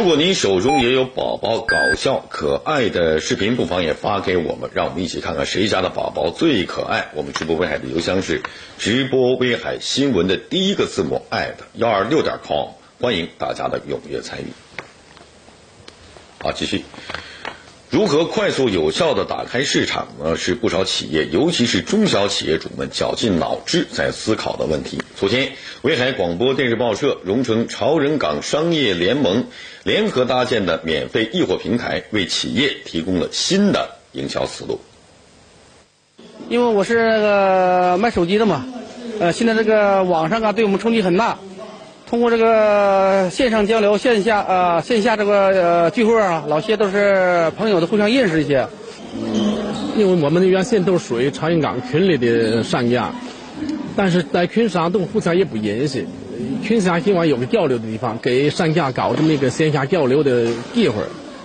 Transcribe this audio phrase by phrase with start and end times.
[0.00, 7.10] 如果您手中也有宝宝搞笑可爱的视频，不妨也发给我们，让我们一起看看谁家的宝宝最可爱。
[7.12, 8.40] 我们直播威海的邮箱是
[8.78, 14.46] 直播威海新闻的第一个字母艾特幺二六点 com，欢迎大家的踊跃参与。
[16.38, 16.82] 好，继续。
[17.90, 20.36] 如何快速有效地打开市场呢？
[20.36, 25.02] 是不少企业，尤其是中小企业主们绞尽脑汁在思考的问题。
[25.16, 29.44] 昨天，威海广播电视报社、荣成潮人港商业联盟
[29.82, 34.80] 联合搭建的免费易货平台，为企业提供了新的营销思路。
[36.48, 38.66] 因为我是那个卖手机的嘛，
[39.18, 41.36] 呃，现在这个网上啊，对我们冲击很大。
[42.10, 48.66] 通过这个线上交流，线下呃线下这个呃聚会啊，老些都是朋友，都互相认识一些。
[49.96, 53.12] 因为我们原先都属于长营港群里的商家，
[53.94, 56.04] 但是在群上都互相也不认识，
[56.64, 60.96] 群上希望有个交流的地方，给商家搞这么一个线下交流的机会，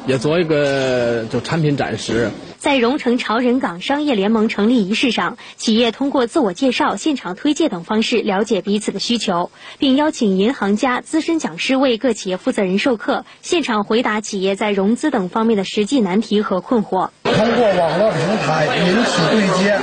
[0.08, 2.32] 也做一个就产品展示。
[2.66, 17.10] 在荣成潮人港商业联盟成立仪式上，企业通过自我介绍、现场推介等方式了解彼此的需求，并邀请银行家、资深讲师为各企业负责人授课，现场回答企业在融资等方面的实际难题和困惑。
[17.26, 19.78] 通过网络平台引起对接，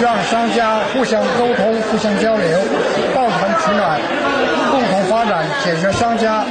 [0.00, 2.58] 让商家互相沟通、互相交流，
[3.14, 4.00] 抱团取暖，
[4.70, 6.46] 共同发展，解决商家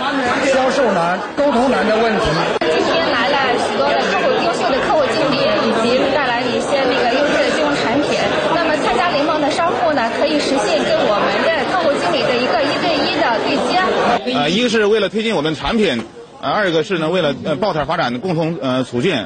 [0.53, 2.25] 销售难、沟通难的问题。
[2.69, 5.41] 今天来了许多的客户，优秀的客户经理。
[5.81, 8.19] 及带来一些那个优质的金融产品。
[8.53, 13.81] 那么参加联盟的商户呢，可以实现跟我们的客户经理的一个一对一的对接。
[14.25, 16.03] 呃，一个是为了推进我们产品，
[16.41, 19.25] 呃，二个是呢为了呃抱团发展，共同呃促进。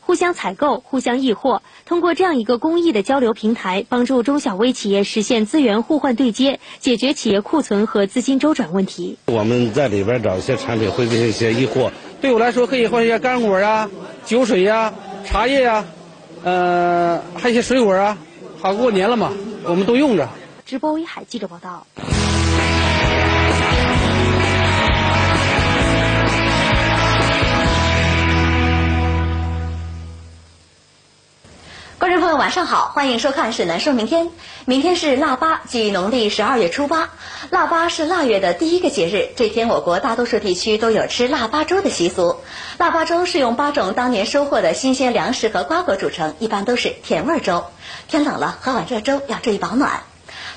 [0.00, 9.18] 互相采购，互相易货，通过这样一个公益的交流平台，帮助中小微企业实现资源互换对接，解决企业库存和资金周转问题。
[9.26, 11.92] 我们在里边找一些产品，会进行一些易货。
[12.20, 13.88] 对我来说，可以换一些干果啊、
[14.24, 14.92] 酒水呀。
[15.24, 15.84] 茶叶呀，
[16.42, 18.18] 呃，还有一些水果啊，
[18.58, 19.32] 好过年了嘛，
[19.64, 20.28] 我们都用着。
[20.66, 21.86] 直播威海记者报道。
[32.00, 34.28] 观众朋友，晚上好，欢迎收看《沈南说明天》。
[34.64, 37.10] 明天是腊八，即农历十二月初八。
[37.50, 42.36] 腊八是腊月的第一个节日，这天我国大多数地区都有吃腊八粥的习俗。
[42.78, 47.66] 腊八粥是用八种当年收获的新鲜粮食和瓜果组成，一般都是甜味粥。
[48.08, 50.00] 天冷了，喝碗热粥要注意保暖。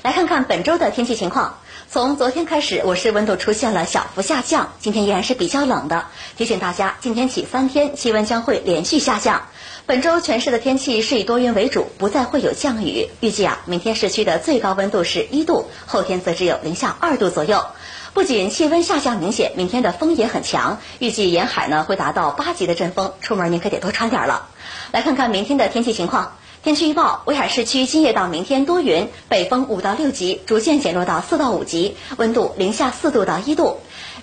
[0.00, 1.58] 来看看本周的天气情况。
[1.90, 6.06] 从昨天开始，我市温度出现了小幅下降，今天依然是比较冷的。
[6.38, 9.42] 提醒大家，今天起三天气温将会连续下降。
[9.86, 13.10] 本周全市的天气是以多云为主，不再会有降雨。
[13.20, 17.66] 预计啊，明天市区的最高温度是一度，后天则只有零下二度左右。
[18.14, 24.48] 不仅气温下降明显，明天的风也很强，预计沿海呢会达到八级的阵风，出门您可得多穿点了。
[24.90, 26.32] 来看看明天的天气情况。
[26.62, 33.76] 天气预报：威海市区今夜到明天多云，北风五到六级，逐渐减弱到四到五级，温度零下四度到一度。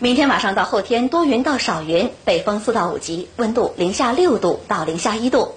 [0.04, 5.54] 明天晚上到后天多云到少云，北风四到五级，温度零下六度到零下一度。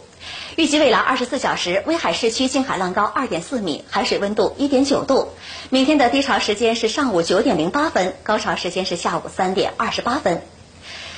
[0.56, 5.30] 预计未来二十四小时，威海市区近海浪高二点四米，海水温度一点九度。
[5.70, 10.42] 明天的低潮时间是上午九点零八分，高潮时间是下午三点二十八分。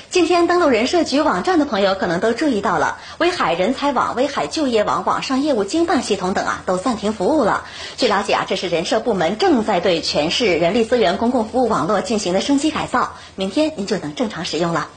[0.09, 7.65] 今天登录人社局网站的朋友可能都注意到了，威海人才网、威海就业网网上业务经办系统等啊都暂停服务了。
[7.97, 14.87] 据了解啊，这是人社部门正在对全市人力资源公共服务网络进行的升级改造，明天您就能正常使用了。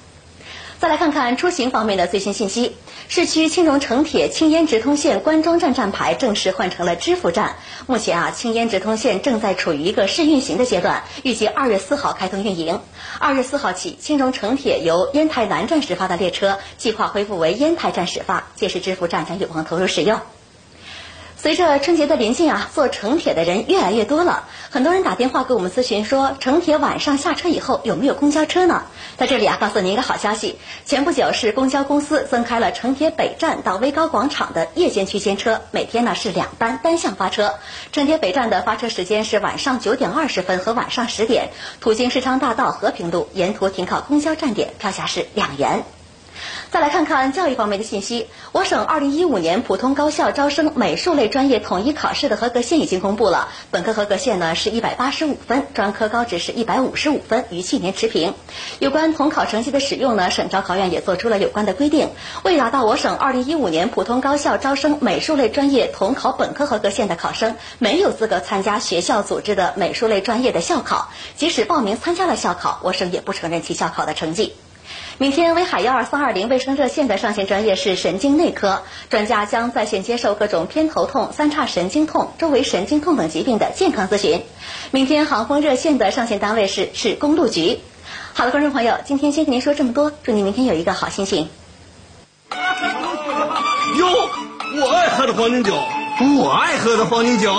[0.78, 2.76] 再来看看出行方面的最新信息。
[3.08, 7.56] 市区青荣城铁青烟直通线关庄站站牌正式换成了支付站。
[7.86, 12.80] 目前啊，青烟直通线正在处于一个试运行的阶段，预计二月四号开通运营。
[13.18, 20.20] 二月四号起，青荣城铁由烟台南站始发的列车计划恢复为烟台站始发，届时支付站将有望投入使用。
[21.42, 24.44] 随着春节的临近啊，坐城铁的人越来越多了。
[24.68, 28.82] 很多人打电话给我们咨询说，城铁晚上下车以后有没有公交车呢？
[29.16, 37.54] 在这里啊，告诉您一个好消息，前不久市公交公司增开了城铁北站到威高广场的夜间区间车，每天呢是两班单向发车。
[37.90, 41.48] 城铁北站的发车时间是晚上九点二十分和晚上十点，
[41.80, 45.84] 途经世昌大道和平路，沿途停靠公交站点，票价是两元。
[46.70, 48.28] 再来看看教育方面的信息。
[48.52, 58.34] 我省二零一五年普通高校招生美术类专业统一考试的合格线已经公布了，本科合格线呢是一百八十五分，专科高值是一百五十五分，与去年持平。
[58.78, 62.10] 有关统考成绩的使用呢，省招考院也做出了有关的规定。
[62.44, 74.54] 未达到我省二零一五年普通高校招生美术类专业统考本科合格线的考生，没有资格参加学校组织的美术类专业的校考，即使报名参加了校考，我省也不承认其校考的成绩。
[75.20, 84.42] 明天威海幺二三二零卫生热线的上线专业是神经内科，专家将在线接受各种偏头痛、三叉神经痛、周围神经痛等疾病的健康咨询。
[84.92, 87.80] 明天航空热线的上线单位是市公路局。
[88.32, 91.50] 好的，观众朋友，今天先跟您说这么多，祝您明天有一个好心情。
[93.98, 94.30] 哟，
[94.80, 95.74] 我爱喝的黄金酒，
[96.38, 97.54] 我爱喝的黄金酒，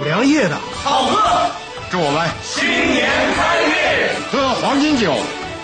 [0.00, 1.50] 五粮液的好喝，
[1.92, 3.72] 祝我们新年开运，
[4.32, 5.14] 喝黄金酒，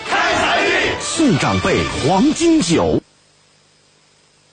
[0.09, 3.01] 开财运，送长辈黄金酒。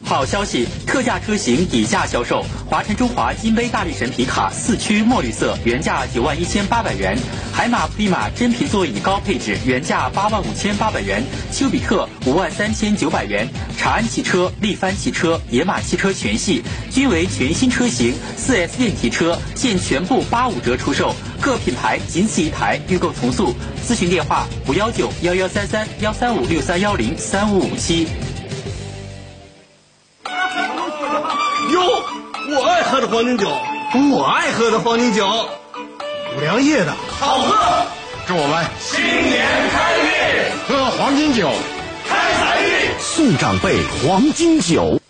[0.05, 7.17] 好消息，特价车型底价销售，华晨中华金杯大力神皮卡四驱墨绿色原价九万一千八百元，
[7.53, 23.55] 海马普利马真皮座椅高配置原价八万五千八百元，丘比特五万三千九百元，长安汽车、力帆汽车、野马汽车全系均为全新车型，四 S 店提车现全部八五折出售，各品牌仅此一台，预购从速，
[23.87, 28.09] 咨询电话五幺九幺幺三三幺三五六三幺零三五五七。
[31.73, 32.03] 哟，
[32.51, 33.49] 我爱喝的黄金酒，
[34.13, 35.27] 我爱喝的黄金酒，
[36.37, 37.87] 五粮液的好喝，
[38.27, 40.07] 祝我们新年开运，
[40.69, 41.51] 喝黄金酒，
[42.09, 45.02] 开财运，送长辈黄金酒。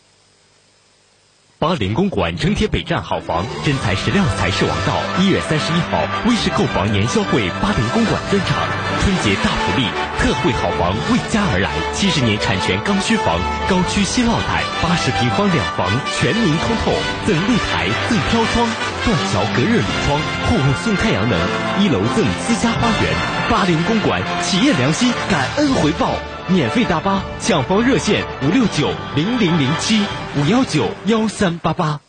[1.62, 4.98] 巴陵公馆城铁北站好房，真材实料才是王道。
[5.22, 8.66] 一月三十一号，威视购房年销会巴陵公馆专场，
[8.98, 9.86] 春节大福利，
[10.18, 11.70] 特惠好房为家而来。
[11.94, 13.38] 七十年产权刚需房，
[13.70, 15.86] 高区新落台，八十平方两房，
[16.18, 16.90] 全民通透，
[17.30, 18.66] 赠露台，赠飘窗，
[19.06, 20.18] 断桥隔热铝窗，
[20.50, 21.38] 户户送太阳能，
[21.78, 23.06] 一楼赠私家花园。
[23.46, 26.10] 巴陵公馆，企业良心，感恩回报。
[26.52, 30.04] 免费大巴抢房热线五六九零零零七
[30.36, 32.00] 五幺九幺三八八。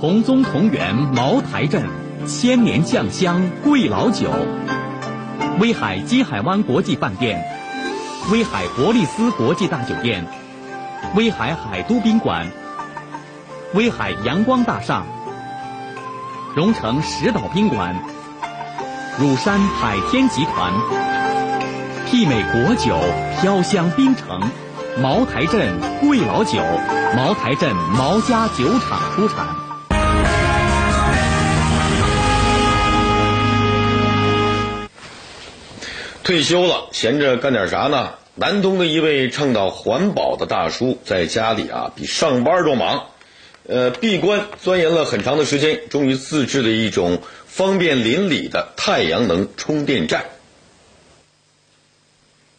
[0.00, 1.84] 同宗同源，茅台镇，
[2.26, 4.30] 千年酱香贵老酒。
[5.58, 7.44] 威海金海湾国际饭店，
[8.32, 10.26] 威海伯利斯国际大酒店，
[11.14, 12.46] 威海海都宾馆，
[13.74, 15.02] 威海阳光大厦，
[16.56, 17.94] 荣城石岛宾馆，
[19.18, 21.09] 乳山海天集团。
[22.10, 22.98] 媲美国酒，
[23.40, 24.50] 飘香槟城，
[25.00, 26.58] 茅台镇贵老酒，
[27.16, 29.46] 茅台镇毛家酒厂出产。
[36.24, 38.14] 退休了，闲着干点啥呢？
[38.34, 43.04] 南通的一位倡导环保的大叔，在家里啊比上班都忙，
[43.68, 50.24] 呃，闭关钻研了很长的时间，终于自制了一种方便邻里的太阳能充电站。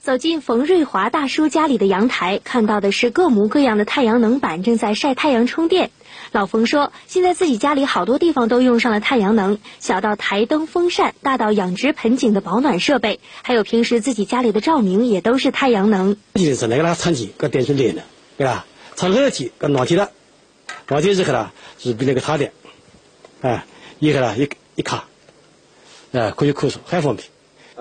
[0.02, 5.92] 走进冯瑞华大叔家里的阳台，看到的是各模各样的太阳能板正在晒太阳充电。
[6.32, 16.18] 老冯说，现在自己家里好多地方都用上了太阳能，小到台灯、风扇，大到养殖盆景的保暖设备，还有平时自己家里的照明也都是太阳能。
[16.34, 18.02] 就是那个啦，产气跟电水连的，
[18.40, 18.66] 对吧？
[18.96, 20.10] 产热气跟暖气的，
[20.88, 22.54] 暖气之后呢，是比那个插电，
[23.42, 23.66] 哎，
[24.00, 25.06] 以后呢一一卡，
[26.12, 27.28] 哎，可以咳嗽，很方便。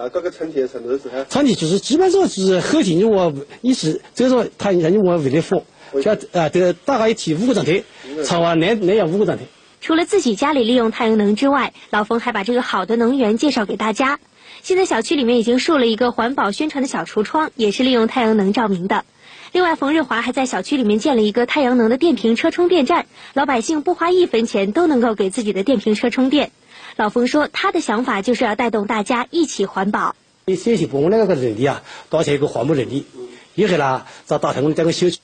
[0.01, 1.27] 啊，各个产气程度是很。
[1.29, 5.63] 产气就是基本上是后期你我一直就是说它让你我为的火，
[6.03, 7.83] 像啊这大概一天五个站台，
[8.25, 9.45] 长完那那样五个站台。
[9.83, 14.19] 除了自己家里利用太阳能之外，老冯还把这个好的能源介绍给大家。
[14.63, 19.05] 现在小区里面已经竖了一个环保宣传的小橱窗，也是利用太阳能照明的。
[19.53, 26.53] 另外，冯日华还在小区里面建了一个太阳能的电瓶车充电站，老百姓不花一分钱都能够给自己的电瓶车充电。
[26.97, 30.15] 老冯说，他的想法就是要带动大家一起环保。
[30.47, 31.83] 你社区部门那个人力啊，
[32.27, 33.07] 一个环保人力，
[33.55, 35.19] 以后呢，找大太阳这个小区。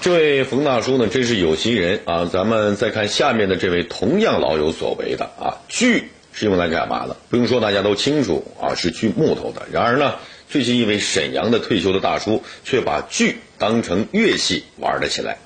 [0.00, 2.30] 这位冯大叔呢，真是有心人啊！
[2.32, 7.16] 咱们再看下面的这位，同样老有所为的啊，锯是用来干嘛的？
[7.28, 9.66] 不用说，大家都清楚啊，是锯木头的。
[9.72, 10.14] 然而呢，
[10.48, 15.38] 最近一位沈阳的退休的大叔，却把锯当成乐器玩了起来。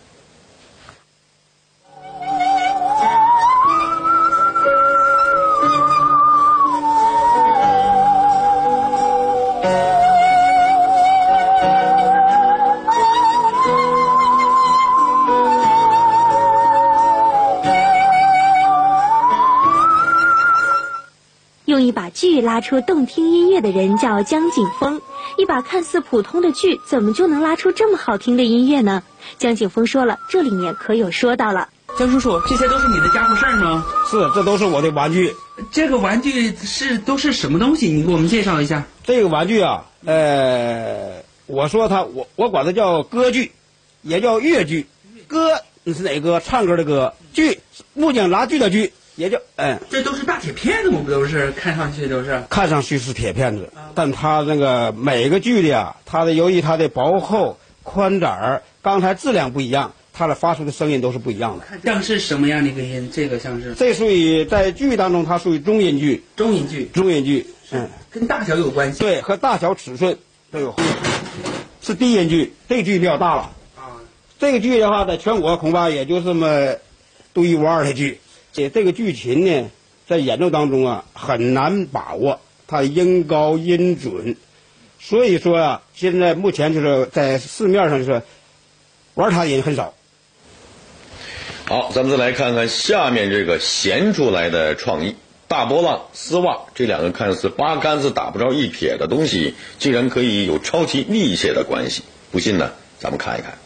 [22.40, 25.00] 拉出动听音乐的人叫江景峰。
[25.38, 29.02] 一把看似普通的锯，怎么就能拉出这么好听的音乐呢？
[29.38, 31.68] 江景峰说了，这里面可有说到了。
[31.99, 33.84] 江叔叔，这些都是你的家伙事儿吗？
[34.08, 35.34] 是，这都是我的玩具。
[35.72, 37.88] 这个玩具是都是什么东西？
[37.88, 38.84] 你给我们介绍一下。
[39.02, 43.52] 这个玩具啊，呃，我说它，我我管它叫歌剧，
[44.02, 44.87] 也叫越剧。
[45.26, 46.40] 歌你是哪个？
[46.40, 47.14] 唱歌的歌。
[47.32, 47.60] 剧
[47.94, 48.92] 木匠拉锯的锯。
[49.20, 51.02] 也就嗯，这都是大铁片子吗？
[51.04, 52.42] 不都是看上去都是？
[52.48, 61.66] 看上去是铁片子，但它那个每个锯的啊，它的由于它的薄厚、宽窄儿、钢材质量不一样，它的发出的声音都是不一样的。
[61.84, 63.10] 像是什么样的一个音？
[63.12, 66.24] 这个像是这属于在剧当中，它属于中音剧。
[66.34, 69.00] 中音剧，中音剧，嗯，跟大小有关系。
[69.00, 70.16] 对，和大小尺寸
[70.50, 70.74] 都有。
[71.82, 73.42] 是低音剧，这个锯比较大了。
[73.76, 74.00] 啊，
[74.38, 76.76] 这个剧的话，在全国恐怕也就这么
[77.34, 78.18] 独一无二的锯。
[78.52, 79.71] 这这个剧情呢，
[80.09, 84.37] 在演奏当中啊，很难把握，它音高音准。
[84.99, 88.23] 所以说啊，现在目前就是在市面上就是
[89.14, 89.95] 玩它的人很少。
[91.66, 95.16] 好，咱们再来看看下面这个闲出来的创意。
[95.47, 102.02] 大波浪、丝袜这两个看似八竿子打不着一撇的东西，竟然可以有超级密切的关系。
[102.30, 103.59] 不信呢，咱们看一看。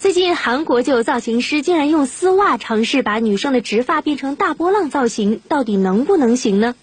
[0.00, 6.74] 最近，韩国就有造型师竟然用丝袜尝试把女生的直发变成大波浪造型，到底能不能行呢？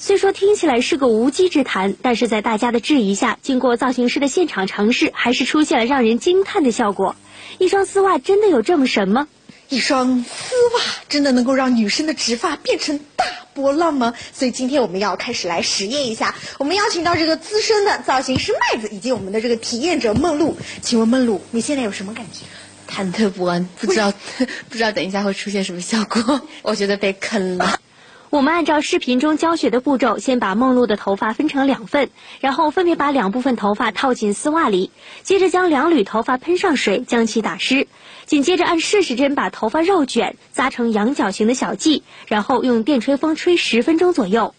[0.00, 7.14] 虽说听起来是个无稽之谈，但是在大家的质疑下，经过造型师的现场尝试，还是出现了让人惊叹的效果。
[7.58, 9.28] 一双丝袜真的有这么神吗？
[9.68, 13.24] 一双丝袜真的能够让女生的直发变成大
[13.56, 14.12] 波浪吗？
[14.32, 16.34] 所以今天我们要开始来实验一下。
[16.58, 20.54] 我们邀请到这个资深的造型师麦子，以及我们的这个体验者梦露。
[20.82, 22.44] 请问梦露，你现在有什么感觉？
[22.88, 24.12] 忐忑不安，不知道
[24.68, 26.40] 不知道等一下会出现什么效果。
[26.62, 27.80] 我觉得被坑了。
[28.30, 34.90] 我们按照视频中教学的步骤，先把梦露的头发分成两份，然后分别把两部分头发套进丝袜里，
[35.22, 37.86] 接着将两缕头发喷上水，将其打湿。
[38.24, 44.52] 紧接着按顺时针把头发绕卷，扎成羊角形的小髻，然后用电吹风吹十分钟左右。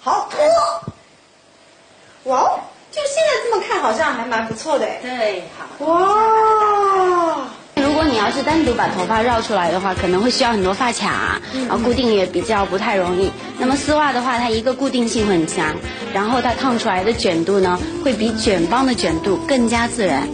[0.00, 0.28] 好，
[2.24, 2.60] 哇哦！
[2.90, 4.86] 就现在这么看，好像还蛮不错的。
[5.02, 5.42] 对，
[5.78, 5.86] 好。
[5.86, 7.48] 哇！
[7.94, 13.30] 如果你要是单独把头发绕出来的话，可能会需要很多发卡，然后固定也比较不太容易。
[13.60, 15.76] 那么丝袜的话，它一个固定性很强，
[16.12, 20.28] 然后它烫出来的卷度呢，会比卷帮的卷度更加自然。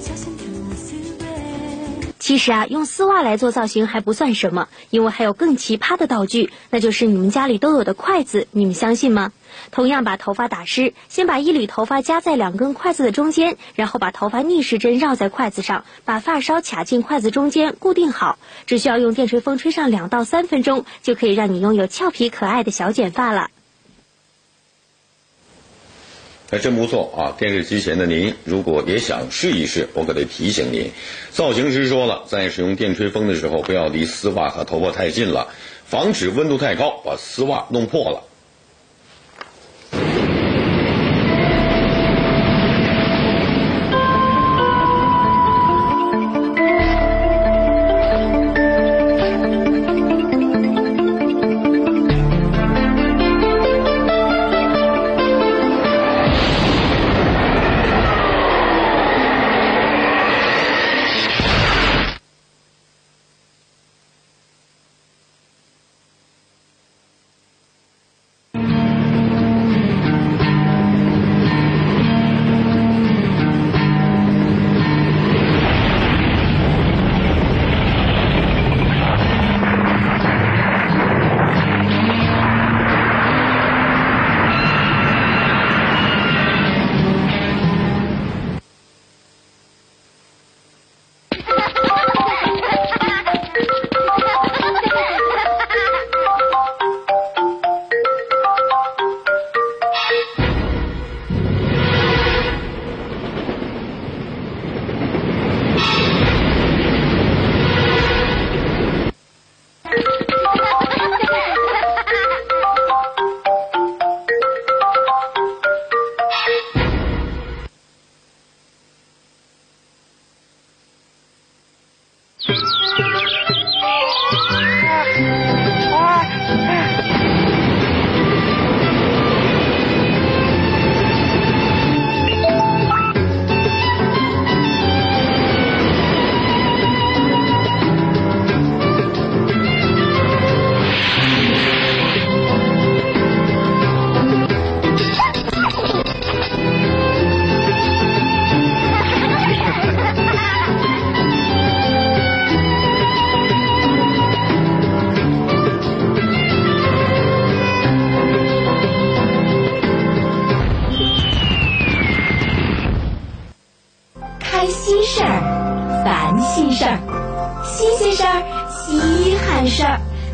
[2.18, 9.32] 其实啊，用丝袜来做造型还不算什么，因为还有更奇葩的道具，那就是你们家里都有的筷子，你们相信吗？
[9.70, 23.50] 同样把头发打湿，先把一缕头发夹在两根筷子的中间，然后把头发逆时针绕在筷子上，把发梢卡进筷子中间固定好，只需要用电吹风吹上两到三分钟，就可以让你拥有俏皮可爱的小卷发了。
[26.50, 27.30] 还真不错啊！
[27.38, 30.90] 电视机前的您，如果也想试一试，我可得提醒您，
[31.30, 35.46] 造型师说了，在使用电吹风的时候，不要离丝袜和头发太近了，
[35.84, 38.24] 防止温度太高把丝袜弄破了。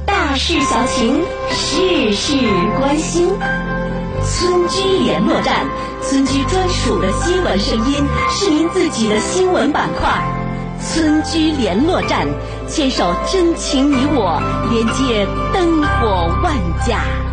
[0.06, 1.20] 大事小情，
[1.50, 2.36] 事事
[2.78, 3.28] 关心。
[4.24, 5.66] 村居联络站，
[6.00, 10.22] 村居专属的新闻声音，是您自己的新闻板块。
[10.80, 12.26] 村居联络站，
[12.68, 16.54] 牵手真情你我，连接灯火万
[16.86, 17.25] 家。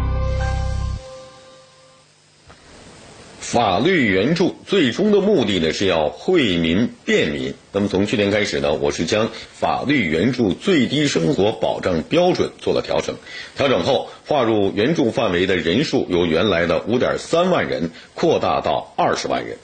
[3.53, 7.53] 法律援助最终的目的呢是要惠民便民。
[7.71, 13.15] 那么从去年开始呢，我是将法律援助最低生活保障标准做了调整。
[13.55, 19.59] 调整后，划入援助范围的人数由原来的五点三万人扩大到二十万人。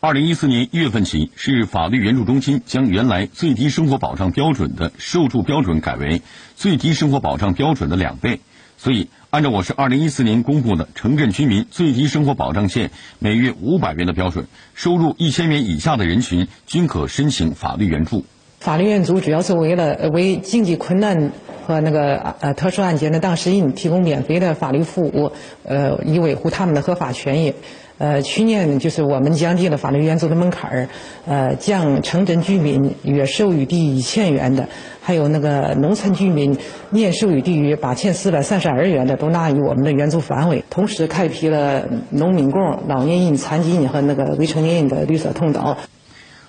[0.00, 6.22] 二零一四年一月份起，市法律援助中心将原来最低生活保障标准的受助标准改为
[6.56, 8.40] 最低生活保障标准的两倍。
[8.78, 18.24] 所以，按照我市二零一四年公布的城镇居民最低生活保障线每月五百元的标准，收入一千元以下的人群均可申请法律援助。
[18.58, 21.30] 法律援助主要是为了为经济困难
[21.64, 25.30] 和那个呃特殊案件的当事人提供免费的法律服务，
[25.62, 27.54] 呃，以维护他们的合法权益。
[28.00, 30.88] 呃，去年就是我们降低了法律援助的门槛儿，
[31.26, 34.66] 呃，将城镇居民月收入低于一千元的，
[35.02, 36.56] 还有那个农村居民
[36.88, 40.64] 年收入低于八千四百三十二元的，都纳入我们的援助范围。
[40.70, 45.76] 同时开辟了农民工、老年人、残疾人和那个未成年人的绿色通道。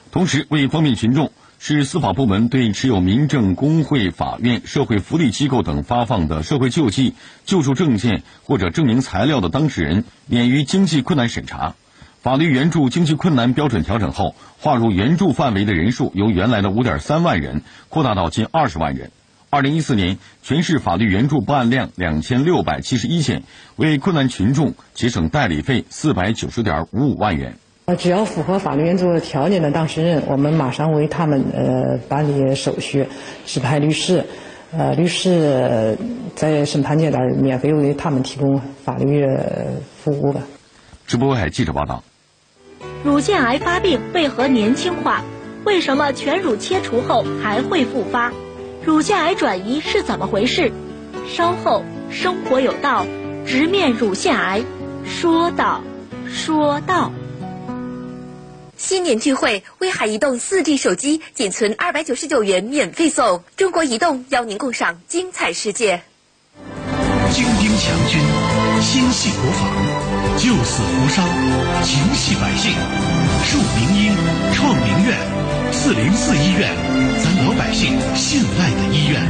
[0.10, 1.30] 同时，为方便群众。
[1.64, 7.14] 是司法部门对持有民政、工会、法院、社会福利机构等发放的社会救济、
[7.46, 11.76] 救助证件或者证明材料的当事人，免于经济困难审查。
[12.20, 19.12] 法律援助经济困难标准调整后，划入援助范围的人数由原来的五点三万人扩大到近二十万人。
[19.52, 23.44] 二零一四年，全市法律援助办案量两千六百七十一件，
[23.76, 27.60] 为困难群众节省代理费四百九十点五五万元。
[27.92, 33.06] 呃，只要符合法律援助条件的当事人，我们马上为他们呃办理手续，
[33.46, 34.24] 指派律师，
[34.72, 35.98] 呃，律师
[36.34, 39.26] 在审判阶段免费为他们提供法律
[40.02, 40.40] 服务吧。
[41.06, 42.02] 直播海记者报道。
[43.04, 45.22] 乳腺癌发病为何年轻化？
[45.66, 48.32] 为什么全乳切除后还会复发？
[48.86, 50.72] 乳腺癌转移是怎么回事？
[51.28, 53.06] 稍后生活有道，
[53.46, 54.64] 直面乳腺癌，
[55.04, 55.82] 说道
[56.30, 57.12] 说道。
[58.82, 63.44] 新年聚会，威海移动 4G 手机仅存二百九十九元免费送。
[63.56, 66.02] 中国移动邀您共赏精彩世界。
[67.32, 68.20] 精兵强军，
[68.82, 69.72] 心系国防，
[70.36, 71.24] 救死扶伤，
[71.84, 72.74] 情系百姓。
[73.46, 74.18] 树明英，
[74.56, 75.16] 创名院，
[75.72, 76.76] 四零四医院，
[77.24, 79.22] 咱老百姓信赖的医院。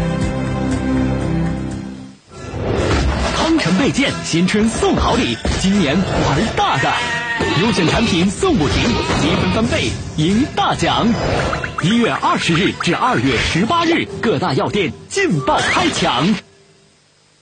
[3.36, 7.21] 康臣倍健新春送好礼，今年玩大的。
[7.62, 8.76] 优选产品送不停，
[9.22, 11.08] 积分翻倍，赢大奖！
[11.82, 16.36] 一月二十日至二月十八日，各大药店劲爆开抢。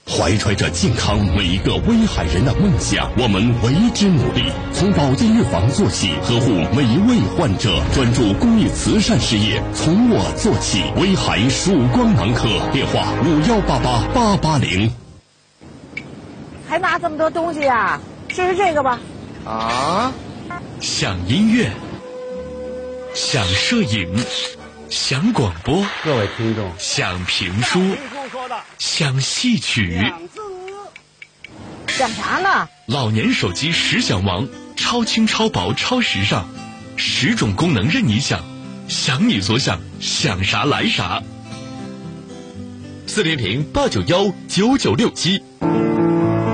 [0.08, 4.50] 怀揣着健康每一个威海人的梦想，我们为之努力。
[4.72, 10.82] 从保健预防做起，呵护每一位患者，专注公益慈善事业，从我做起。
[10.96, 14.90] 威海曙光男科，电话五幺八八八八零。
[16.68, 18.00] 还拿这么多东西呀？
[18.28, 18.98] 试试这个吧。
[19.44, 20.12] 啊！
[20.80, 21.70] 想音乐，
[23.14, 24.14] 想摄影，
[24.88, 27.80] 想广播，各位听众，想评书，
[28.78, 30.12] 想戏曲，
[31.88, 32.68] 想啥呢？
[32.86, 36.44] 老年手机十想王，超轻、超薄、超时尚，
[36.96, 38.40] 十种功能任你想，
[38.88, 41.22] 想你所想，想啥来啥。
[43.06, 45.42] 四零零八九幺九九六七，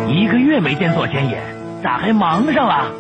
[0.09, 1.56] 一个月没见左千野。
[1.83, 2.91] 咋还忙上了？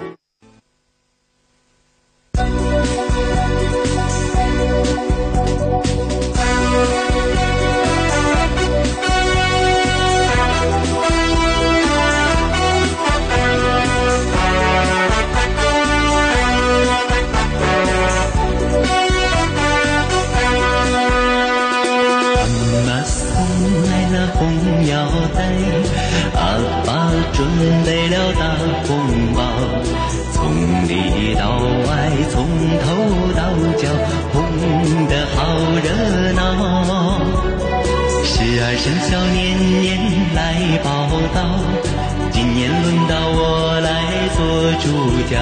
[44.87, 44.92] 主
[45.29, 45.37] 角。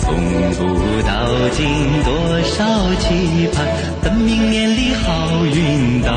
[0.00, 0.14] 从
[0.54, 0.62] 古
[1.02, 1.10] 到
[1.56, 1.66] 今
[2.04, 2.14] 多
[2.44, 3.66] 少期盼，
[4.00, 6.08] 等明年里好运到。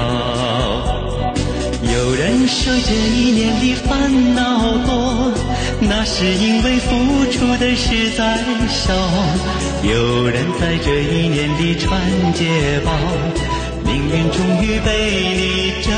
[1.82, 5.34] 有人说这一年里烦恼多，
[5.80, 8.38] 那是因为付出的实在
[8.70, 8.94] 少。
[9.82, 12.00] 有人在这一年里传
[12.34, 12.92] 捷报，
[13.84, 14.92] 命运终于被
[15.38, 15.92] 你征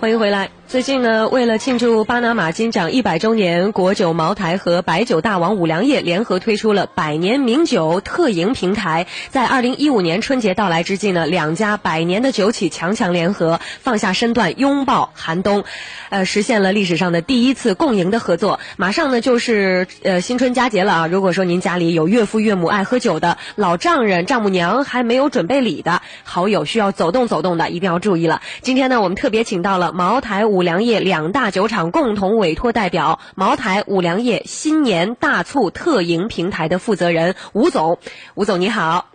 [0.00, 0.59] 欢迎回来。
[0.70, 9.08] 最近呢，为了庆祝巴拿马金奖一百周年，国酒茅台和白酒大王五粮液联合推出了百年名酒特饮平台。
[9.30, 15.64] 在二零一五年春节到来之际呢，两家百年的酒企强强联合，放下身段拥抱寒冬，
[16.08, 18.60] 呃，实现了历史上的第一次共赢的合作。
[18.76, 21.06] 马上呢就是呃新春佳节了啊！
[21.08, 28.40] 如果说您家里有岳父岳母爱喝酒的，老丈人丈母娘还没有准备礼的，好友需要走动走动的，一定要注意了。
[28.60, 37.98] 今天呢，我们特别请到了茅台、五粮液两大酒厂共同委托代表，茅台、五粮液新年大促特营平台的负责人吴总。
[38.34, 39.06] 吴总你好。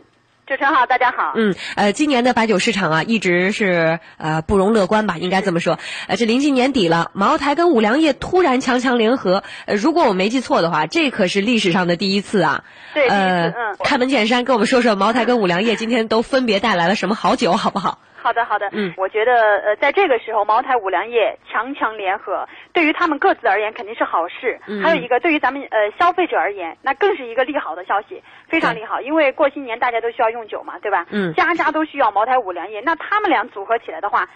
[0.48, 1.34] 主持人好，大家好。
[1.36, 5.80] 嗯，呃，今年的白酒市场啊，一直是呃不容乐观吧，应该这么说。
[6.06, 12.64] 呃，这临近年底了，茅台跟五粮液突然强强联合，呃，如果我没记错的话，这可是历史上的第一次啊。
[12.94, 17.98] 对，呃，嗯，开门见山，跟我们说说茅台跟五粮液今天都分别带来了什么好酒，好不好？
[18.26, 18.68] 好的，好的。
[18.72, 24.60] 嗯，我觉得呃，在这个时候，茅台、五粮液强强联合，对于他们各自而言肯定是好事。
[24.66, 29.00] 嗯还有一个，对于咱们呃消费者而言，那更是一个利好的消息，非常利好。
[29.00, 31.06] 因为过新年大家都需要用酒嘛，对吧？
[31.12, 34.28] 嗯家家都需要茅台、五粮液，那他们俩组合起来的话。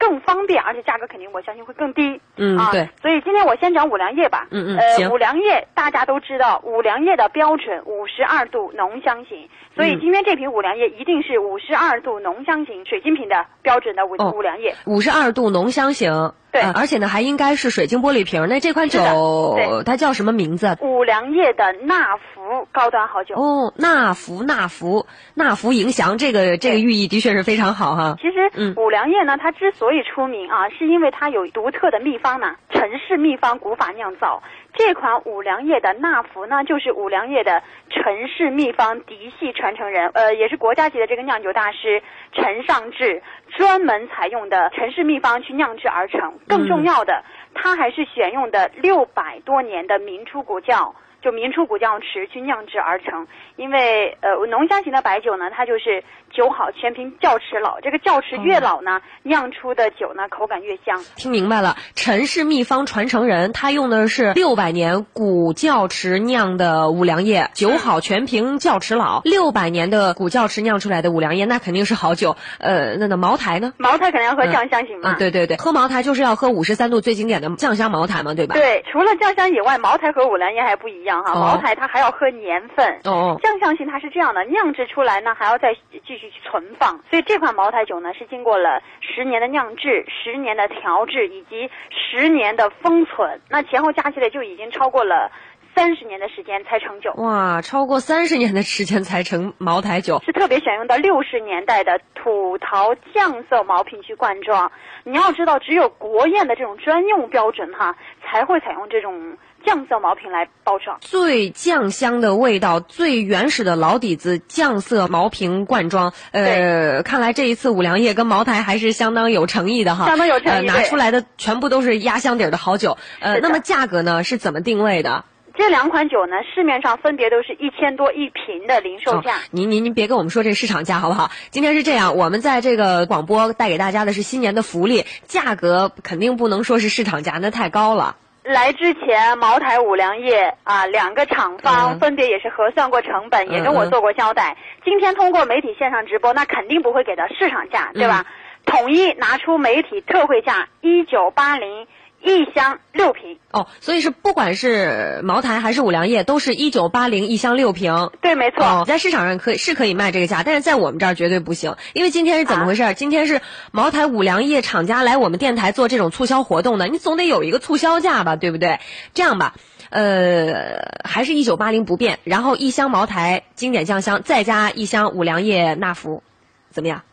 [0.00, 2.14] 更方便，而且价格肯定我相信会更低。
[2.14, 2.88] 啊，嗯对。
[3.02, 4.46] 所以今天我先讲五粮液吧。
[4.52, 14.74] 呃，嗯嗯行五粮液大家都知道，五粮液的标准五十二度浓香型，所以嗯今天这瓶五粮液一定是五十二度浓香型水晶瓶的标准的五、哦五粮液。
[14.86, 18.48] 五十二度浓香型，对呃而且呢还应该是水晶玻璃瓶。
[18.48, 20.76] 那这款酒它叫什么名字？
[20.80, 23.36] 五粮液的纳福高端好酒。
[23.36, 28.16] 哦，纳福纳福纳福迎祥，这个这个寓意的确是非常好哈。
[28.20, 34.42] 其实嗯五粮液呢，它之所以出名啊，是因为它有独特的秘方呢，陈氏秘方古法酿造。
[34.74, 42.00] 这款五粮液的纳福呢，就是五粮液的陈氏秘方嫡系传承人，呃，也是国家级的这个酿酒大师
[42.32, 43.22] 陈尚志
[43.56, 46.38] 专门采用的陈氏秘方去酿制而成。
[46.46, 50.94] 更重要的，它还是选用的六百多年的明初古窖。
[51.22, 53.26] 就明初古窖池去酿制而成，
[53.56, 61.02] 因为呃浓香型的白酒呢，它就是酒好全凭窖池老，这个窖池越老呢，酿出的酒呢口感越香。
[61.16, 69.20] 听明白了，陈氏秘方传承人，他用的是六百年古窖池酿的五粮液，酒好全凭窖池老。
[69.24, 72.36] 六百年的古窖池酿出来的五粮液，那肯定是好酒。
[72.58, 73.74] 呃，那那茅台呢？
[73.78, 75.14] 茅台肯定要喝酱香型嘛。
[75.14, 78.54] 嗯，对对对，喝茅台就是要喝五十三度最经典的酱香茅台嘛，对吧？
[78.54, 81.32] 对，除了酱香以外，茅台和五粮液还不一样哈。
[81.32, 95.30] 哦茅台它还要喝年份，哦酱香型它是这样的，酿制出来呢还要再继续去存放，所以这款茅台酒呢是经过了十年的酿制、十年的调制以及十年的封存，那前后加起来就已经超过了
[95.74, 97.12] 三十年的时间才成酒。
[97.16, 104.70] 哇，超过三十年的时间才成茅台酒，是特别选用的六十年代的土陶酱色毛瓶去灌装。
[105.04, 109.38] 你要知道，只有国宴的这种专用标准哈，才会采用这种
[109.68, 110.96] 酱色毛瓶来包装。
[111.02, 116.14] 最酱香的味道，最原始的老底子，酱色毛瓶罐装。
[116.30, 122.96] 呃，看来这一次五粮液跟茅台还是相当有诚意的哈，相当有诚意呃，拿出来的全部都是压箱底儿的好酒。
[123.20, 125.26] 呃，那么价格呢是怎么定位的？
[125.54, 129.36] 这两款酒呢，市面上分别都是一千多一瓶的零售价。
[129.36, 131.30] 哦您您您别跟我们说这市场价好不好？
[131.50, 138.16] 今天是这样，我们在这个广播带给大家的是新年的福利，价格肯定不能说是市场价，那太高了。
[138.48, 144.56] 来之前，茅台、五粮液啊，两个厂方嗯分别也是核算过成本，也跟我做过交代。
[144.84, 148.24] 今天通过媒体线上直播，那肯定不会给到市场价，对吧？
[148.64, 151.86] 统一拿出媒体特惠价一九八零
[152.28, 153.38] 一箱六瓶。
[153.50, 158.10] 哦，所以是不管是茅台还是五粮液，都是一九八零一箱六瓶。
[158.20, 158.64] 对，没错。
[158.64, 162.82] 哦，在市场上可以是可以卖这个价，但是在我们这儿绝对不行，因为今天是怎么回事？
[162.82, 163.40] 啊今天是
[163.72, 168.80] 茅台、五粮液厂家来我们电台做这种促销活动的，你总得有一个促销价吧，对不对？
[169.14, 169.54] 这样吧。
[169.90, 176.22] 呃，还是一九八零不变，然后一箱茅台经典酱香，再加一箱五粮液纳福，
[176.70, 177.04] 怎么样？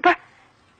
[0.00, 0.16] 不是，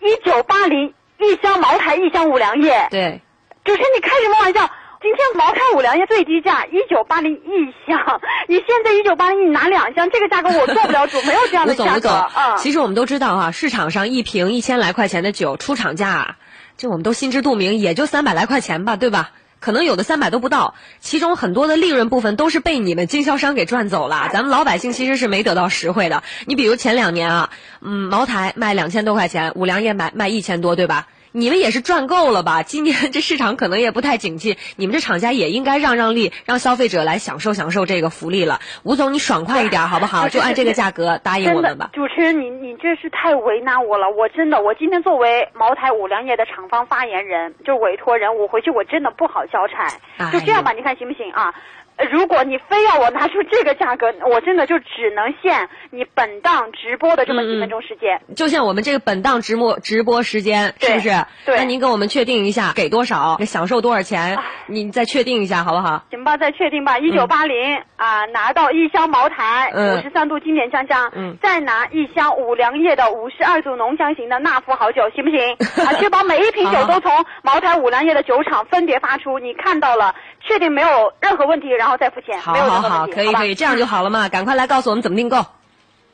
[0.01, 2.89] 一九八零一箱茅台，一箱五粮液。
[2.91, 3.21] 对，
[3.69, 4.71] 主持人，你开什么玩笑？
[5.03, 12.57] 今天茅台五粮液最低价一九八零一箱，你现在一九八零你拿两箱，这个价格我做不了主，没有这样的吴总，价格吴总，啊。
[12.57, 16.37] 其实我们都知道啊、市场上一瓶一千来块钱的酒，出厂价，
[16.79, 19.33] 这我们都心知肚明，也就三百来块钱吧，对吧？
[19.61, 26.23] 可能有的三百都不到，其中很多的利润部分都是被你们经销商给赚走了，咱们老百姓其实是没得到实惠的。
[26.47, 27.51] 你比如前两年啊，
[27.83, 31.09] 嗯，茅台卖两千多块钱，五粮液买卖一千多，对吧？
[31.33, 32.63] 你们也是赚够了吧？
[32.67, 38.61] 今年这市场可能也不太景气，你们这厂家也应该让让利，让消费者来享受享受这个福利了。
[38.83, 40.29] 吴总，你爽快一点好不好？
[40.29, 41.91] 就按这个价格答应我们吧。
[41.93, 49.89] 主持人，你你这是太为难我了，我真的，我今天作为茅台五粮液的厂方发言人，就是委托人，我回去我真的不好交差。
[50.19, 51.55] 哎就这样吧，你看行不行啊？
[51.99, 58.21] 呃如果你非要我拿出这个价格，我真的就只能限你本档直播的这么几分钟时间。
[58.37, 61.11] 就像我们这个本档直播直播时间，是不是？
[61.45, 64.39] 对那您给我们确定一下，给多少，享受多少钱？
[64.67, 66.05] 你再确定一下好不好？
[66.11, 66.99] 行吧，再确定吧。
[66.99, 67.57] 一九八零
[67.97, 75.39] 啊，拿到一箱茅台嗯五十三度经典酱香，嗯再拿一箱五粮液的五十二度浓香型的纳福好酒，行不行？
[75.85, 77.11] 啊，确保每一瓶酒都从
[77.43, 80.15] 茅台五粮液的酒厂分别发出，你看到了，
[80.49, 84.29] 确定没有任何问题，然后再付钱，好好好，可以可以，这样就好了嘛。
[84.29, 85.37] 赶快来告诉我们怎么订购。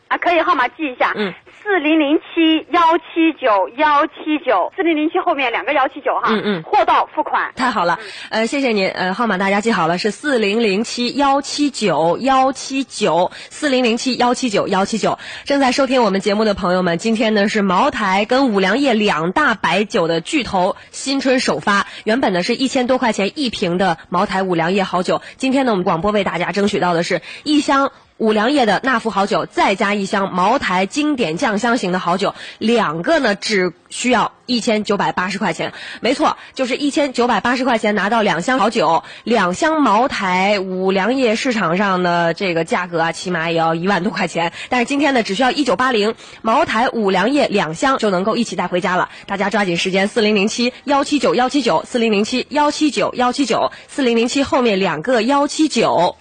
[0.09, 1.33] 啊，可以号码记一下，嗯，
[1.67, 7.53] 四零零七幺七九幺七九，四零零七后面两个幺七九哈，嗯嗯货到付款。
[7.57, 7.99] 太好了，
[8.29, 15.19] 呃，谢谢您，呃，号码大家记好了，是四零零七幺七九幺七九，四零零七幺七九幺七九。
[15.47, 27.91] 正在收听我们节目的朋友们，今天呢是茅台跟五粮液两大白酒的巨头新春首发，原本呢是一千多块钱一瓶的茅台五粮液好酒，今天呢我们广播为大家争取到的是一箱。
[28.25, 35.75] 五粮液的纳福好酒，再加一箱茅台经典酱香型的好酒，两个呢只需要一千九百八十块钱。
[36.01, 44.55] 没错，就是一千九百八十块钱拿到两箱好酒，两箱茅台五粮液市场上的这个价格啊，起码也要一万多块钱。
[44.71, 49.11] 但是今天呢，只需要一九八零，茅台五粮液两箱就能够一起带回家了。
[49.27, 56.17] 大家抓紧时间，四零零七幺七九幺七九，四零零七幺七九幺七九，四零零七后面两个幺七九。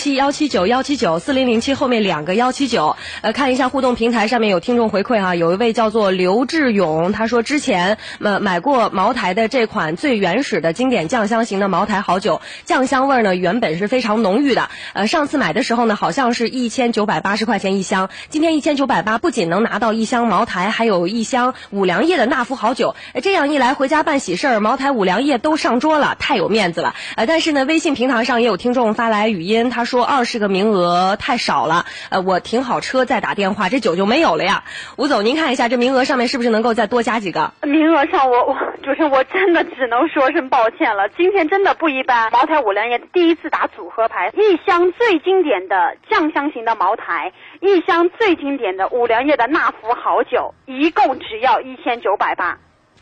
[0.00, 2.96] 七幺七九幺七九，四零零七后面两个幺七九。
[3.20, 14.70] 呃，看一下互动平台上面有听众回馈哈、有一位叫做刘志勇，他说之前呃买过茅台的这款最原始的经典酱香型的茅台好酒，酱香味儿呢原本是非常浓郁的。
[14.94, 22.96] 呃，上次买的时候呢，好像是一千九百八十块钱一箱，今天一千九百八，不仅能拿到一箱茅台，还有一箱五粮液的纳福好酒。
[23.12, 26.94] 呃这样一来，回家办喜事儿，茅台五粮液都上桌了，太有面子了。
[27.16, 34.64] 呃，但是呢，微信平台上也有听众发来语音，他说二十个名额太少了，呃，我停好车再打电话，这酒就没有了呀。
[34.96, 37.52] 吴总，您看一下这名额上面是不是能够再多加几个？
[37.62, 42.30] 名额上我我主持人我真的只能说声抱歉了，今天真的不一般。
[42.30, 52.58] 茅台五粮液第一次打组合牌，一箱最经典的酱香型的茅台，一箱最经典的五粮液的纳福好酒，一共只要一千九百八。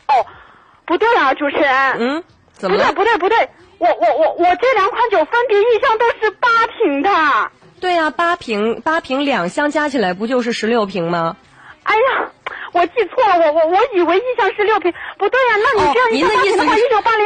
[0.07, 0.25] 哦，
[0.85, 7.51] 不对啊，主持人，嗯，怎么了不对不对不对，我我我我这两款酒分别一箱都是八瓶的。
[7.81, 11.37] 对呀、八瓶八瓶两箱加起来不就是十六瓶吗？
[11.83, 12.29] 哎呀，
[12.73, 17.25] 我记错了，我我我以为一箱是六瓶，不对呀、那你这样一箱八瓶的话，一九八零，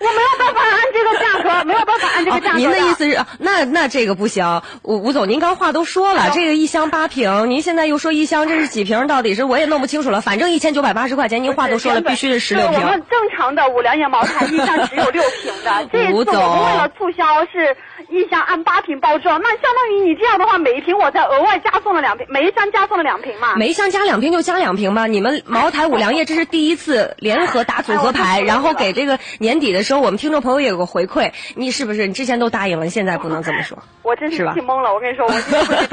[0.00, 4.62] 我没有办法按这个价格，没有办法按这个价格、哦您的意思是，啊那那这个不行。
[4.82, 9.06] 吴吴总，您刚话都说了，这个一箱八瓶，您现在又说一箱，这是几瓶？
[9.06, 10.22] 到底是我也弄不清楚了。
[10.22, 12.80] 反正一千九百八十块钱，您话都说了，必须是十六瓶。
[12.80, 17.76] 我们正常的五粮液茅台一箱只有六瓶的， 这一吴总次我们为了促销是
[18.10, 23.54] 一箱按八瓶包装，那相当于你这样的话，每一瓶我再额外加送了两瓶，每一箱加送了两瓶嘛。
[23.56, 25.06] 每一箱加两瓶就加两瓶嘛。
[25.06, 32.06] 你们茅台五粮液这是第一次联合打组合牌，然后给这个年底的时候，我们听众朋友也有个回馈，你是不是？
[32.06, 33.78] 你之前都答应了，现在不能这么说。
[34.02, 35.32] 我真是气懵了，我跟你说，我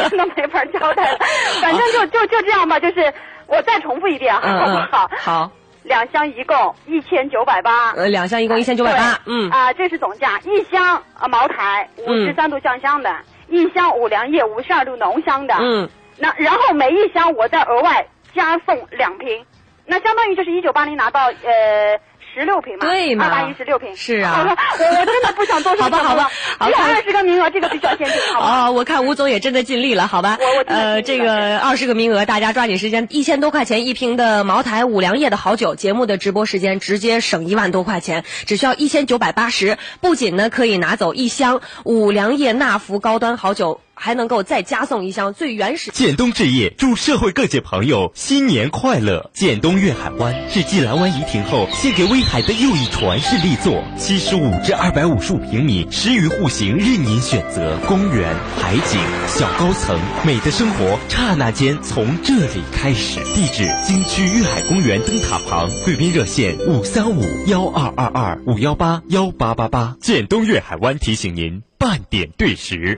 [0.09, 1.19] 真的 没法交代了。
[1.61, 3.13] 反正就就就这样吧，就是
[3.45, 5.09] 我再重复一遍，好不好？
[5.19, 5.51] 好，
[5.87, 9.49] 两箱一共一千九百八，呃，两箱一共一千九百八，嗯。
[9.49, 13.15] 啊、这是总价，一箱啊茅台五十三度酱香的，
[13.47, 19.45] 一箱五粮液五十二度浓香的，嗯，那然后每一箱我再额外加送两瓶，
[19.85, 21.99] 那相当于就是一九八零拿到呃。
[22.37, 28.67] 十六瓶嘛，对嘛二八一十六瓶，是啊好了我我真的不想多说 好吧好吧好只有看二十个名额，这个必须要限定，好吧？
[28.67, 30.37] 哦，我看吴总也真的尽力了，好吧？
[30.39, 39.79] 我我呃，这个二十个名额，大家抓紧时间，一千多块钱一瓶的茅台五粮液的好酒，节目的直播时间直接省一万多块钱，只需要一千九百八十。
[39.99, 43.81] 不仅呢可以拿走一箱五粮液纳福高端好酒。
[43.99, 45.91] 还能够再加送一箱最原始。
[45.91, 49.29] 建东置业祝社会各界朋友新年快乐！
[49.33, 63.19] 建东粤海湾是继蓝湾怡庭后献给威海的又一传世力作，七十五至二百五十五平米，十余户型任您选择，公园、海景、小高层，美的生活刹那间从这里开始。
[63.33, 69.95] 地址：京区粤海公园灯塔旁，贵宾热线五三五幺二二二五幺八幺八八八。
[69.99, 72.97] 建东粤海湾提醒您半点对时。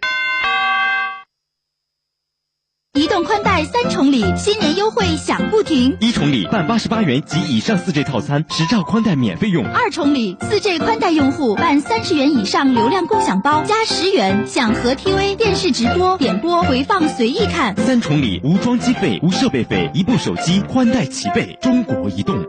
[2.95, 5.95] 移动宽带三重礼，新年优惠享不停。
[6.01, 9.63] 一重礼办八十八元及以上四 G 套餐，十兆宽带免费用。
[9.63, 17.75] 二重礼，四 G 宽带用户办三十元以上流量共享包，加十元享和 TV 电视直播、点播、回放随意看。
[17.77, 21.59] 三重礼，无装机费、无设备费，一部手机宽带齐备。
[21.61, 22.43] 中国移动。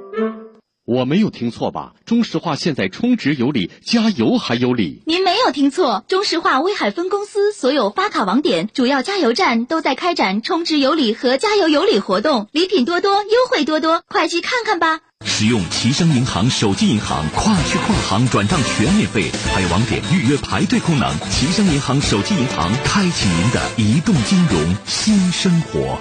[0.90, 1.92] 我没有听错吧？
[2.05, 5.03] 中石化现在充值有礼，加油还有礼。
[5.07, 14.98] 您没有听错，中石化威海分公司所有发卡网点、主要加油站都在开展充值有礼和加油有礼活动，礼品多多，优惠多多，快去看看吧！
[15.24, 21.09] 使用齐商银行手机银行，跨区跨行转账全免费，还有网点预约排队功能。
[21.31, 26.00] 齐商银行手机银行开启您的移动金融新生活。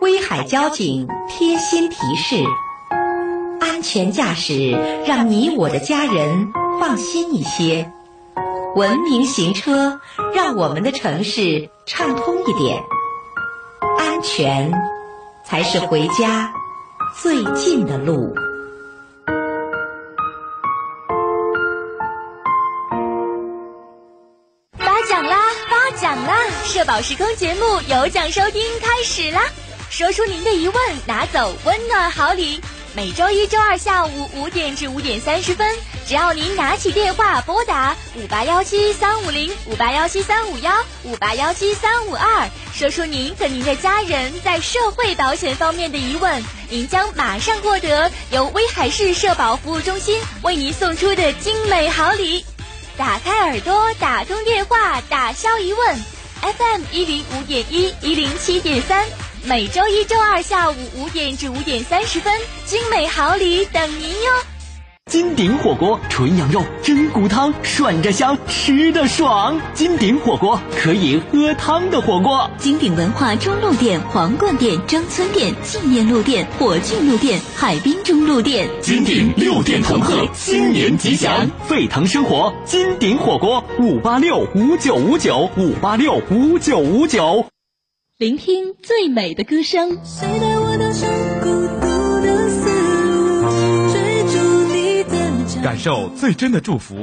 [0.00, 2.42] 威海交警贴心提示：
[3.60, 4.70] 安全驾驶，
[5.06, 7.84] 让你我的家人放心一些；
[8.74, 10.00] 文明行车，
[10.34, 12.82] 让我们的城市畅通一点。
[13.98, 14.72] 安全
[15.44, 16.50] 才是回家
[17.20, 18.32] 最近的路。
[24.78, 25.36] 发奖啦！
[25.68, 26.34] 发奖啦！
[26.64, 29.42] 社保时空节目有奖收听开始啦！
[29.90, 32.60] 说出您的疑问，拿走温暖好礼。
[32.94, 35.68] 每周一、周二下午五点至五点三十分，
[36.06, 40.72] 只要您拿起电话拨打五八幺七三五零、五八幺七三五幺、
[41.02, 52.44] 五八幺七三五二，说出您和您的家人在社会保险方面的疑问，您将马上获得由威海市社保服务中心为您送出的精美好礼。
[52.96, 55.98] 打开耳朵，打通电话，打消疑问。
[56.42, 59.04] FM 一零五点一，一零七点三。
[59.48, 62.30] 每周一、周二下午五点至五点三十分，
[62.66, 64.30] 精美好礼等您哟！
[65.10, 69.58] 金鼎火锅，纯羊肉，真骨汤，涮着香，吃的爽。
[69.72, 72.48] 金鼎火锅可以喝汤的火锅。
[72.58, 78.68] 金鼎文化中路店、皇冠店、张村店、纪念路店、火炬路店、海滨中路店。
[78.82, 81.50] 金鼎六店同贺，新年吉祥！
[81.66, 87.44] 沸腾生活，金鼎火锅，五八六五九五九五八六五九五九。
[88.20, 89.96] 聆听最美的歌声，
[95.62, 96.96] 感受最真的祝福。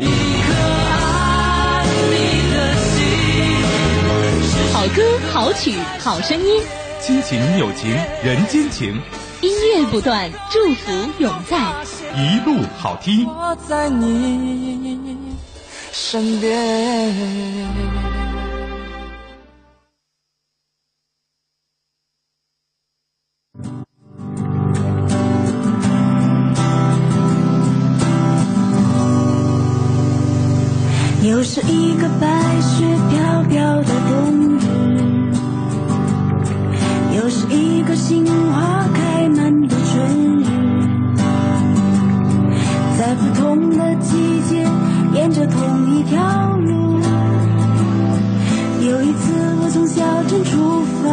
[4.72, 5.02] 好歌
[5.34, 6.62] 好曲好声音，
[7.02, 7.90] 亲情友情
[8.24, 9.02] 人间情，
[9.42, 11.58] 音乐不断，祝福永在，
[12.16, 13.26] 一路好听。
[13.26, 15.18] 我在你
[15.92, 18.27] 身边。
[31.28, 32.28] 又是一个白
[32.62, 34.64] 雪飘飘的冬日，
[37.18, 40.46] 又是一个杏花开满的春日，
[42.98, 44.66] 在不同的季节，
[45.14, 46.18] 沿着同一条
[46.56, 46.98] 路。
[48.90, 51.10] 有一次，我从小镇出发，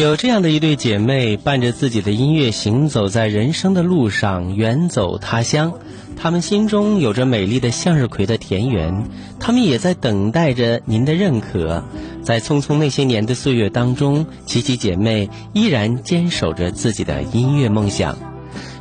[0.00, 5.74] 有这样的一对姐妹，伴着自己的音乐行走在人生的路上，远走他乡。
[6.16, 9.04] 她们心中有着美丽的向日葵的田园，
[9.38, 11.84] 她们也在等待着您的认可。
[12.22, 18.16] 在匆匆那些年的岁月当中，琪琪姐妹依然坚守着自己的音乐梦想。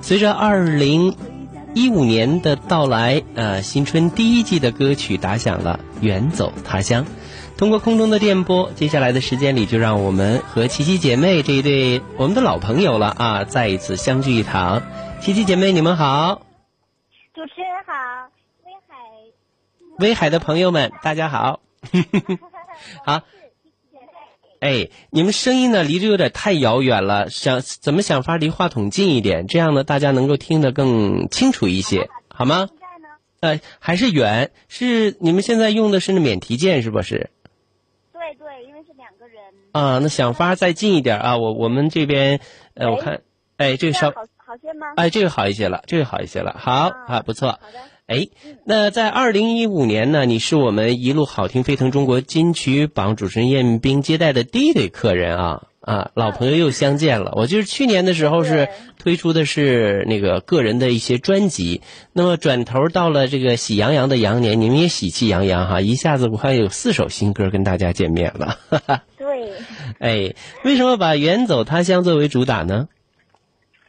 [0.01, 1.13] 随着二零
[1.73, 7.03] 一五年的到来，呃，新春第一季的歌曲打响了，《远走他乡》。
[7.60, 14.82] 通过空中的电波，接下来的时间里，就让我们和琪琪姐妹这一对我们的老朋友了啊，再一次相聚一堂。
[15.19, 16.41] 琪琪姐妹，你们好！
[17.34, 18.30] 主持人好，
[18.64, 18.95] 威海，
[19.99, 21.60] 威海的朋友们，大家好。
[23.03, 23.24] 好。
[24.62, 32.70] 哎，你们声音呢，离着有点太遥远了，想怎么想法离话筒近一点，这样呢，大家能够听得更清楚一些，好吗？
[33.41, 37.32] 呃，还是远，是你们现在用的是那免提键是不是？
[38.30, 39.43] 对对，因为是两个人。
[39.71, 41.38] 啊，那想法再近一点啊！
[41.38, 42.39] 我我们这边，
[42.75, 43.21] 呃，我看，
[43.57, 44.88] 哎，这个稍，好些吗？
[44.97, 46.55] 哎，这个好一些了，这个好一些了。
[46.59, 47.49] 好，啊，不错。
[47.49, 47.80] 好的。
[48.05, 48.27] 哎，
[48.65, 57.34] 那在二零一五年呢，你是我们一路好听飞腾中国金曲榜主持人燕兵接待的第一对客人啊啊，老朋友又相见了。
[57.36, 58.68] 我就是去年的时候是
[59.00, 61.82] 推出的是那个个人的一些专辑，
[62.14, 68.60] 那么转头到了这个喜羊羊的羊年，你们也喜气洋洋哈，一下子我看有四首新歌跟大家见面了。
[69.18, 69.52] 对。
[69.98, 72.88] 哎，为什么把远走他乡作为主打呢？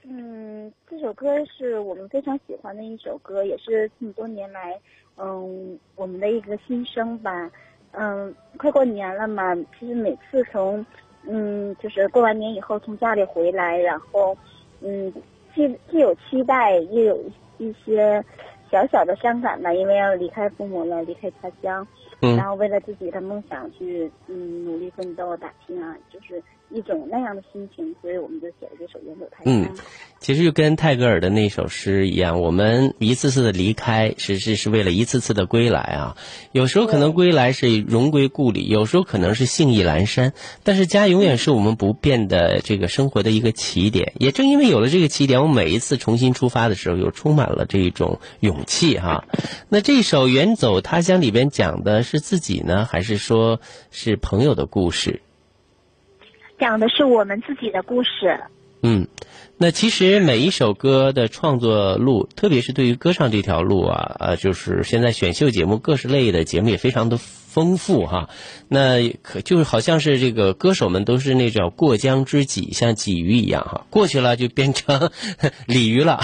[0.04, 4.80] 嗯这首歌是我们非常喜欢的一首歌，也是这么多年来，
[5.18, 7.50] 嗯，我们的一个心声吧。
[7.92, 10.86] 嗯，快过年了嘛，其实每次从，
[11.28, 14.36] 嗯，就是过完年以后从家里回来，然后，
[14.80, 15.12] 嗯，
[15.54, 17.18] 既既有期待，又有
[17.58, 18.24] 一些
[18.70, 21.86] 小小的伤感吧，因为要离开父母了，离开家乡，
[22.20, 26.42] 然后为了自己的梦想去，嗯，努力奋斗打拼啊，就是。
[26.72, 29.52] 一种那样的心情，所以我们就写了这首《远走他乡》。
[29.66, 29.68] 嗯，
[30.20, 36.16] 其实就跟泰戈尔的那首诗一样，我们一次次的离开，实质是为了一次次的归来啊。
[36.52, 44.12] 有时候可能归来是荣归故里，有时候可能是兴意阑珊，但是家永远是我们不变的这个生活的一个起点。
[44.18, 49.24] 也正因为有了这个起点，我每一次重新出发的时候，又充满了这种勇气哈。
[49.68, 53.60] 那这首《远走他乡》里边讲的是自己呢，还是说
[53.90, 55.20] 是朋友的故事？
[56.60, 58.38] 讲的是我们自己的故事。
[58.82, 59.08] 嗯，
[59.56, 67.18] 那其实每一首歌的创作路，特别是对于歌唱这条路啊，呃，就是现在选秀节目各式类的节目也非常的。
[67.50, 68.30] 丰富哈，
[68.68, 75.10] 那可就是好像是这个歌手们都是那种过江之鲫，像鲫鱼一样哈，过去了就变成
[75.66, 76.20] 鲤鱼了，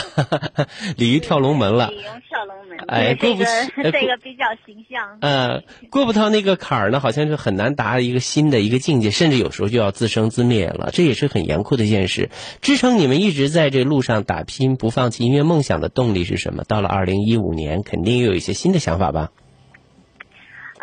[0.96, 1.88] 鲤鱼跳龙门了。
[1.90, 3.44] 鲤鱼跳龙门，哎，这个
[3.90, 5.18] 这个比较形象。
[5.20, 12.30] 呃，过不到那个坎儿呢，好像就很难达一个新的一个境界，甚至有时候就要自生自灭了，这也是很严酷的现实。
[12.60, 16.62] 支撑你们一直在这路上打拼不放弃音乐梦想的动力是什么？
[16.62, 19.32] 到了二零一五年，肯定又有一些新的想法吧。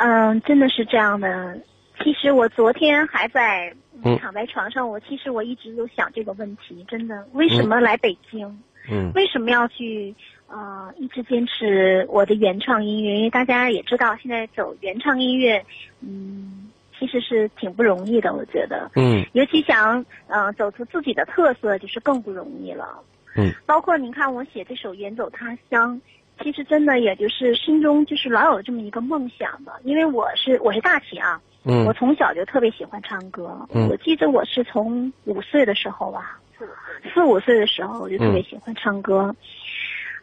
[0.06, 1.58] 嗯，真的是这样的。
[2.04, 3.74] 其实我昨天还在
[4.20, 8.45] 躺在床上，我其实我一直有想这个问题，真的，为什么来北京？
[8.91, 10.14] 嗯，为什么要去？
[10.47, 15.66] 呃，一直坚持我的原创音乐，因为大家也知道，现在走原创音乐，
[16.01, 18.91] 嗯，其实是挺不容易的，我觉得。
[18.95, 19.26] 嗯。
[19.32, 22.99] 尤其想呃走出自己的特色，就是更不容易了。
[23.38, 23.51] 嗯。
[23.66, 25.95] 包括您看，我写这首《远走他乡》。
[26.41, 36.39] 其实真的，也就是心中就是老有这么一个梦想吧，因为我是我是大齐啊，嗯，我从小就特别喜欢唱歌，嗯，我记得我是从五岁的时候吧，
[37.13, 39.36] 四五岁的时候我就特别喜欢唱歌，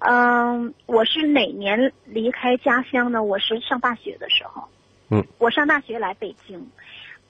[0.01, 3.23] 嗯，我是哪年离开家乡呢？
[3.23, 4.65] 我是上大学的时候，
[5.11, 6.71] 嗯，我上大学来北京，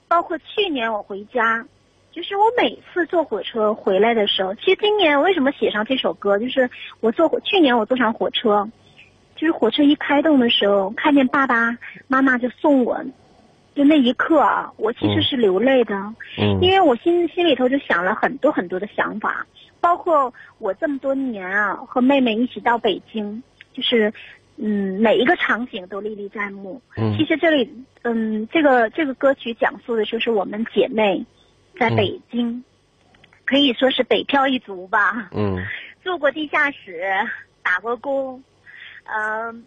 [0.08, 1.66] 包括去年我回家。
[2.12, 6.38] 就是我每次坐火车回来的时候，其实今年为什么写上这首歌？
[6.38, 8.68] 就是我坐火，去年我坐上火车，
[9.36, 13.00] 就是火车一开动的时候，看见爸爸妈妈就送我，
[13.76, 15.94] 就那一刻啊，我其实是流泪的，
[16.36, 19.46] 嗯，因为我心心里头就想了很多很多的想法，
[19.80, 23.40] 包括我这么多年啊和妹妹一起到北京，
[23.72, 24.12] 就是
[24.56, 26.82] 嗯每一个场景都历历在目。
[26.96, 31.24] 嗯，其实这里嗯这个这个歌曲讲述的就是我们姐妹。
[31.78, 32.62] 在北京，
[33.44, 35.28] 可以说是北漂一族吧。
[35.32, 35.56] 嗯，
[36.04, 37.02] 住过地下室，
[37.62, 38.42] 打过工。
[39.04, 39.64] 嗯，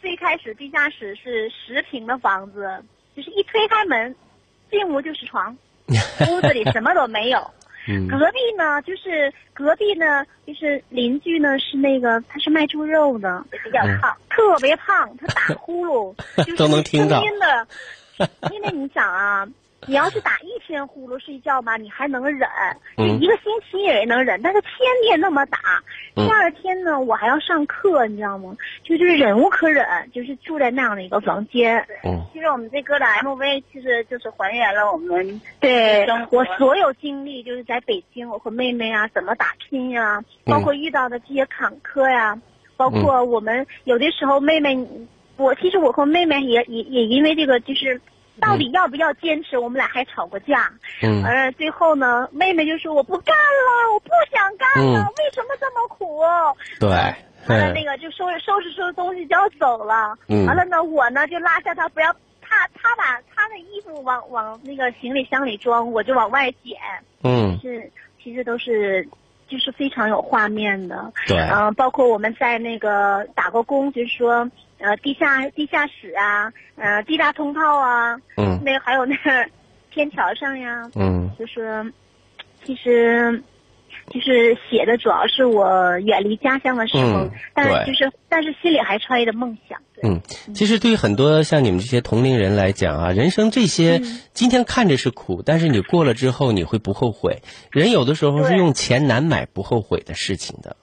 [0.00, 2.82] 最开始地下室是十平的房子，
[3.16, 4.14] 就是一推开门，
[4.70, 5.56] 进屋就是床，
[6.30, 7.38] 屋子里什么都没有。
[7.88, 16.14] 嗯，隔壁呢，就是隔壁呢，就是邻居呢，是那个他是卖猪肉的，比较胖，特别胖，他打呼噜，
[16.56, 17.08] 都能听
[18.52, 19.48] 因为你想啊。
[19.86, 22.48] 你要是打一天呼噜睡觉吧，你还能忍，
[22.96, 24.40] 就一个星期也能忍。
[24.42, 24.70] 但是天
[25.06, 25.58] 天那么打，
[26.14, 28.56] 第二天呢，我还要上课，你知道吗？
[28.82, 31.78] 就就是忍无可忍，就是住在那样的一个房间。
[32.04, 42.38] 嗯，其实我们这歌的 MV 其实就是还原了我们对我所有经历，就是在北京，我和妹妹啊怎么打拼呀，包括遇到的这些坎坷呀，
[42.76, 44.76] 包括我们有的时候妹妹，
[45.36, 47.98] 我其实我和妹妹也也也因为这个就是。
[48.40, 49.58] 到底要不要坚持？
[49.58, 50.72] 我们俩还吵过架。
[51.02, 51.24] 嗯。
[51.24, 56.20] 而最后呢，妹妹就说：“我不干了，我不想干了，为什么这么苦？”
[56.80, 56.88] 对。
[57.48, 60.16] 完了，那个就收拾收拾收拾东西就要走了。
[60.28, 60.46] 嗯。
[60.46, 66.78] 完了呢，我呢就拉下他，不要他他把他的衣服往往那个行李箱里装，我就往外捡。
[67.22, 67.58] 嗯。
[67.60, 67.90] 是，
[68.22, 69.08] 其实都是。
[69.50, 74.46] 就是非常有画面的，对，嗯，包括我们在那个打过工，就是说，
[74.78, 79.50] 呃，地下地下室啊，呃，地大通道啊，嗯，那还有那个
[79.90, 81.92] 天桥上呀，嗯，就是，
[82.64, 83.42] 其实，
[84.10, 89.78] 就是写的主要是我远离家乡的时候，嗯但是就是但是心里还揣着梦想。
[90.00, 90.20] 嗯，
[90.54, 94.00] 其实对于很多像你们这些同龄人来讲啊，人生这些
[94.32, 97.42] 今天看着是苦，但是你过了之后你会不后悔。
[97.72, 100.76] 人有的时候是用钱难买不后悔的事情的。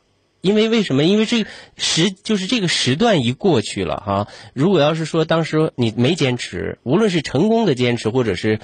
[0.45, 1.03] 因为为什么？
[1.03, 8.59] 因为这个时就是这个时段一过去了哈、如果要是说当时你没坚持，无论是成功的坚持，或者是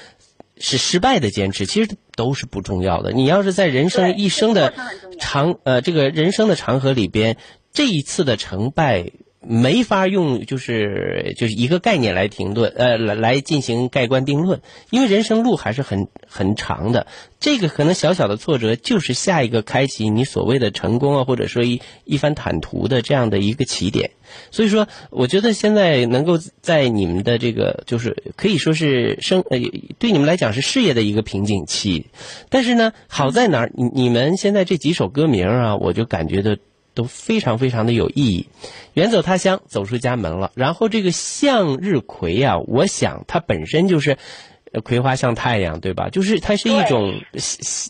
[0.59, 3.11] 是失败的坚持，其实都是不重要的。
[3.13, 4.75] 你要是在人生一生的
[5.19, 7.37] 长呃这个人生的长河里边，
[7.73, 9.11] 这一次的成败。
[9.41, 14.61] 没法用就是就是一个概念来评论，呃，来来进行盖棺定论，
[14.91, 17.07] 因为人生路还是很很长的。
[17.39, 24.11] 这个可能小小的挫折，就是下一个开启你所谓的成功啊，或者说一一番坦途的这样的一个起点。
[24.51, 29.57] 所以说，我觉得现在能够在你们的这个，就是可以说是生呃，
[29.97, 32.05] 对你们来讲是事业的一个瓶颈期。
[32.49, 33.71] 但是呢，好在哪儿？
[33.73, 36.59] 你你们现在这几首歌名啊，我就感觉的
[36.93, 38.47] 都非常非常的有意义。
[38.93, 40.51] 远走他乡，走出家门了。
[40.55, 44.17] 然后这个向日葵啊，我想它本身就是。
[44.73, 46.07] 呃葵花像太阳，对吧？
[46.07, 47.19] 就是它是一种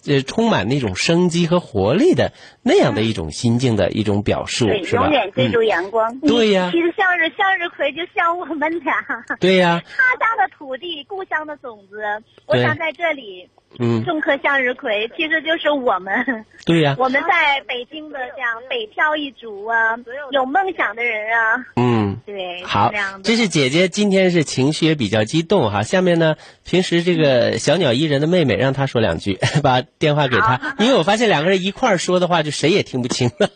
[0.07, 2.33] 呃充满那种生机和活力的
[2.63, 5.03] 那样的一种心境的一种表述，对，是吧？
[5.03, 6.19] 永远追逐嗯阳光。
[6.21, 8.95] 对呀其实向日向日葵就像我们俩，
[9.39, 12.01] 对呀他乡的土地，故乡的种子。
[12.47, 13.47] 我想在这里
[13.79, 16.45] 嗯，种棵向日葵，其实就是我们。
[16.65, 16.95] 对呀。
[16.99, 19.95] 我们在北京的这样北漂一族啊，
[20.31, 22.91] 有梦想的人啊，嗯，对，好
[23.23, 25.83] 这是姐姐今天是情绪也比较激动哈。
[25.83, 33.31] 下面呢，平时这个小鸟依人的妹妹让她说两句， 把电话给她，因为我发现两个人一块儿说的话，就谁也听不清。
[33.39, 33.49] 了。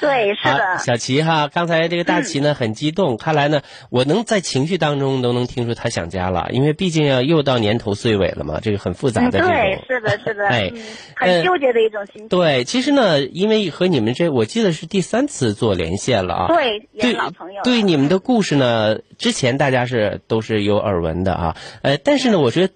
[0.00, 9.84] 对，是，的，小齐哈，刚才这个大齐呢、很激动，看来呢，我能在情绪当中都能听出他想家了，因为毕竟要又到年头岁尾了嘛，这个很复杂嗯，的这种。
[9.88, 10.72] 对，是的，是的， 哎
[11.16, 12.28] 很纠结的一种心情。
[12.28, 16.46] 对，其实呢，因为和你们这，我记得是第三次做连线了啊。
[16.48, 17.62] 对，也对是老朋友了。
[17.64, 22.72] 对你们的故事呢，之前大家是都是有耳闻的啊，呃，但是呢，我觉得。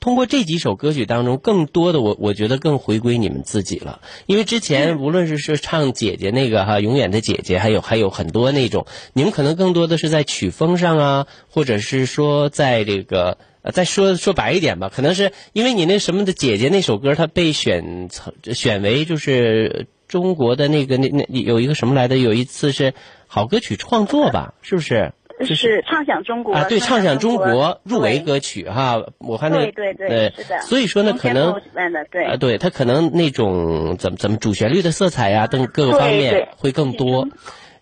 [0.00, 8.84] 通过这几首歌曲当中，更多的我我觉得更回归你们自己了，因为之前无论是是唱姐姐那个哈，永远的姐姐，还有还有很多那种，
[9.14, 22.92] 你们可能更多的是在曲风上啊，或者是说在这个呃，再说说白一点吧，可能是因为你那什么的姐姐那首歌，它被选成选为就是中国的那个那那有一个什么来的，有一次是
[23.26, 25.12] 好歌曲创作吧，是不是？
[25.56, 30.60] 是唱响中国啊，对，唱响中国入围歌曲哈，我看那对对对，是的。
[30.60, 31.60] 所以说呢，可能
[32.12, 37.26] 对啊，对，他可能那种怎么怎么主旋律的色彩呀，等各个方对对面会更多。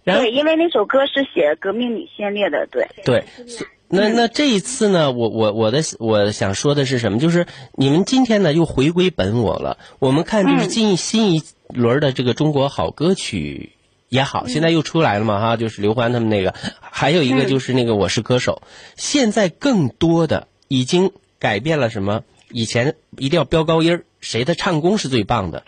[0.02, 2.88] 然后对，因为那首歌是写革命女先烈的，对。
[3.04, 7.18] 对，所那那这一次呢，我我我的我想说的是什么？
[7.18, 9.76] 就是你们今天呢又回归本我了。
[9.98, 13.72] 我们看就是进新一轮的这个中国好歌曲
[14.08, 18.62] 也好，现在又出来了嘛哈，就是刘欢他们那个，还有一个就是那个我是歌手。
[18.96, 22.22] 现在更多的已经改变了什么？
[22.50, 25.64] 以前一定要飙高音儿，谁的唱功是最棒的？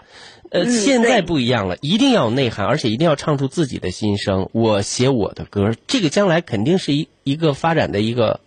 [0.55, 4.49] 呃，嗯现在不一样了，一定要有内涵，而且一定要唱出自己的心声。
[4.53, 8.39] 我写我的歌，这个将来肯定是一一个发展的一个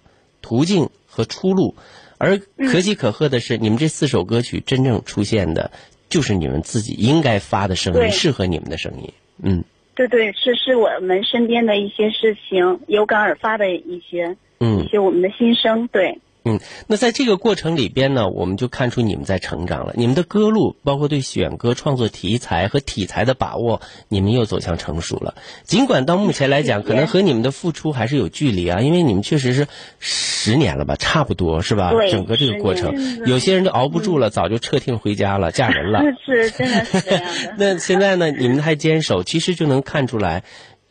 [0.41, 1.75] 途径和出路。
[2.17, 5.71] 而可喜可贺的是，你们这四首歌曲真正出现的，
[6.07, 9.11] 就是你们自己应该发的声音，对适合你们的声音。
[9.43, 16.19] 嗯对对，是是我们身边的一些事情，有感而发的一些嗯一些我们的心声，对。
[16.47, 19.93] 嗯，那在这个过程里边呢，我们就看出你们在成长了。
[19.97, 25.35] 你们的歌路，包括对选歌、创作题材和题材的把握，你们又走向成熟了。
[25.63, 29.67] 尽管到目前来讲，可能和你们的付出还是有距离啊，因为你们确实是
[29.99, 31.91] 十年了吧，差不多是吧？
[31.91, 32.95] 对整个这个过程，
[33.25, 36.01] 有些人就熬不住了，早就撤听回家了，嫁人了。
[36.25, 37.55] 是，真的是这样的。
[37.59, 40.43] 那现在呢，你们还坚守，其实就能看出来，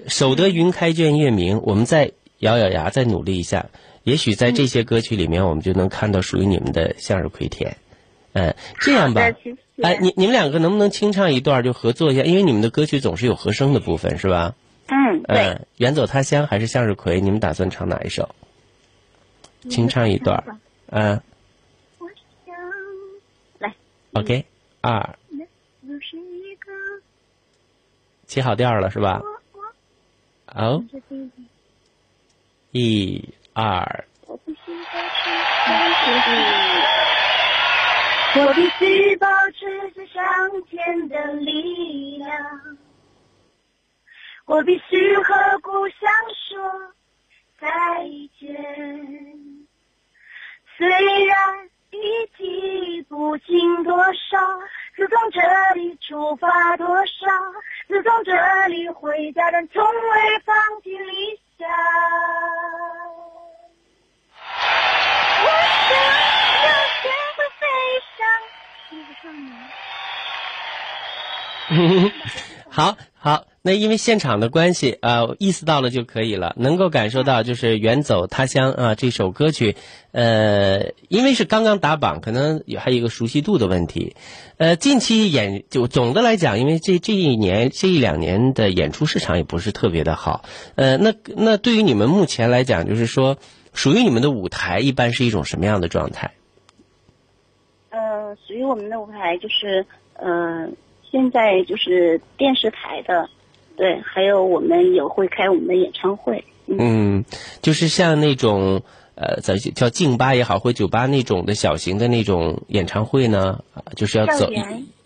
[0.07, 1.63] 守得云开见月明。
[1.63, 3.67] 我们再咬咬牙，再努力一下，
[4.07, 7.77] 也许在这些歌曲里面，我们就能看到属于你们的向日葵田。
[8.35, 9.21] 嗯， 这样吧
[9.83, 12.23] 哎，你你们两个能不能清唱一段就合作一下？
[12.23, 14.55] 因为你们的歌曲总是有和声的部分，是吧？
[14.87, 15.37] 嗯，对。
[15.39, 17.21] 嗯，远走他乡还是向日葵？
[17.21, 18.33] 你们打算唱哪一首？
[19.69, 20.61] 清唱一段。
[20.89, 21.21] 嗯
[21.99, 22.07] 我
[22.47, 22.55] 想
[23.59, 23.75] 来
[24.13, 24.45] ，OK，
[24.83, 25.19] 二，
[25.83, 26.71] 又是一个
[28.29, 29.21] 起好调了是吧？
[30.45, 30.81] 好，
[32.71, 33.25] 一
[33.59, 34.55] 二，我必
[38.79, 40.23] 须保持着向
[40.67, 42.77] 前的力量，
[44.45, 46.07] 我必须和故乡
[46.51, 46.93] 说
[47.59, 47.67] 再
[48.39, 48.55] 见。
[50.77, 50.87] 虽
[51.25, 51.99] 然已
[52.37, 54.39] 记不清多少
[54.95, 55.41] 自从这
[55.77, 57.27] 里出发多少，
[57.89, 58.37] 自从这
[58.69, 61.67] 里回家，但从未放弃理想。
[72.71, 79.75] 好 好，那因为现场的关系啊、呃意思到了就可以了，能够感受到就是《远走他乡》啊这首歌曲，
[80.13, 84.15] 呃，因为是刚刚打榜，可能也还有一个熟悉度的问题。
[84.59, 90.45] 呃，近期演就总的来讲，因为这这一年这一两年的演出市场也不是特别的好，
[90.77, 93.39] 呃，那那对于你们目前来讲，就是说
[93.77, 96.33] 属于你们的舞台一般是一种什么样的状态？
[97.91, 100.69] 呃，属于我们的舞台就是，呃，
[101.09, 103.31] 现在就是电视台的，
[103.77, 106.45] 对，还有我们有会开我们的演唱会。
[106.67, 107.25] 嗯，
[107.63, 108.83] 就是像那种
[109.15, 114.51] 呃，咱叫静吧也好，或酒吧那种的小型的那种演唱会呢，啊就是要走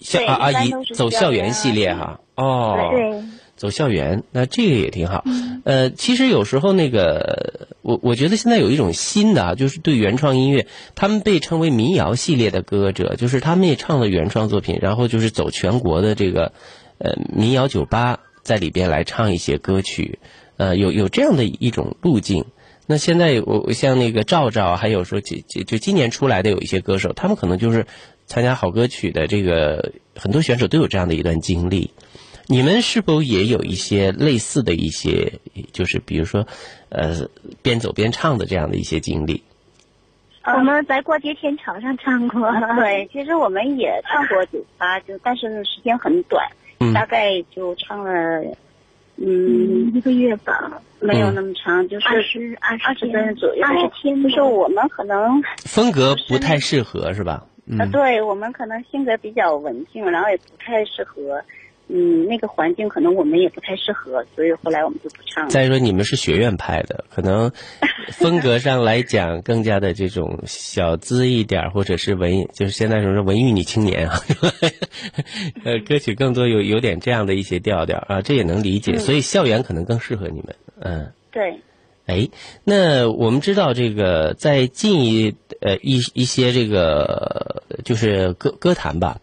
[0.00, 2.20] 校啊啊，以一般都是走校园校园系列哈。
[2.34, 3.22] 哦，对，
[3.60, 5.22] 走校园，那这个也挺好。
[5.64, 16.54] 呃，其实有时候那个，我我觉得现在有一种新的啊，就是对原创音乐，他们被称为民谣系列的歌者，就是他们也唱了原创作品，然后就是走全国的这个
[16.96, 20.20] 呃民谣酒吧，在里边来唱一些歌曲，
[20.56, 22.46] 呃，有有这样的一种路径。
[22.86, 27.86] 那现在我我像那个赵赵，还有说就就就今年出来的有一些歌手，他们可能就是
[28.26, 31.90] 参加好歌曲的这个很多选手都有这样的一段经历。
[32.50, 35.34] 你们是否也有一些类似的一些，
[35.72, 36.44] 就是比如说，
[36.88, 37.28] 呃，
[37.62, 39.44] 边走边唱的这样的一些经历？
[40.44, 42.50] 我们在过街天桥上唱过。
[42.74, 46.44] 对，其实我们也唱过酒吧，就但是时间很短，
[46.80, 48.42] 嗯大概就唱了，
[49.16, 53.64] 嗯，一个月吧，没有那么长，就是二十二二十天分左右。
[53.64, 57.46] 二十天就是我们可能风格不太适合是吧？
[57.78, 61.40] 呃，嗯，对我们可能性格比较文静，然后也不太适合，
[61.92, 65.50] 嗯，那个环境可能我们也不太适合，所以后来我们就不唱了。
[65.50, 67.50] 再说你们是学院派的，可能
[68.12, 74.20] 风格上来讲 更加的这种小资一点儿，或者是文，就是现在说是文艺女青年啊，
[75.64, 81.12] 呃，歌曲更多有有点这样的一些调调啊，这也能理解，嗯所以校园可能更适合你们，嗯。
[81.32, 81.60] 对，
[82.06, 82.28] 哎，
[82.64, 89.20] 那我们知道这个在近一呃一一些这个就是歌歌坛吧，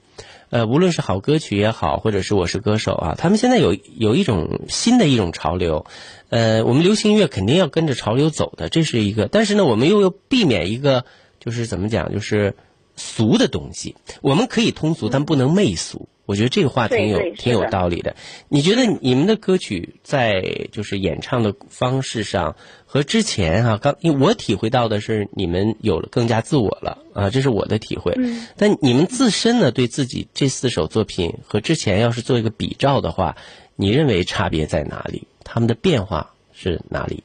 [0.50, 5.86] 呃，无论是好歌曲也好，或者是我是歌手啊，他们现在有有一种新的一种潮流，
[6.30, 11.04] 呃，我们流行音乐肯定要跟着潮流走的，这是一个，但是呢，我们又要避免一个
[11.40, 12.56] 就是怎么讲，就是
[12.96, 16.08] 俗的东西，我们可以通俗，但不能媚俗。
[16.26, 18.18] 我觉得这个话挺有挺有道理的。
[18.50, 22.58] 你觉得你们的歌曲在就是演唱的方式上
[22.98, 28.12] 和之前哈、刚因为我体会到的是你们有了更加自我了啊，这是我的体会。
[28.18, 33.38] 嗯但你们自身呢，对自己这四首作品和之前要是做一个比照的话，
[33.76, 35.28] 你认为差别在哪里？
[35.44, 37.24] 他们的变化是哪里？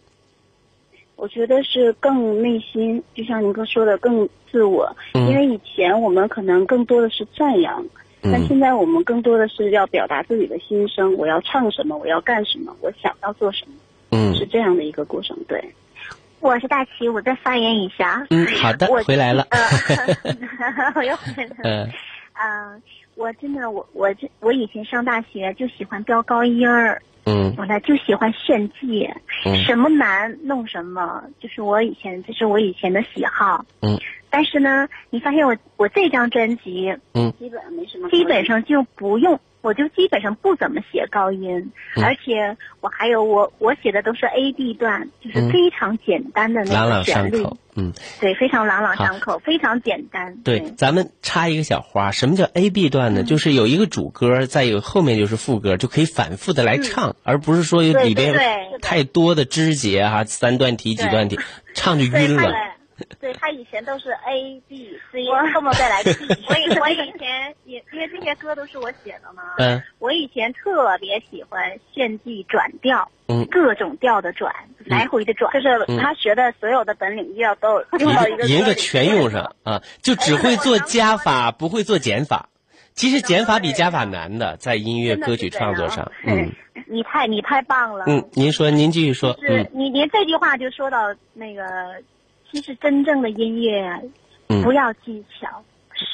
[1.16, 7.82] 我觉得是更内心，就像您哥说的更自我，嗯因为以前我们可能更多的是赞扬。
[8.20, 13.72] 但嗯现在我们更多的是要表达自己的心声，我要唱什么，我要干什么，我想要做什么，
[14.12, 15.36] 嗯是这样的一个过程。
[15.48, 15.62] 对，
[16.40, 18.24] 我是大齐，我再发言一下。
[18.30, 19.46] 嗯，好的我，回来了。
[19.50, 19.60] 呃，
[20.94, 21.54] 我又回来了。
[21.64, 21.92] 嗯
[22.34, 22.82] 嗯，
[23.14, 29.08] 我真的，我我这我以前上大学就喜欢飙高音儿，嗯我呢就喜欢炫技，
[29.44, 33.64] 嗯什么难弄什么，就是我以前这是我以前的喜好。
[33.80, 33.98] 嗯
[34.30, 47.56] 但是呢，你发现我我这张专辑，嗯基本上没什么，基本上就不用，我就基本上不怎么写高音，嗯而且我还有我我写的都是 A B 段，就是嗯非常简单的那朗朗个旋律，上口。
[47.74, 50.36] 嗯，对，非常朗朗上口，非常简单。
[50.44, 53.22] 对，咱们插一个小花，什么叫 A B 段嗯呢？
[53.22, 58.34] 就是有一个主歌，再有后面就是副歌，就可以反复的来唱，而不是说有里边
[58.82, 61.38] 太多的枝节啊，三段体几段体，
[61.74, 62.52] 唱就晕了。
[63.20, 65.24] 对他以前都是 A B C，
[65.54, 66.10] 后面再来 D。
[66.48, 74.52] 我以我以前也因为这些歌都是我写的嘛，嗯我以前特别喜欢炫技转调，嗯各种调的转，
[74.84, 82.48] 来回的转，就是嗯他学的所有的本领就要都用到一个您的全用上啊，就只会做加法，不会做减法。
[82.94, 86.10] 其实减法比加法难的，在音乐歌曲创作上。
[86.26, 86.52] 嗯
[86.86, 89.34] 你太你太棒了，嗯，您说，您继续说。
[89.40, 90.98] 是嗯你连这句话就说到
[91.32, 91.62] 那个，
[92.52, 94.00] 其实真正的音乐啊，
[94.48, 94.62] 嗯。
[94.62, 95.64] 不要技巧，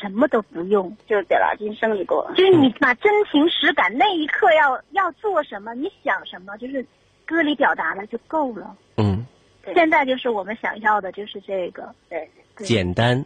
[0.00, 6.86] 什么都不用，就是表达心声里过，就是你把真情实感，那一刻要要做什么，你想什么，就是
[7.26, 8.76] 歌里表达的就够了。
[8.96, 9.26] 嗯，
[9.74, 12.66] 现在就是我们想要的，就是这个，对，对。
[12.66, 13.24] 简单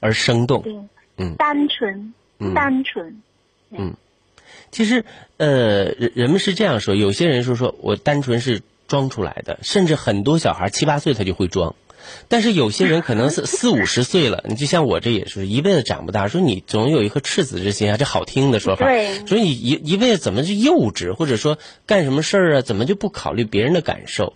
[0.00, 0.62] 而生动。
[0.62, 0.74] 对，
[1.18, 1.34] 嗯。
[1.36, 2.54] 单纯，嗯。
[2.54, 3.22] 单纯。
[3.70, 3.94] 嗯，
[4.70, 5.04] 其实
[5.36, 11.74] 呃，人人们是这样说，有些人说说我单纯是装出来的，甚至很多小孩七八岁他就会装。
[12.28, 16.28] 但是有些人可能是 四五十岁了，你就像我这也是一辈子长不大。
[16.28, 18.86] 说你总有一颗赤子之心啊，这好听的说法。
[18.86, 24.34] 对说你一一辈子怎么就幼稚，或者说干什么事儿啊，怎么就不考虑别人的感受？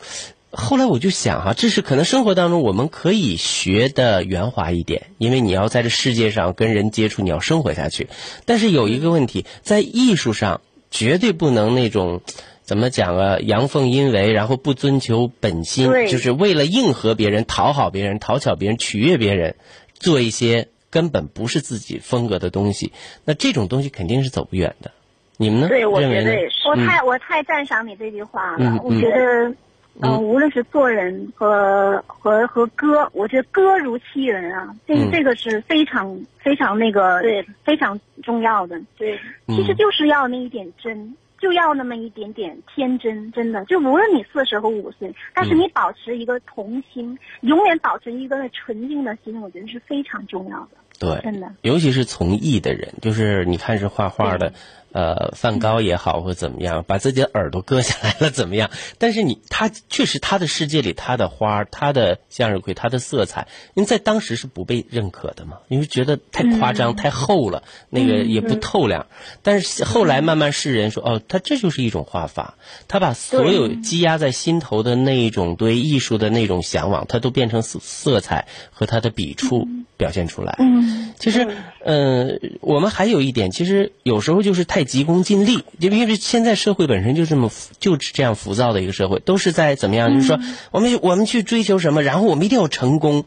[0.51, 8.09] 后来我就想哈、这是可能生活当中我们可以学的圆滑一点，因为你要在这世界上跟人接触，你要生活下去。
[8.47, 12.23] 但是有一个问题，在艺术上绝对不能那种。
[12.67, 13.39] 怎么讲啊？
[13.39, 19.55] 阳奉阴违，然后不遵求本心，对就是为了应和别人、讨好别人、讨巧别人、取悦别人，
[19.95, 22.93] 做一些根本不是自己风格的东西。
[23.25, 24.91] 那这种东西肯定是走不远的。
[25.37, 25.69] 你们呢？
[25.69, 26.69] 对，我觉得也是。
[26.69, 28.59] 我嗯太我太赞赏你这句话了。
[28.59, 29.57] 嗯我觉得，嗯
[30.01, 38.81] 呃，无论是做人和和和歌，我觉得歌如其人啊，这嗯这个是非常非常那个对非常重要的。
[38.99, 41.15] 对，其实嗯就是要那一点真。
[41.47, 45.61] 就要那么一点点天真，真的，就无论你四十和五岁，但是嗯。
[45.61, 50.71] 你保持一个童心，永远保持一个纯净的心，我觉得是非常重要的。
[50.99, 51.49] 对，真的。
[51.63, 54.53] 尤其是从艺的人，就是你看是画画的，
[54.97, 58.71] 呃，梵高也好或怎么样，把自己的耳朵割下来了怎么样？
[58.97, 69.07] 但是你他确实他的世界里他的花，他的向日葵，他的色彩，因为在当时是不被认可的嘛，因为觉得太夸张、嗯太厚了，那个也不透亮。
[69.43, 72.55] 但是后来慢慢世人说，哦，他这就是一种画法，
[72.89, 79.69] 他把所有积压在心头的那一种对艺术的那种向往，他都变成色色彩和他的笔触
[79.99, 80.57] 表现出来。
[80.59, 81.47] 嗯，其实，
[81.87, 90.13] 呃，我们还有一点，其实有时候就是太急功近利，因为因为现在社会本身就这么浮就是这样浮躁的一个社会，都是在怎么样？
[90.13, 90.41] 就是说，
[90.73, 93.25] 我们我们去追求什么，然后我们一定要成功，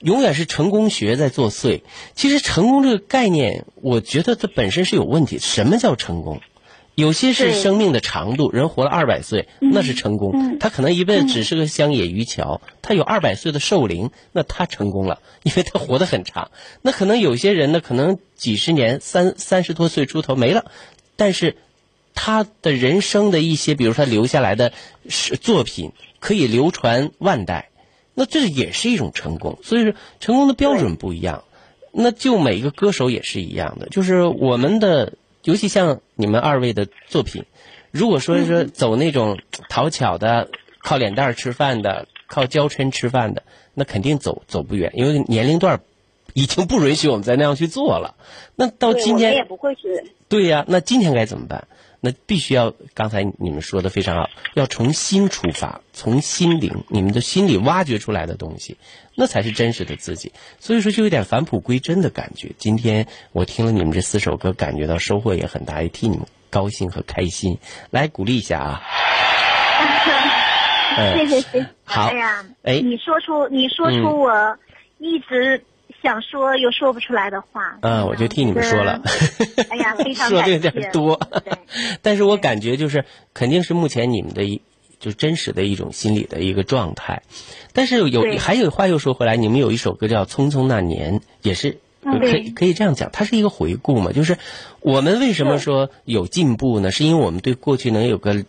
[0.00, 1.82] 永远是成功学在作祟。
[2.16, 5.38] 其实成功这个概念，我觉得它本身是有问题。
[5.38, 6.40] 什么叫成功？
[7.00, 10.30] 有些是生命的长度，人活了二百岁，那是成功。
[10.34, 16.50] 嗯他可能一辈子只是个乡野渔樵，他有二百岁的寿龄，那他成功了， 因为他活得很长。
[16.82, 20.70] 那可能有些人呢，可能几十年、三三十多岁出头没了，
[21.16, 21.56] 但是
[22.14, 24.72] 他的人生的一些，比如说他留下来的
[25.08, 27.70] 是作品，可以流传万代，
[28.14, 29.58] 那这也是一种成功。
[29.62, 31.44] 所以说，成功的标准不一样。
[31.92, 37.44] 那就每一个歌手也是一样的，就是我们的，尤其像你们二位的作品，
[37.90, 39.38] 如果说是走那种
[39.68, 40.48] 讨巧的、
[40.82, 43.42] 靠脸蛋儿吃饭的、靠娇嗔吃饭的，
[43.74, 45.80] 那肯定走走不远，因为年龄段儿
[46.34, 48.16] 已经不允许我们再那样去做了。
[48.54, 50.04] 那到今天也不会是。
[50.28, 51.66] 对呀、那今天该怎么办？
[52.00, 58.78] 那必须要刚才你们说的非常好，要从心出发，从心灵，你们的心里挖掘出来的东西，
[59.14, 60.32] 那才是真实的自己。
[60.58, 62.52] 所以说，就有点返璞归真的感觉。
[62.58, 67.58] 今天我听了你们这四首歌，感觉到收获也很大，也替你们高兴和开心。
[67.90, 68.82] 来鼓励一下啊！
[70.96, 71.66] 嗯谢谢谢谢。
[71.84, 74.58] 好哎呀，哎你说出你说嗯出我
[74.98, 75.64] 一直
[76.02, 77.78] 想说又说不出来的话。
[77.82, 79.00] 嗯，我就替你们说了。
[79.68, 80.58] 哎呀，非常 说的有。
[80.58, 81.20] 点多，
[82.02, 84.60] 但是我感觉就是肯定是目前你们的一
[84.98, 87.22] 就真实的一种心理的一个状态。
[87.72, 91.78] 但是有还有话又说回来，你们有一首歌叫《匆匆那年》，也是。
[92.02, 94.38] 嗯可以可以这样讲，它是一个回顾嘛，就是
[94.80, 96.90] 我们为什么说有进步呢？
[96.90, 98.42] 是因为我们对过去能有个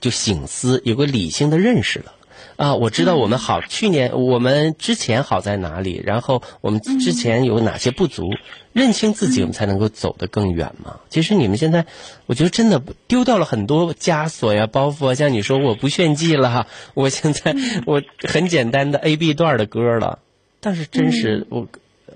[0.00, 2.12] 就醒思，有个理性的认识了。
[2.58, 8.30] 啊，我知道我们好，去年我们之前好在哪里，然后我们之前有哪些不足，
[8.72, 10.98] 认清自己，我们才能够走得更远嘛。
[11.08, 11.86] 其实你们现在，
[12.26, 17.54] 我觉得真的丢掉了很多枷锁呀、包袱啊，像你说我不炫技了哈，我现在
[17.86, 20.18] 我很简单的 A B 段的歌了，
[20.58, 21.68] 但是真是我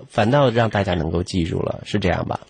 [0.09, 2.41] 反倒让大家能够记住了，是这样吧？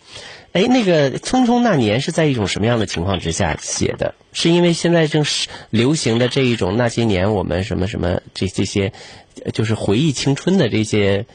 [0.53, 4.15] 哎，那个《匆匆那年》是在一种什么样的情况之下写的？
[4.33, 8.91] 是因为现在正是流行的这一种那些年我们什么什么这这些，
[9.45, 11.25] 呃就是回忆青春的这些，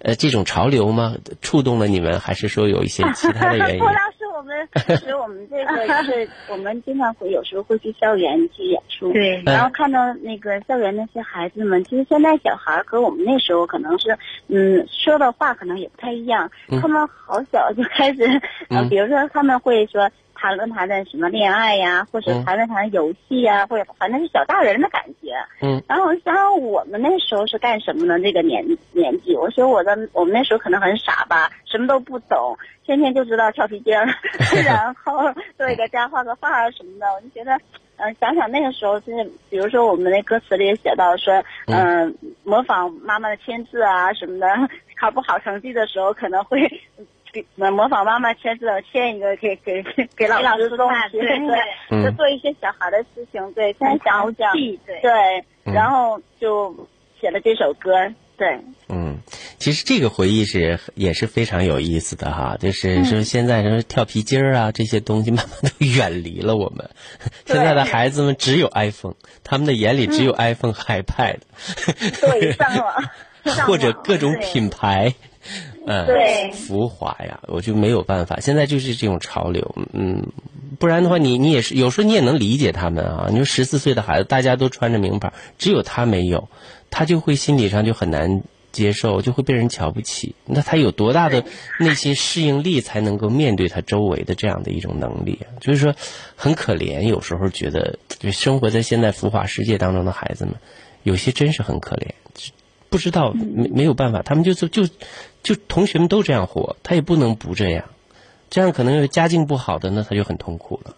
[0.00, 1.16] 呃，这种潮流吗？
[1.42, 3.78] 触动了你们，还是说有一些其他的原因？
[3.78, 9.36] 郭老师我们，其实我们这个就是我们经常会有时候会去校园去演出，对。
[9.38, 14.16] 嗯然后看到那个校园那些孩子们，其实现在小孩儿和我们那时候可能是，
[14.48, 16.80] 嗯，说的话可能也不太一样，嗯。
[16.80, 18.24] 他们好小就开始，
[18.68, 18.88] 呃，嗯。
[18.88, 20.10] 比如说他们会说。
[20.38, 25.32] 谈论谈论什么恋爱呀，或者嗯谈论谈论游戏呀，或者反正是小大人的感觉。
[25.60, 28.18] 嗯然后我想想我们那时候是干什么呢？
[28.20, 34.06] 这个年年纪，我说我的我们那时候可能很傻吧，什么都不懂，天天就知道跳皮筋儿，
[34.64, 37.06] 然后做一个家画个画儿什么的。
[37.14, 37.52] 我就觉得，
[37.96, 42.14] 嗯、想想那个时候，就是比如说我们那歌词里也写到说，嗯、
[42.44, 44.46] 模仿妈妈的签字啊什么的，
[45.00, 46.60] 考不好成绩的时候可能会。
[47.42, 49.82] 比模仿妈妈签字，签一个给给
[50.16, 51.38] 给老师东西， 对
[51.90, 52.04] 嗯。
[52.04, 55.00] 就做一些小孩的事情，对，现在想想，对。
[55.02, 55.74] 对，嗯。
[55.74, 56.88] 然后就
[57.20, 57.90] 写了这首歌，
[58.36, 59.18] 对，嗯，
[59.58, 66.90] 其实这个回忆是也是非常有意思的哈，就是说现在说跳皮筋儿啊这些东西慢慢都 远离了我们，
[67.46, 71.38] 现在的孩子们只有 iPhone，他们的眼里只有 iPhone 和 iPad，
[72.20, 73.02] 对，上网，
[73.44, 74.40] 上 或者网各种对。
[74.42, 75.14] 品牌，
[75.86, 78.40] 呃对，浮华呀，我就没有办法。
[78.40, 80.26] 现在就是这种潮流，嗯，
[80.80, 83.28] 不然的话，你你也是有时候你也能理解他们啊。
[83.30, 86.48] 你说十四岁的孩子，大家都穿着名牌，只有他没有，
[86.90, 90.34] 他就会心理上就很难接受，就会被人瞧不起。
[90.44, 91.44] 那他有多大的
[91.78, 95.54] 内心适应力，才能够面对他周围的这样的一种能力啊？
[95.60, 95.94] 就是说，
[96.34, 97.02] 很可怜。
[97.02, 100.56] 有时候觉得，就生活在现在浮华世界当中的孩子们，
[101.04, 102.08] 有些真是很可怜。
[102.88, 104.88] 不知道没没有办法，他们就就就
[105.46, 107.84] 就同学们都这样活，他也不能不这样，
[108.50, 110.96] 这样可能有家境不好的，那他就很痛苦了，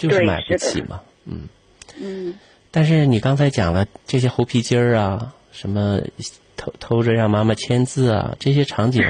[0.00, 1.48] 就是买不起嘛，嗯。
[1.96, 2.34] 嗯，
[2.72, 6.00] 但是你刚才讲了这些猴皮筋儿啊，什么
[6.56, 9.04] 偷偷着让妈妈签字啊，这些场景，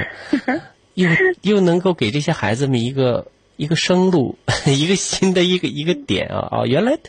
[0.93, 1.09] 又
[1.41, 3.25] 又能够给这些孩子们一个
[3.55, 6.65] 一个生路， 一个新的一个一个点啊啊！
[6.67, 6.99] 原来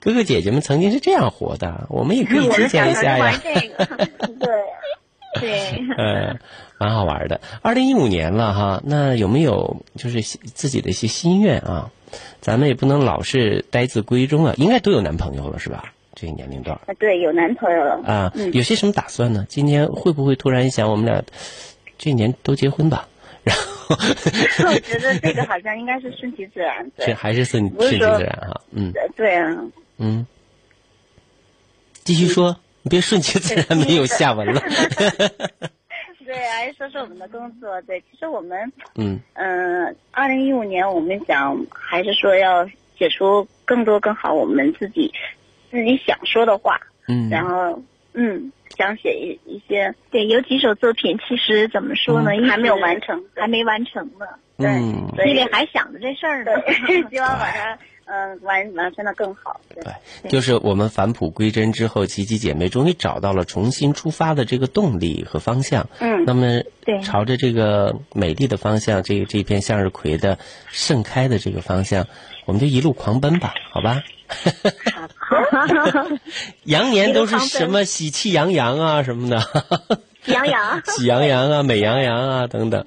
[0.00, 3.40] 哥哥姐姐们曾经是这样活的，我们也可以借鉴一下呀。
[3.40, 3.86] 这个，
[4.40, 4.48] 对，
[5.40, 6.36] 对，呃，
[6.82, 7.40] 蛮好玩的。
[7.62, 11.90] 二零一五年了哈，那有没有就是自己的一些心愿啊？
[12.40, 15.92] 咱们也不能老是待字闺中啊，应该都有男朋友了是吧？
[16.14, 19.46] 这个年龄段啊对，有男朋友了，啊，嗯有些什么打算呢？
[19.48, 21.22] 今年会不会突然想我们俩
[21.98, 23.08] 这年都结婚吧？
[23.46, 23.62] 然后
[24.68, 28.60] 我觉得这个好像应该是顺其自然，对是，还是顺顺其自然哈？
[28.72, 29.56] 嗯对啊，
[29.98, 30.26] 嗯，
[32.04, 34.60] 继续说，你别顺其自然，没有下文了。
[36.32, 37.78] 对，还是说说我们的工作。
[37.82, 42.66] 对，其实我们，嗯嗯，二零一五年我们想还是说要
[42.96, 45.12] 写出更多更好我们自己
[45.70, 47.78] 自己想说的话，嗯然后
[48.14, 54.26] 嗯，想写一一些对，有几首作品其实怎么说呢，还没有完成，还没完成呢。
[54.58, 56.52] 对，嗯所以还想着这事儿呢，
[57.10, 59.60] 希望把它嗯完完成的更好。
[59.74, 59.82] 对，
[60.30, 65.88] 就是我们返璞归真之后，琪琪姐妹终于找到了重新出发的这个动力和方向。
[66.00, 70.38] 嗯那么对朝着这个美丽的方向，这这片向日葵的
[70.68, 72.06] 盛开的这个方向，
[72.44, 74.02] 我们就一路狂奔吧，好吧？
[76.64, 79.42] 羊年都是什么喜气洋洋啊什么的，
[80.26, 82.86] 羊羊， 喜羊羊啊，美羊羊啊等等。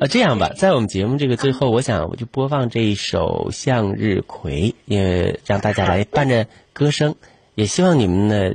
[0.00, 7.14] 呃，这样吧，在我们节目这个最后，我想我就播放这一首《向日葵》，也让大家来伴着歌声。
[7.54, 8.54] 也希望你们的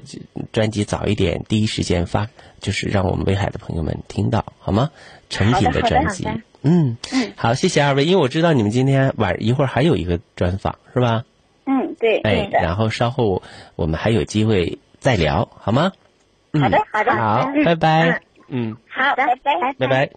[0.51, 2.27] 专辑早一点，第一时间发，
[2.59, 4.91] 就是让我们威海的朋友们听到，好吗？
[5.27, 6.27] 成品的专辑。
[6.61, 6.97] 嗯，
[7.35, 11.23] 好，谢谢二位，因为我知道你们今天晚一会儿还有一个专访，是吧？
[12.02, 12.49] 嗯，对，哎。
[12.52, 13.41] 然后稍后
[13.76, 15.91] 我们还有机会再聊，好吗？
[16.54, 17.12] 嗯好的好的。
[17.16, 20.10] 好嗯，拜拜，嗯，好的，拜拜，拜拜。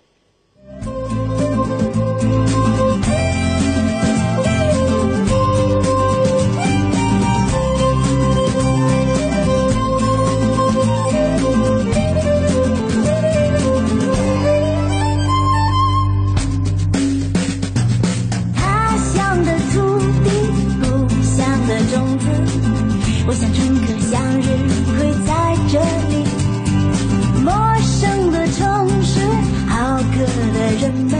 [30.84, 31.18] 人们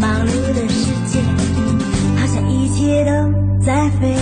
[0.00, 1.20] 忙碌的世界，
[2.18, 3.10] 好像一切都
[3.62, 4.13] 在飞。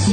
[0.00, 0.06] 开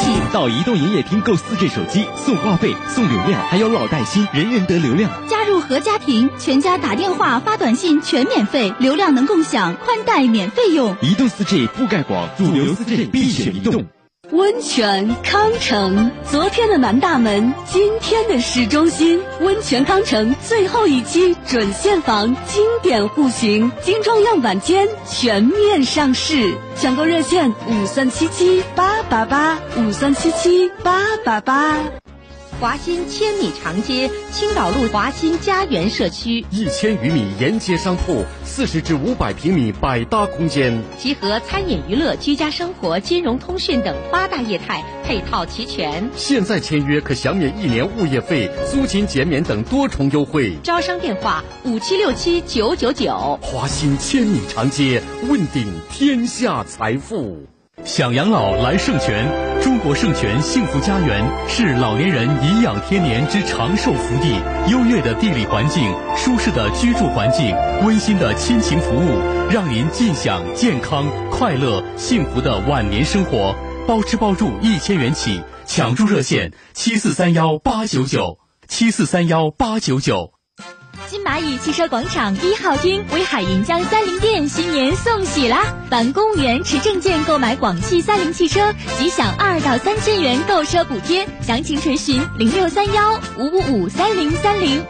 [0.00, 5.10] 启到移动营业厅购 4G 手机，送话费、送流量，还有老带新，人人得流量。
[5.28, 10.96] 加入合家庭，全家打电话、发短信全免费，流量能共享，宽带免费用。
[11.02, 13.84] 移动 4G 覆盖广，主流 4G，必选移动。
[14.30, 19.18] 温泉康城，昨天的南大门，今天的市中心。
[19.40, 31.78] 温泉康城最后一期准现房经典户型精装样板间全面上市，抢购热线五三七七八八八五三七七八八八。
[32.60, 46.10] 华新千米长街青岛路华新家园社区，一千余米沿街商铺，四十至五百平米百搭空间，集合餐饮、娱乐、居家生活、金融、通讯等八大业态，配套齐全。
[46.16, 50.56] 现在签约可享免一年物业费、租金减免等多重优惠。
[50.64, 53.38] 招商电话：五七六七九九九。
[53.40, 57.46] 华新千米长街，问鼎天下财富。
[57.84, 59.26] 想养老来圣泉，
[59.62, 64.40] 中国圣泉幸福家园是老年人颐养天年之长寿福地。
[64.70, 69.18] 优越的地理环境、舒适的居住环境、温馨的亲情服务，
[69.50, 73.54] 让您尽享健康、快乐、幸福的晚年生活。
[73.86, 80.37] 包吃包住一千元起，抢注热线七四三幺八九九七四三幺八九九。
[81.06, 85.62] 金蚂蚁汽车广场一号厅威海银江三菱店新年送喜啦！
[85.88, 91.26] 凡公务员持证件购买广汽三菱汽车，即享二到三千元购车补贴。
[91.40, 94.84] 详情垂询零六三幺五五五三零三零。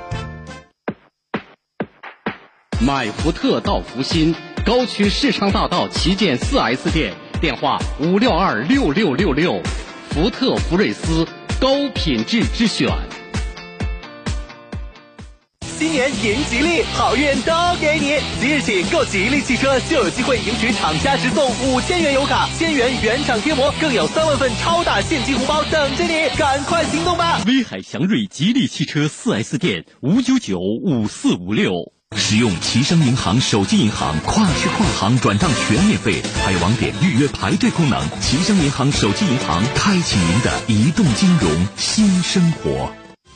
[2.80, 4.34] 买福特到福新，
[4.64, 9.62] 高区市昌大道旗舰四 S 店，电话五六二六六六六。
[10.10, 11.26] 福特福睿斯，
[11.60, 12.88] 高品质之选。
[15.78, 18.18] 新年迎吉利，好运都给你！
[18.40, 27.40] 即日起购吉利汽车就有机会赢取厂家直送五千元油卡、千元原厂贴膜，更有三万份超大现金红包等着你，赶快行动吧！
[27.46, 31.92] 威海祥瑞吉利汽车四 S 店五九九五四五六。
[32.16, 38.02] 使用齐商银行手机银行，跨区跨行转账全免费，还有网点预约排队功能。
[38.20, 42.92] 齐商银行手机银行，开启您的移动金融新生活。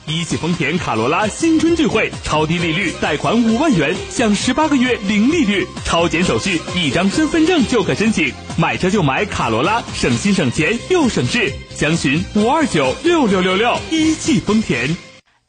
[0.06, 8.32] 一汽丰田卡罗拉新春聚会，超低利率贷款五万元，享十八个月零利率，超简手续，一张身份证就可申请。
[8.58, 11.52] 买车就买卡罗拉，省心省钱又省事。
[11.70, 13.76] 详询五二九六六六六。
[13.90, 14.96] 一汽丰田。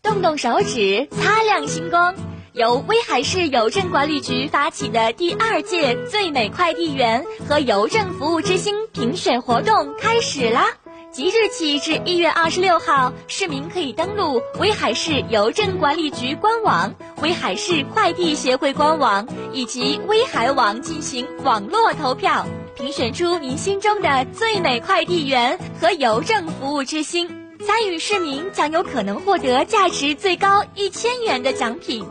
[0.04, 2.14] 动动手指，擦亮星光。
[2.54, 10.68] 由威海市邮政管理局发起的第二届最美快递员和邮政服务之星评选活动开始啦！
[11.14, 16.92] 即日起至一月二十六号，市民可以登录威海市邮政管理局官网、
[17.22, 22.44] 威海市快递协会官网以及威海网进行网络投票，
[22.76, 27.30] 评选出您心中的最美快递员和邮政服务之星。
[27.64, 32.04] 参与市民将有可能获得价值最高一千元的奖品。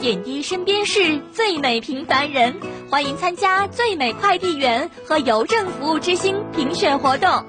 [0.00, 2.56] 点滴身边事，最美平凡人，
[2.90, 7.44] 欢迎参加最美快递员和邮政服务之星评选活动。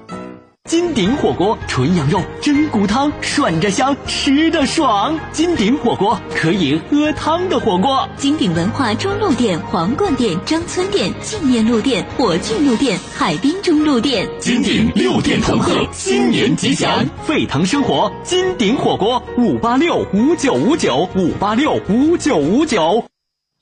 [0.70, 5.18] 金鼎火锅，纯羊肉，真骨汤，涮着香，吃的爽。
[5.32, 8.08] 金鼎火锅可以喝汤的火锅。
[8.16, 14.28] 金鼎文化中路店、皇冠店、张村店、纪念路店、火炬路店、海滨中路店。
[14.38, 17.04] 金鼎六店同贺，新年吉祥。
[17.26, 23.04] 沸腾生活，金鼎火锅，五八六五九五九五八六五九五九。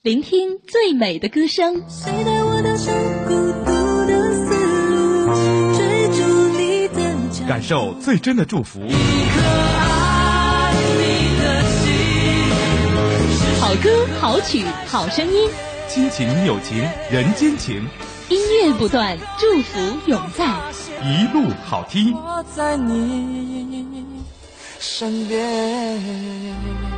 [0.02, 1.82] 聆听最美的歌声。
[7.48, 8.86] 感受最真的祝福。
[13.58, 15.48] 好歌、好曲、好声音，
[15.88, 17.88] 亲情、友情、人间情，
[18.28, 20.44] 音乐不断，祝福永在。
[21.02, 22.12] 一路好听。
[22.12, 24.04] 我在你
[24.78, 26.97] 身边。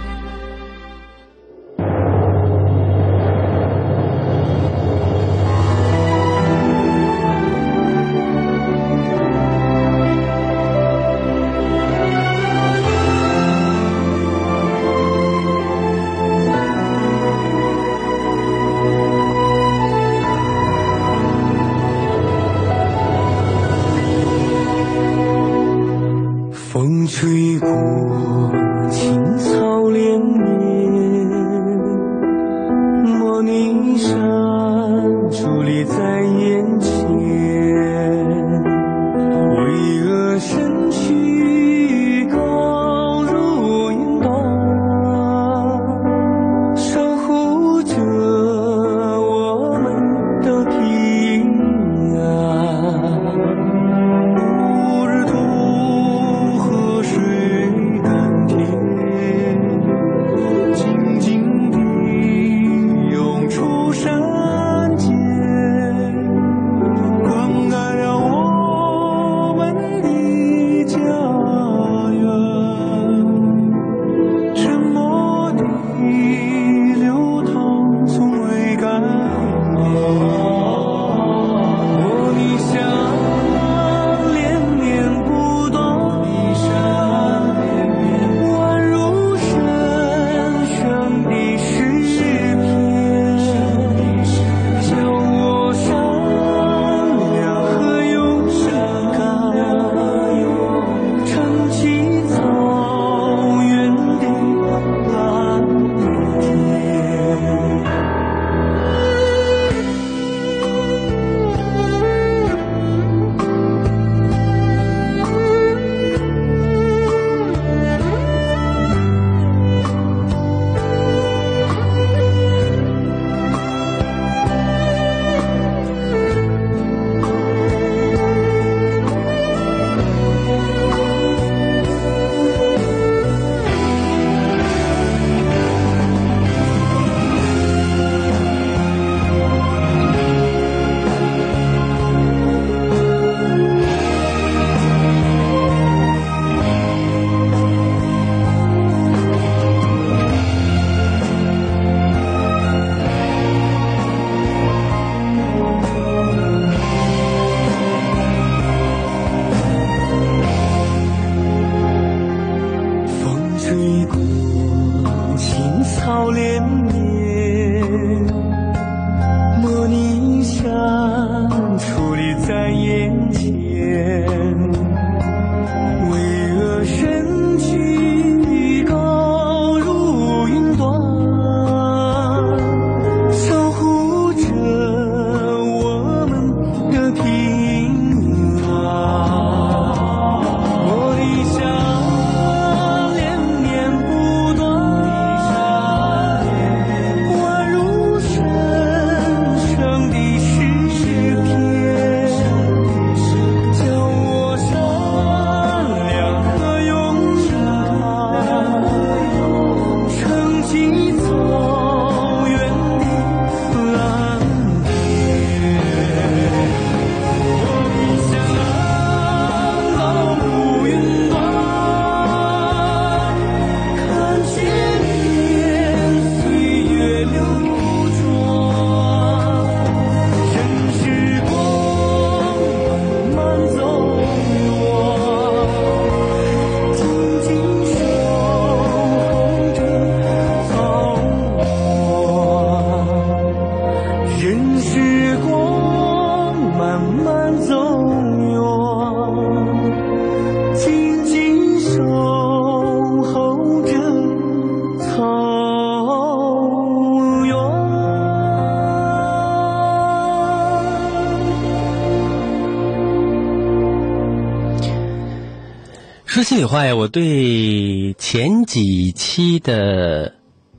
[266.71, 270.37] 话呀，我对前几期的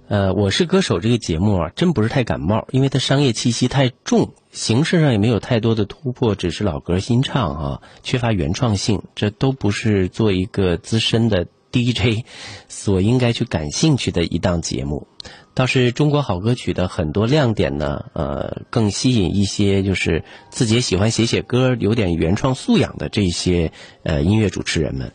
[0.08, 12.24] 呃《我是歌手》这个节目啊，真不是太感冒，因为它商业气息太重，形式上也没有太多的突破，只是老歌新唱啊，缺乏原创性，这都不是做一个资深的 DJ
[12.70, 15.08] 所应该去感兴趣的一档节目。
[15.54, 23.74] 倒是中国好歌曲的很多亮点呢，呃，更吸引一些就是自己也喜欢写写歌、有点原创素养的这些
[24.04, 25.12] 呃音乐主持人们。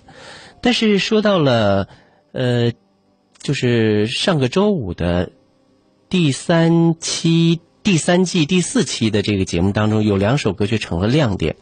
[0.67, 1.87] 但是说到了，
[2.33, 2.73] 呃，
[3.39, 5.31] 就是上个周五的
[6.09, 11.55] 第三期、第三季第四期的这个节目当中，有两首歌却成了亮点，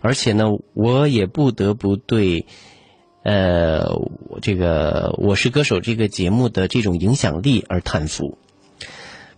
[0.00, 0.44] 而且呢，
[0.74, 2.46] 我也不得不对，
[3.24, 3.96] 呃，
[4.28, 8.38] 我这个《我是歌手》这个节目的这种影响力而叹服。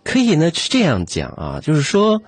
[0.03, 2.21] 可以呢是这样讲啊，就是说。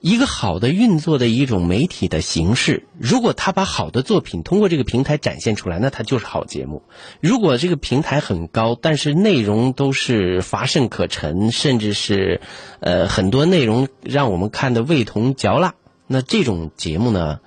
[0.00, 6.84] 一个好的运作的一种媒体的形式，如果他把好的作品通过这个平台展现出来，那它就是好节目。
[7.20, 12.40] 如果这个平台很高，但是内容都是乏甚可陈，甚至是
[12.78, 15.74] 呃很多内容让我们看的味同嚼蜡，
[16.06, 17.40] 那这种节目呢，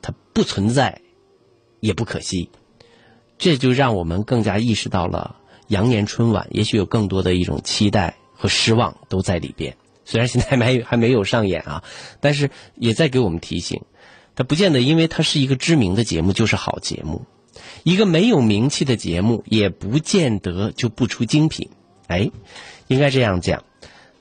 [0.00, 1.00] 它不存在，
[1.80, 2.50] 也不可惜。
[3.38, 5.34] 这就让我们更加意识到了
[5.66, 9.76] 羊年春晚，也许有更多的一种期待和失望都在里边。
[10.10, 11.84] 虽然现在还没还没有上演啊，
[12.20, 13.82] 但是也在给我们提醒，
[14.34, 17.26] 它不见得因为它是一个知名的节目就是好节目，
[17.82, 21.68] 一个没有名气的节目也不见得就不出精品。
[22.06, 22.30] 哎，
[22.86, 23.64] 应该这样讲。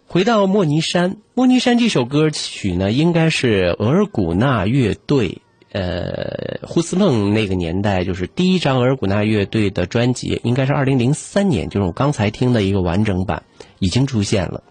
[0.07, 5.41] 回到莫尼山，莫尼山这首歌曲呢，应该是额尔古纳乐队，
[5.71, 13.43] 呃，呼斯梦那个年代就是第一张额尔古纳乐队的专辑，应该是二零零三年，就是我刚才听的一个完整版
[13.79, 14.63] 已经出现了。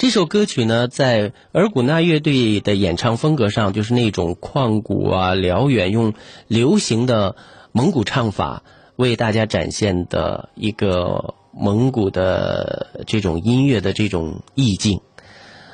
[0.00, 6.14] 这首歌曲呢，在尔古纳乐队的演唱风格上，就是那种旷古啊、辽远，用
[6.48, 7.36] 流行的
[7.72, 8.62] 蒙古唱法
[8.96, 15.02] 为大家展现的一个蒙古的这种音乐的这种意境。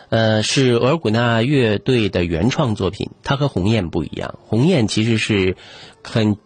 [0.09, 4.40] 呃，是额尔古纳乐队的原创作品，它和鸿雁不一样。
[4.48, 5.57] 鸿雁其实是
[6.03, 6.36] 很。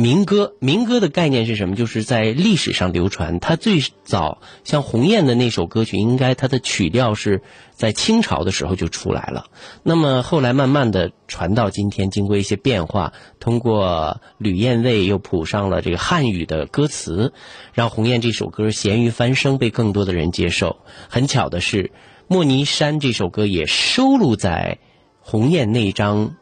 [0.00, 1.76] 民歌，民歌的概念是什么？
[1.76, 3.38] 就是在历史上流传。
[3.38, 7.42] 它最早像鸿雁的那首歌曲，应该它的曲调是
[7.74, 9.48] 在清朝的时候就出来了。
[9.82, 17.34] 那么后来慢慢的传到今天，经过一些变化，通过吕燕卫又谱上了这个汉语的歌词，
[17.74, 20.78] 让鸿雁这首歌咸鱼翻身，被更多的人接受。
[21.10, 21.92] 很巧的是，
[22.26, 24.78] 莫尼山这首歌也收录在
[25.20, 26.36] 鸿雁那张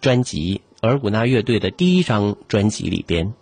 [0.00, 0.60] 专辑。
[0.80, 3.34] 尔古纳乐队的第一张专辑里边，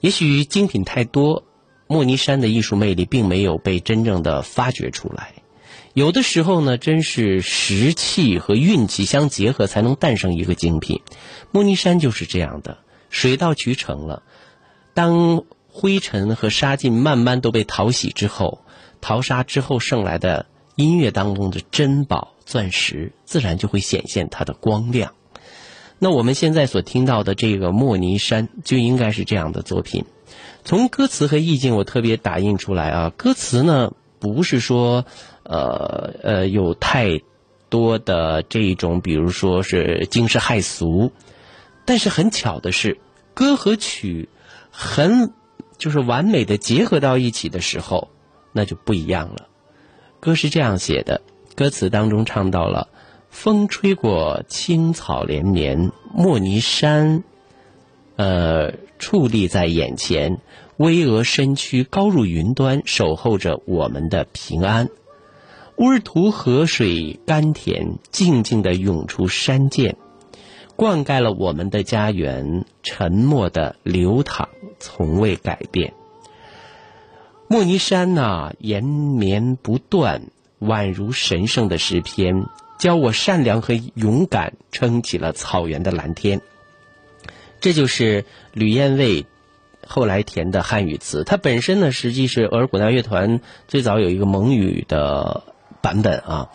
[0.00, 1.44] 也许精品太多，
[1.86, 5.34] 莫尼山的艺术魅力并没有被真正的发掘出来。
[5.92, 11.02] 有的时候呢，真是时气和运气相结合，才能诞生一个精品。
[11.50, 12.78] 莫尼山就是这样的，
[13.10, 14.22] 水到渠成了。
[14.94, 18.64] 当灰尘和沙烬慢慢都被淘洗之后，
[19.02, 20.46] 淘沙之后剩来的
[20.76, 25.12] 音乐当中的珍宝钻石，自然就会显现它的光亮。
[26.04, 30.04] 那我们现在所听到的这个莫尼山就应该是这样的作品，
[30.64, 33.12] 从歌词和意境，我特别打印出来啊。
[33.16, 35.06] 歌词呢，不是说
[35.44, 37.20] 呃呃有太
[37.68, 41.12] 多的这种，比如说是惊世骇俗，
[41.84, 42.98] 但是很巧的是，
[43.32, 44.28] 歌和曲
[44.72, 45.32] 很
[45.78, 48.08] 就是完美的结合到一起的时候，
[48.50, 49.46] 那就不一样了。
[50.18, 51.22] 歌是这样写的，
[51.54, 52.88] 歌词当中唱到了。
[53.32, 57.24] 风吹过青草连绵，莫尼山，
[58.16, 60.38] 呃，矗立在眼前，
[60.76, 64.90] 巍峨身躯高入云端，守候着我们的平安。
[65.76, 69.96] 乌日图河水甘甜，静静地涌出山涧，
[70.76, 75.94] 灌溉了我们的家园，沉默地流淌，从未改变。
[77.48, 80.24] 莫尼山呐，延绵不断，
[80.60, 82.46] 宛如神圣的诗篇。
[82.82, 86.40] 教我善良和勇敢，撑起了草原的蓝天。
[87.60, 89.24] 这就是吕燕卫
[89.86, 91.22] 后来填的汉语词。
[91.22, 95.44] 它本身呢，实际是额尔古纳乐团最早有一个蒙语的
[95.80, 96.48] 版本啊。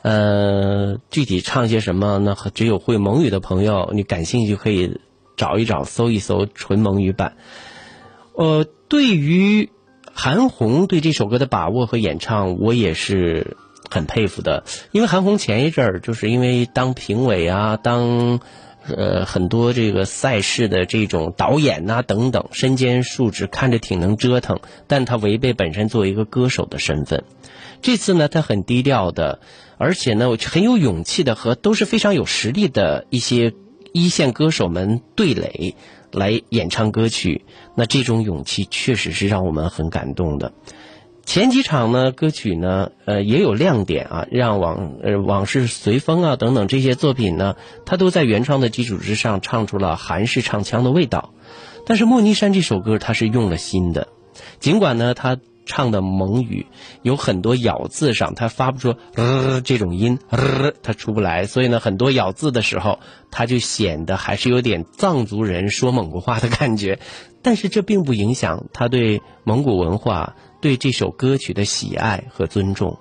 [0.00, 2.34] 呃，具体唱些什么呢？
[2.54, 4.98] 只有会蒙语的朋友，你感兴趣可以
[5.36, 7.36] 找一找，搜一搜纯蒙语版。
[8.32, 9.68] 呃，对于
[10.14, 13.58] 韩红对这首歌的把握和演唱，我也是。
[13.90, 18.40] 很佩服的，因为韩红前一阵儿就是因为当评委啊，当
[18.86, 27.24] 呃很多这个赛事的这种导演呐等等，身兼数职，看着挺能折腾，但他违背本身作为一个歌手的身份。
[27.82, 29.40] 这次呢，他很低调的，
[29.76, 33.52] 而且呢很有勇气的和都是非常有实力的一些
[33.92, 35.74] 一线歌手们对垒
[36.12, 37.44] 来演唱歌曲，
[37.74, 40.52] 那这种勇气确实是让我们很感动的。
[41.24, 47.54] 前几场呢，歌曲呢，呃，也有亮点啊，让往呃往事随风啊等等这些作品呢，
[47.86, 51.32] 它都在原创的基础之上唱出了韩式唱腔的味道。
[51.86, 54.08] 但是莫尼山这首歌它是用了心的，
[54.58, 56.66] 尽管呢他唱的蒙语
[57.02, 62.98] 有很多咬字上他发不出呃这种音，呃他出不来，所以呢很多咬字的时候
[63.30, 66.98] 他就显得还是有点藏族人说蒙古话的感觉。
[67.42, 70.34] 但是这并不影响他对蒙古文化。
[70.60, 72.98] 对这首歌曲的喜爱和尊重，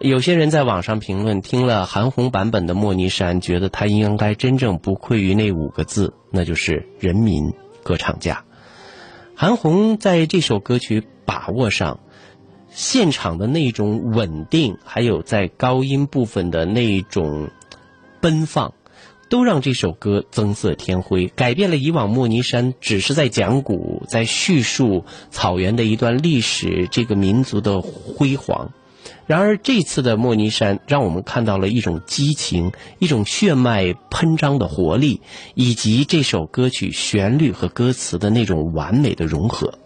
[0.00, 7.52] 有些人在网上评论，听了韩红版本的《莫尼山》，觉得他应该真正不愧于那五个字，那就是人民
[7.82, 8.44] 歌唱家。
[9.34, 11.98] 韩红在这首歌曲把握上，
[12.70, 17.50] 现场的那种稳定，还有在高音部分的那种
[18.20, 18.72] 奔放。
[19.32, 28.72] 都让这首歌增色添辉，改变了以往莫尼山只是在讲古，在叙述草原的一段历史，这个民族的辉煌。
[29.26, 35.22] 然而这次的莫尼山，让我们看到了一种激情，一种血脉喷张的活力，
[35.54, 39.78] 以及这首歌曲旋律和歌词的那种完美的融合。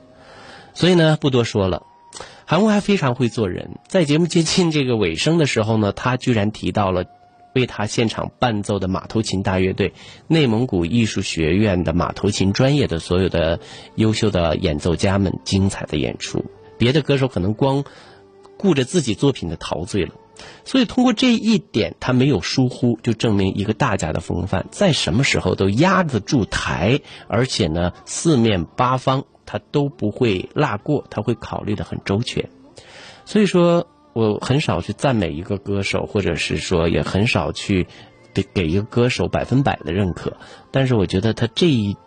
[0.74, 1.85] 所以呢，不多说了。
[2.47, 7.05] 韩国还非常会做人，在节目接近这个尾声的时候呢，他居然提到了。
[7.57, 9.95] 为他现场伴奏的马头琴大乐队，
[10.28, 13.61] 内蒙古艺术学院的马头琴专业的所有的
[13.95, 16.45] 优秀的演奏家们精彩的演出，
[16.77, 17.83] 别的歌手可能光
[18.59, 20.12] 顾着自己作品的陶醉了，
[20.66, 32.51] 所以通过这一点，他没有疏忽，就证明一个大家的风范，在什么时候都压得住台，而且呢，四面八方他都不会落过，他会考虑的很周全，
[33.24, 33.89] 所以说。
[34.16, 37.86] 我很少去赞美一个歌手，或者是说也很少去
[38.32, 40.38] 给给一个歌手百分百的认可。
[40.70, 41.98] 但是我觉得他这一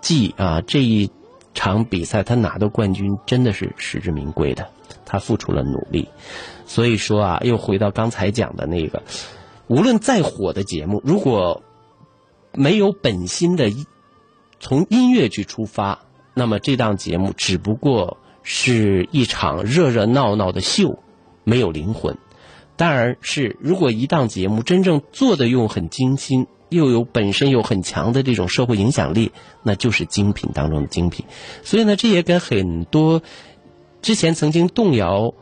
[0.00, 1.10] 季啊，这一
[1.52, 4.70] 场比赛他拿到冠军真的是实至名归的，
[5.04, 6.08] 他付出了努力。
[6.64, 9.02] 所以说啊，又回到刚才讲的那个，
[9.66, 11.62] 无论再火的节目，如果
[12.54, 13.70] 没有本心的
[14.58, 15.98] 从音乐去出发，
[16.32, 21.02] 那么这档节目只不过是一场热热闹闹的秀。
[21.48, 22.18] 没有灵魂，
[22.76, 31.24] 当然是如果一档节目真正做的又很精心，又有本身有很强的这种社会影响力，那就是精品当中的精品。
[31.62, 33.22] 所以呢，这也给很多
[34.02, 35.22] 之前曾经动摇《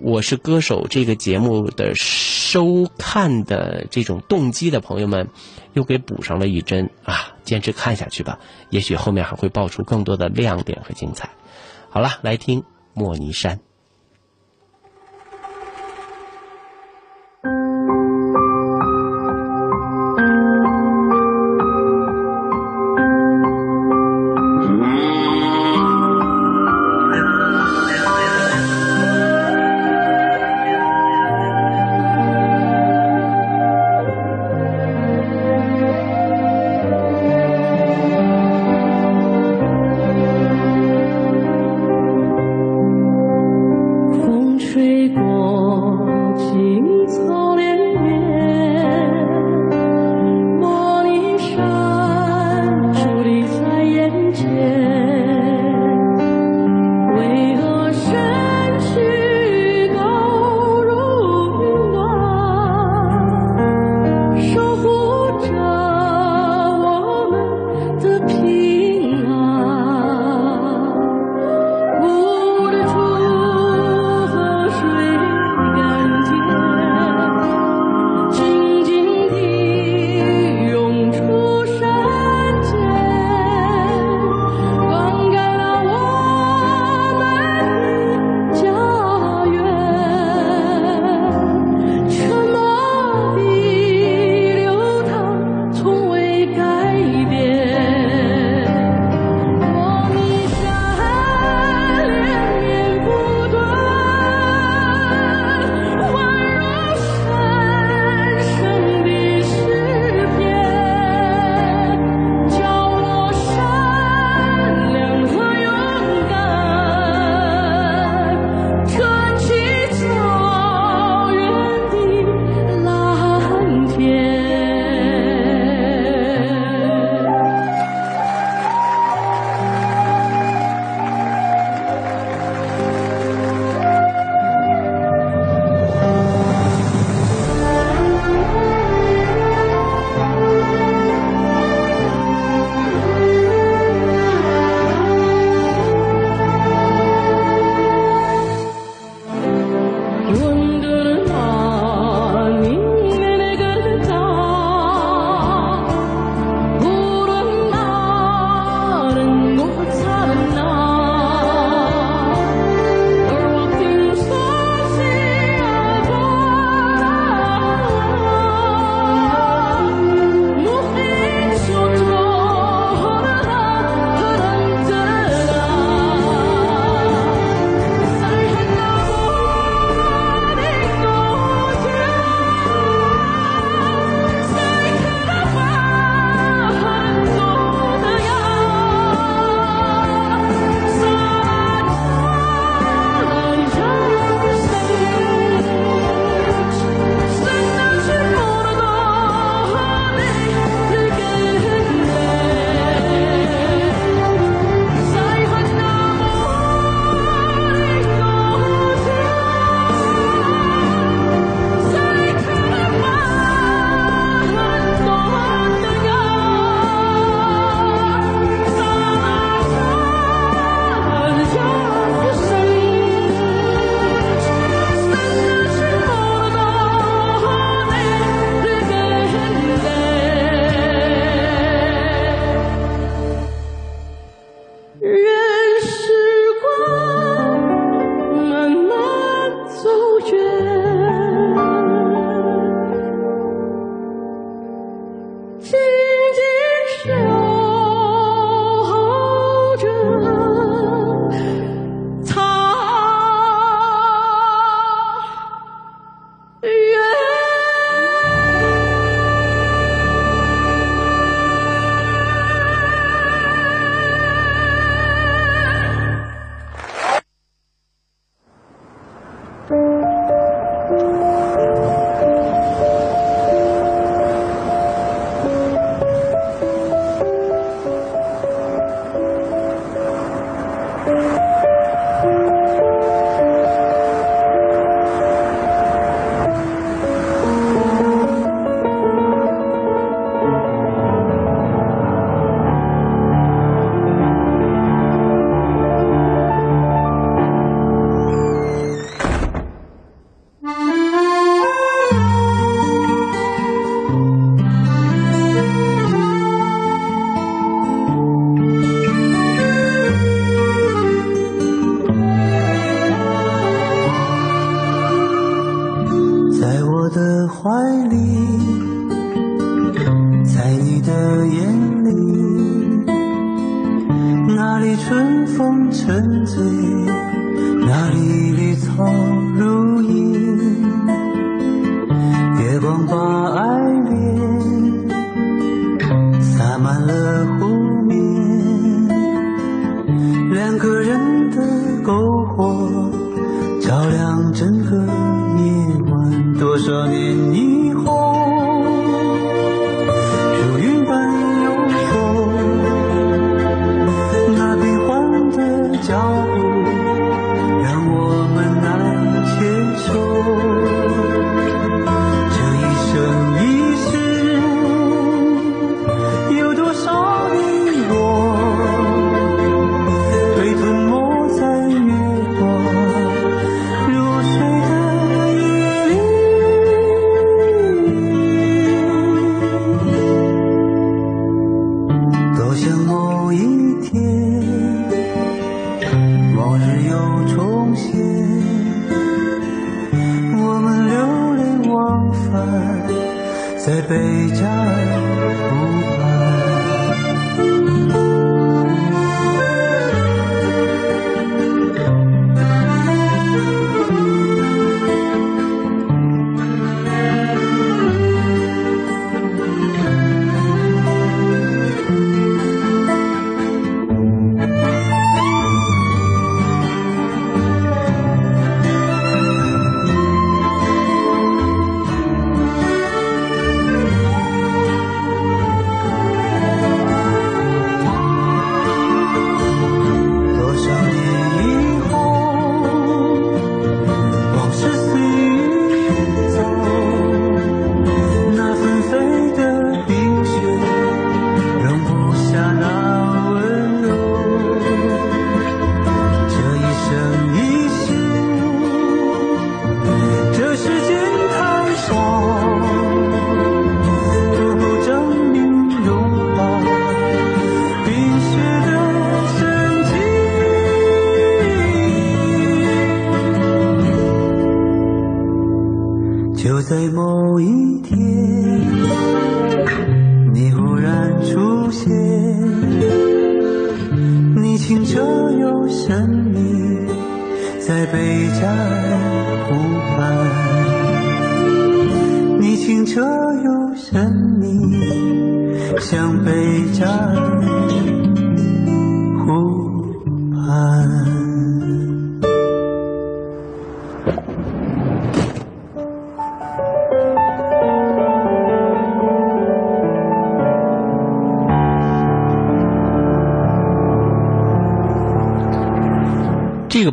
[0.00, 5.28] 我是歌手》这个节目的收看的这种动机的朋友们，
[5.74, 7.36] 又给补上了一针啊！
[7.44, 8.38] 坚持看下去吧，
[8.70, 11.28] 也许后面还会爆出更多的亮点和精彩。
[11.90, 12.64] 好了，来听
[12.94, 13.60] 莫尼山。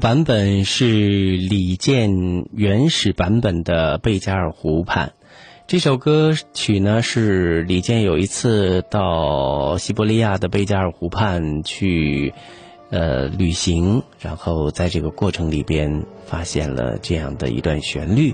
[0.09, 0.87] 版本是
[1.37, 5.09] 李健原始版本的《贝加尔湖畔》。
[5.67, 12.33] 这首歌曲呢是李健有一次到西伯利亚的贝加尔湖畔去
[12.89, 18.33] 呃旅行，然后在这个过程里边发现了这样的一段旋律。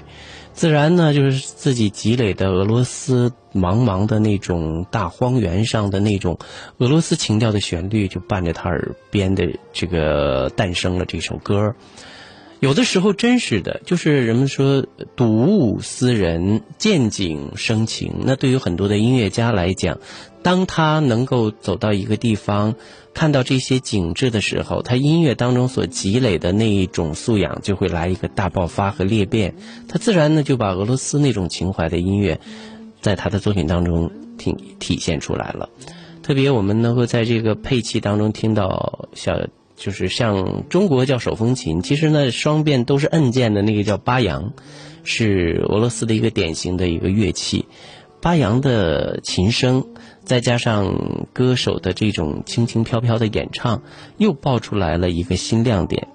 [0.56, 6.40] 自然呢，就是自己积累的俄罗斯茫茫的那种大荒原上的那种
[6.78, 11.76] 俄罗斯情调的旋律，就伴着他耳边的这个诞生了这首歌。
[12.62, 14.88] 有的时候真是的，就是人们说
[15.18, 18.14] 睹物思人，见景生情。
[18.24, 20.00] 那对于很多的音乐家来讲，
[20.46, 22.76] 当他能够走到一个地方，
[23.16, 29.56] 看到这些景致的时候，他音乐当中所积累的那一种素养就会来一个大爆发和裂变。
[29.88, 32.40] 他自然呢就把俄罗斯那种情怀的音乐，
[33.02, 35.68] 在他的作品当中体体现出来了。
[36.22, 39.48] 特别我们能够在这个配器当中听到小。
[39.76, 44.54] 就是像中国叫手风琴，其实呢双边都是按键的那个叫巴扬，
[45.04, 47.66] 是俄罗斯的一个典型的一个乐器。
[48.22, 49.86] 巴扬的琴声，
[50.26, 53.84] 再加上歌手的这种轻轻飘飘的演唱，
[54.18, 56.08] 又爆出来了一个新亮点。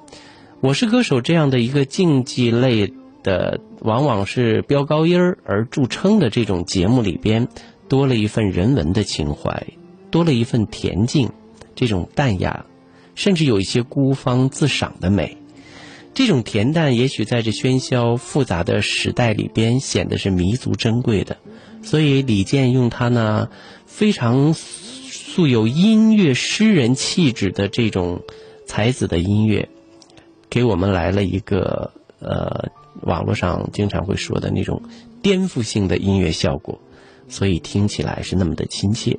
[0.61, 2.93] 我是歌手这样的一个竞技类
[3.23, 7.49] 的，往往是飙高音儿而著称的这种节目里边，
[7.89, 9.69] 多了一份人文的情怀，
[10.11, 11.31] 多了一份恬静，
[11.75, 12.67] 这种淡雅。
[13.15, 15.37] 甚至有一些孤芳自赏的美，
[16.13, 21.39] 这种恬淡也许在这喧嚣复杂的时代里边显得是弥足珍贵的。
[21.83, 23.49] 所以李健用他呢
[23.87, 28.23] 非常素有音乐诗人气质的这种
[28.67, 29.69] 才子的音乐，
[30.51, 32.71] 给我们来了一个呃
[33.03, 34.83] 网络上经常会说的那种
[35.23, 36.81] 颠覆性的音乐效果，
[37.29, 39.19] 所以听起来是那么的亲切。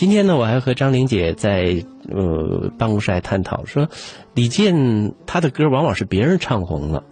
[0.00, 3.90] 今天呢，我还和张玲姐在呃办公室还探讨说，
[4.32, 7.04] 李健他的歌往往是别人唱红了，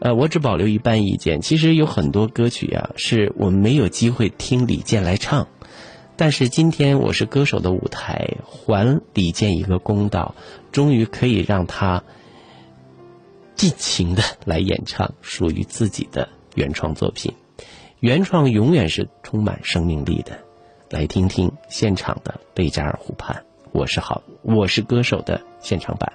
[0.00, 1.40] 呃，我只保留一半意见。
[1.40, 5.48] 其实有很多歌曲啊，是我们没有机会听李健来唱，
[6.16, 10.34] 但是今天我是歌手的舞台，还李健一个公道，
[10.72, 12.04] 终于可以让他
[13.54, 17.32] 尽情的来演唱属于自己的原创作品。
[18.00, 20.45] 原创永远是充满生命力的。
[20.88, 23.36] 来听听现场的《贝加尔湖畔》，
[23.72, 26.12] 我是好，我是歌手的现场版。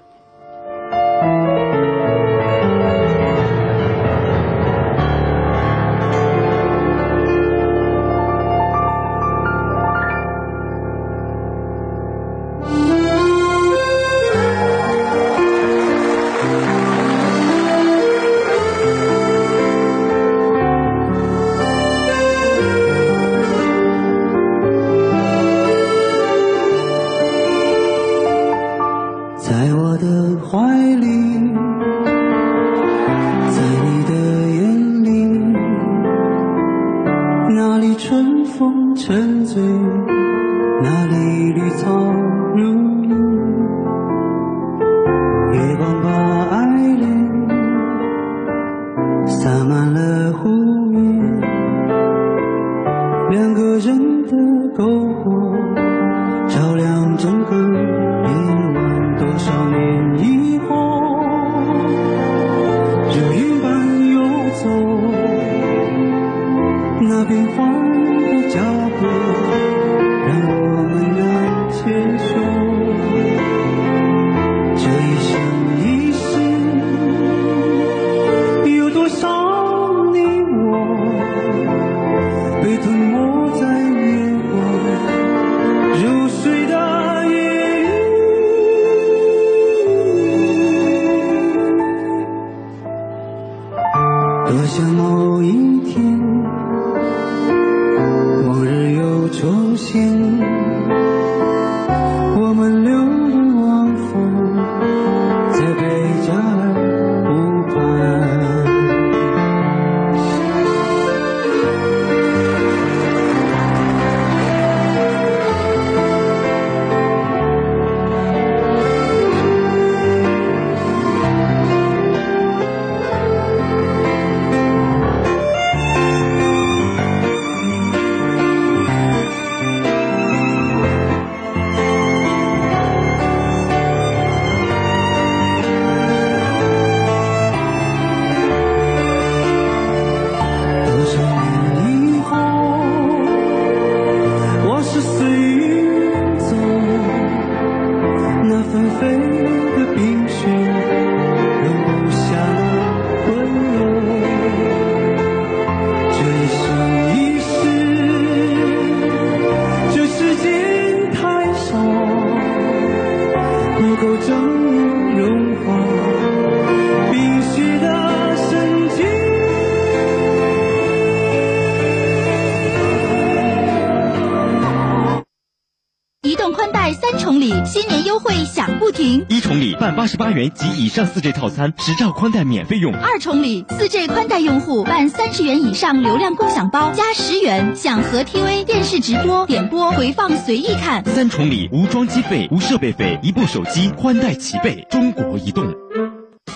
[177.42, 179.26] 礼，新年优惠享不停。
[179.28, 182.94] 一重礼办八十八元及以上四 G 套餐，十兆宽带免费用。
[182.94, 191.04] 二重礼，四 G 宽带用户办三十元以上流量共享包加十元，享和 TV 电视直播、点播、回放随意看。
[191.04, 194.86] 三重礼无装机费、无设备费，一部手机宽带齐备。
[194.92, 195.74] 中国移动。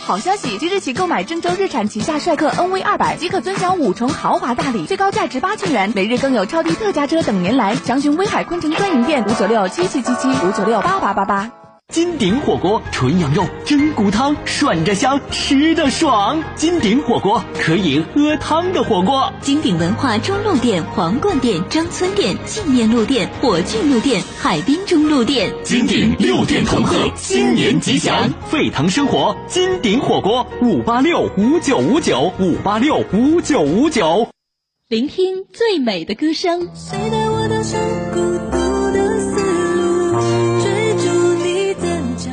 [0.05, 0.59] 好消息！
[0.59, 7.75] 即日起购买郑州日产旗下帅客 NV 二百，即可尊享五重豪华大礼，最高价值八千元，每日更有超低特价车等您来。
[7.75, 11.64] 详询威海昆城专营店五九六七七七七五九六八八八八。
[11.93, 16.43] 金鼎火锅，纯羊肉，真骨汤，涮着香，吃的爽。
[16.55, 19.31] 金鼎火锅可以喝汤的火锅。
[19.39, 25.53] 金鼎文化中路店、皇冠店、张村店、纪念路店、火炬路店、海滨中路店。
[25.63, 28.29] 金鼎六店同贺，新年吉祥。
[28.49, 34.27] 沸腾生活，金鼎火锅，五八六五九五九五八六五九五九。
[34.89, 36.67] 聆听最美的歌声。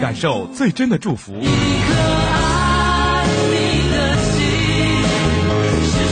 [0.03, 1.33] 感受最真的祝福。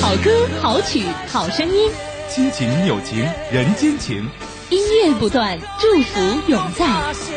[0.01, 0.31] 好歌、
[0.63, 1.91] 好曲、好声音，
[2.29, 3.19] 亲情、友情、
[3.51, 4.25] 人间情，
[4.71, 6.87] 音乐不断，祝福永在。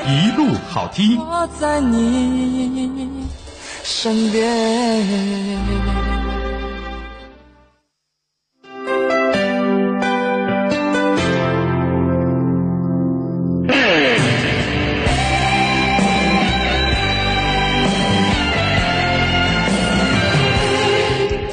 [0.05, 1.17] 一路好听。
[1.17, 3.09] 我在你
[3.83, 6.22] 身边。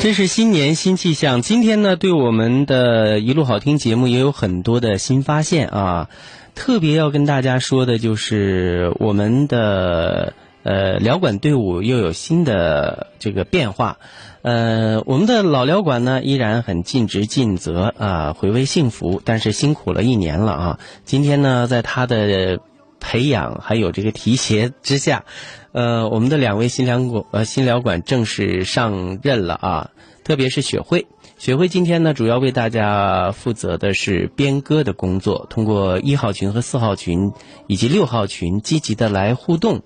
[0.00, 1.42] 这是新年新气象。
[1.42, 6.08] 今天呢，对我们的一路好听节目也有很多的新发现啊。
[6.54, 10.32] 特别要跟大家说的就是我们的
[10.62, 13.98] 呃辽管队伍又有新的这个变化。
[14.40, 20.78] 呃，我们的老辽管呢依然很尽职尽责啊，回味幸福，但是辛苦了一年了啊。
[21.04, 22.60] 今天呢，在他的
[23.00, 25.26] 培养还有这个提携之下，
[25.72, 29.90] 呃，我们的两位新疗管呃新疗管正式上任了啊。
[30.22, 31.06] 特别是雪慧，
[31.38, 37.32] 雪慧今天呢主要为大家负责的是编歌的工作，通过一号群和四号群
[37.66, 39.82] 以及六号群积极的来互动，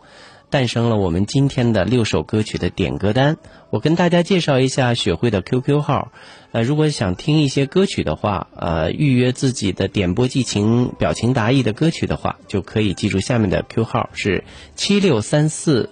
[0.55, 3.39] 诞生了我们今天的六首歌曲的点歌单。
[3.71, 6.13] 我跟大家介绍一下雪慧的 QQ 号，
[6.53, 14.45] 呃，如果想听一些歌曲的话，呃，预约自己的点播寄情表情达意的歌曲的话，就可以记住下面的 Q 号是
[14.77, 15.91] 七六三四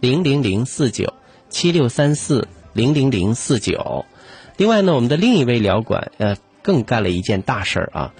[0.00, 1.14] 零零零四九
[1.48, 2.46] 七六三四。
[2.74, 4.04] 零零零四九，
[4.56, 8.14] 另外呢，我们的另一位聊管呃更干了一件大事儿啊！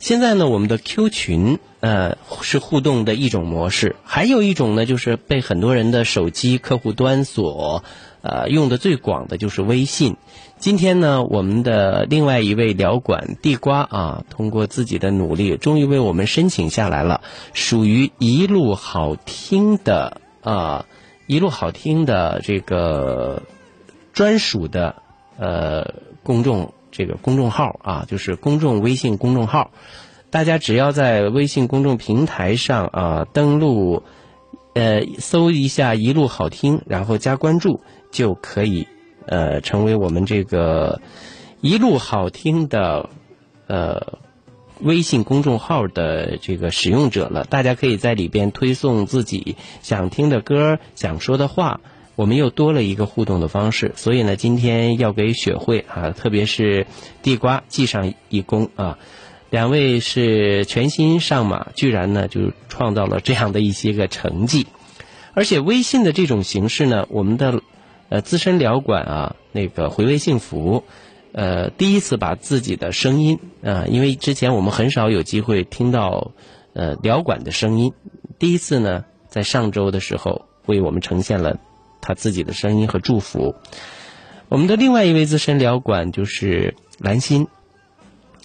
[0.00, 7.84] 现在呢，我们的 Q 群呃是互动的一种模式，还有一种呢，就是被很多人的手机客户端所
[8.22, 10.16] 呃用的最广的就是微信。
[10.58, 17.20] 今天呢，我们的另外一位聊管地瓜啊，通过自己的努力，终于为我们申请下来了，
[17.52, 20.86] 属于一路好听的啊，
[21.26, 23.42] 一路好听的这个。
[24.12, 24.96] 专属的
[25.38, 25.94] 呃
[26.24, 29.70] 公众这个公众号啊，就是公众微信公众号，
[30.30, 34.02] 大家只要在微信公众平台上啊登录，
[34.74, 37.80] 呃搜一下一路好听，然后加关注，
[38.10, 38.86] 就可以
[39.26, 41.00] 呃成为我们这个
[41.60, 43.08] 一路好听的
[43.66, 44.18] 呃
[44.80, 47.44] 微信公众号的这个使用者了。
[47.44, 51.80] 大家可以在里边推送自己想听的歌、想说的话。
[52.20, 56.86] 我们又多了一个互动的方式，所以呢，今天要给雪慧啊，特别是
[57.22, 58.98] 地瓜记上一功啊。
[59.48, 64.66] 两位是全新上马，居然呢就创造了这样的一些个成绩。
[65.32, 67.62] 而且微信的这种形式呢，我们的
[68.10, 70.84] 呃资深聊馆啊，那个回味幸福，
[71.32, 76.32] 呃，第一次把自己的声音啊，因为之前我们很少有机会听到
[76.74, 77.94] 呃聊馆的声音，
[78.38, 81.58] 第一次呢在上周的时候为我们呈现了。
[82.00, 83.54] 他自己的声音和祝福。
[84.48, 87.46] 我们的另外一位资深辽管就是兰心，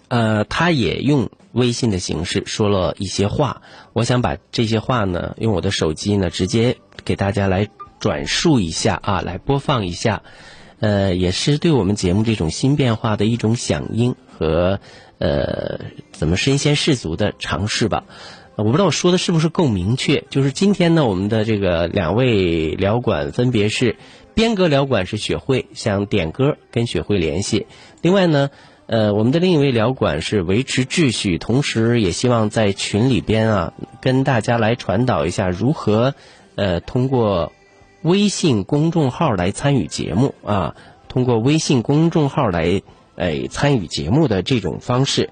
[0.07, 3.61] 呃，他也用微信的形式说了一些话。
[3.93, 7.69] 我想把这些话呢，用我的手机呢，直接给大家来
[7.99, 10.21] 转述一下啊，来播放一下。
[10.79, 14.79] 呃，也是对我们节目这种新变化的一种响应和
[15.17, 15.79] 呃，
[16.11, 18.03] 怎么身先士卒的尝试吧。
[18.57, 20.23] 我不知道我说的是不是够明确。
[20.29, 23.97] 就是今天呢，我们的这个两位聊管分别是
[24.33, 27.67] 编歌聊管是雪慧，想点歌跟雪慧联系。
[28.01, 28.49] 另外呢，
[28.87, 36.15] 呃，我们的另一位聊管是维持秩序，同时也希望在群里边啊，跟大家来传导一下如何
[36.55, 37.51] 呃通过
[38.03, 40.75] 微信公众号来参与节目啊，
[41.09, 42.81] 通过微信公众号来
[43.15, 45.29] 哎参与节目的这种方式。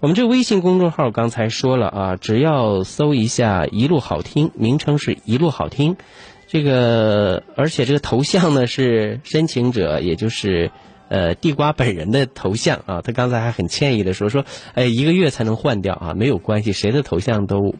[0.00, 5.96] 我们这个微信公众号刚才说了啊，只要搜一下“一路好听”，名称是一路好听，
[6.46, 10.70] 这个而且这个头像呢是申请者，也就是
[11.10, 13.02] 呃地瓜本人的头像啊。
[13.02, 17.74] 他刚才还很歉意的说说，哎，一个月才能换掉啊，没有关系，谁的头像都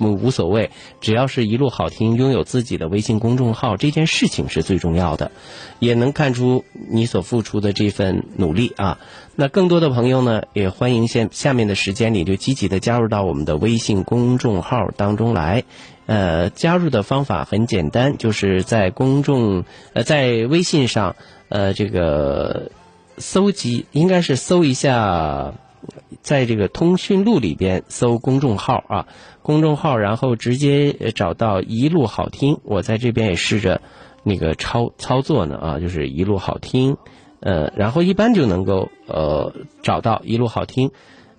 [0.00, 0.70] 无无所谓，
[1.00, 5.30] 只要是一路好听，拥有自己的微信公众号，这件事情是最重要的，
[5.78, 8.98] 也能看出你所付出的这份努力啊。
[9.34, 15.64] 那更多的朋友呢，也欢迎下下面的时间里就积极的加入到我们的微信公众号当中来。
[16.06, 21.16] 呃，加入的方法很简单，就是在公众呃在微信上
[21.48, 22.70] 呃这个
[23.18, 25.54] 搜集，应该是搜一下，
[26.22, 29.06] 在这个通讯录里边搜公众号啊，
[29.42, 32.58] 公众号，然后直接找到一路好听。
[32.64, 33.80] 我在这边也试着
[34.22, 36.96] 那个操操作呢啊，就是一路好听。
[37.40, 39.52] 呃，然后一般就能够呃
[39.82, 40.90] 找到一路好听，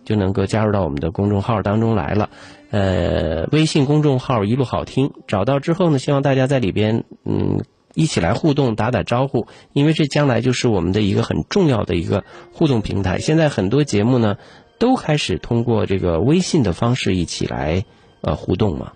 [0.06, 2.30] 就能够加入到我们的公众号当中来了。
[2.70, 7.64] 呃，微信公众号一路好听，找到之后呢，希望大家在里边嗯
[7.98, 13.18] 一起来互动，打打招呼，因为这将来就是我们的一个很重要的一个互动平台。
[13.18, 14.38] 现在很多节目呢
[14.78, 17.86] 都开始通过这个微信的方式一起来
[18.22, 18.94] 呃互动嘛。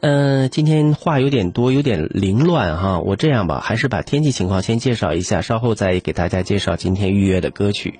[0.00, 3.00] 嗯，今天话有点多，有点凌乱哈。
[3.00, 7.98] 我这样吧，还是把天气情况先介绍一下，稍后再给大家介绍今天预约的歌曲。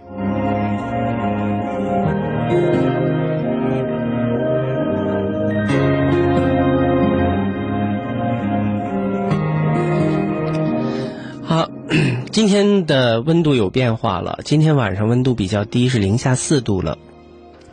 [12.32, 16.98] 今天的温度有变化了，今天晚上温度比较低，是零下四度了。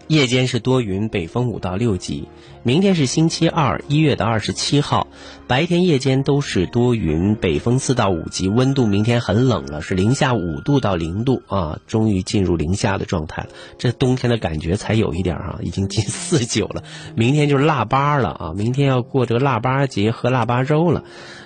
[0.08, 2.30] 夜间是多云，北风五到六级。
[2.64, 5.08] 明天是星期二，一月的二十七号，
[5.48, 13.50] 白天夜间都是多云，北风四到五级，温度明天很冷了，是零下五度到零度啊，终于进入零下的状态了。
[13.78, 16.84] 这冬天的感觉才有一点啊，已经近四九了。
[17.16, 21.04] 明天就是腊八了啊，明天要过这个腊八节，喝腊八粥了。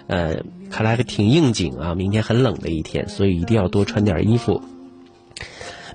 [0.09, 4.61] 呃，看来还挺应景啊，明天很冷的一天，所以一定要多穿点衣服。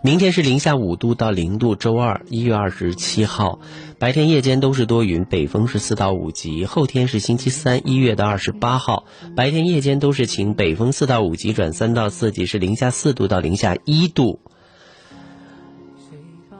[0.03, 3.59] 明天是零下五度到零度，周二一月二十七号，
[3.99, 6.65] 白天夜间都是多云，北风是四到五级。
[6.65, 14.41] 后天是星期三一月的二十八号，白天夜间都是晴，北风四到五级转三到四级，是零下四度到零下一度。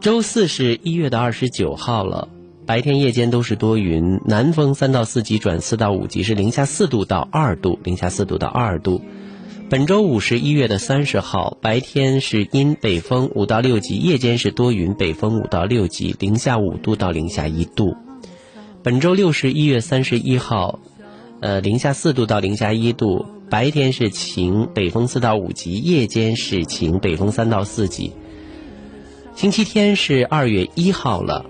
[0.01, 2.29] 周四是一月的二十九号了，
[2.67, 9.03] 白天夜间都是多云，南风三到四级转四到五级，是零下四度到二度，零下四度到二度。
[9.69, 17.97] 本周五是一月的三十号，白天是阴，北风五到六级，夜间是多云，北风五到六级，零下五度到零下一度。
[18.83, 20.79] 本周六是一月三十一号，
[21.41, 28.13] 呃，零下四度到零下一度，白天是晴，北风四到五级，夜间是晴，北风三到四级。
[29.35, 31.45] 星期天是二月一号了，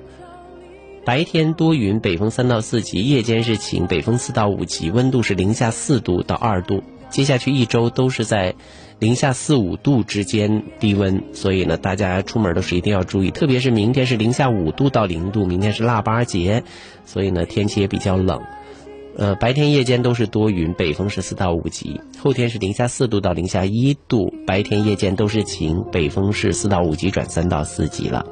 [1.05, 6.83] 白天多云，北风三到四级，夜间是晴，北风四到五级，温度是零下四度到二度。
[7.11, 8.55] 接下去一周都是在
[8.99, 16.65] 零下四五度之间低温，所以呢，大家出门的时候一定要注意，特别是明天是零下五度到零度，明天是腊八节，
[17.05, 18.41] 所以呢，天气也比较冷。
[19.17, 22.01] 呃，白天夜间都是多云，北风是四到五级。
[22.19, 28.25] 后天是零下四度到零下一度，白天夜间都是晴，北风是四到五级转三到四级了。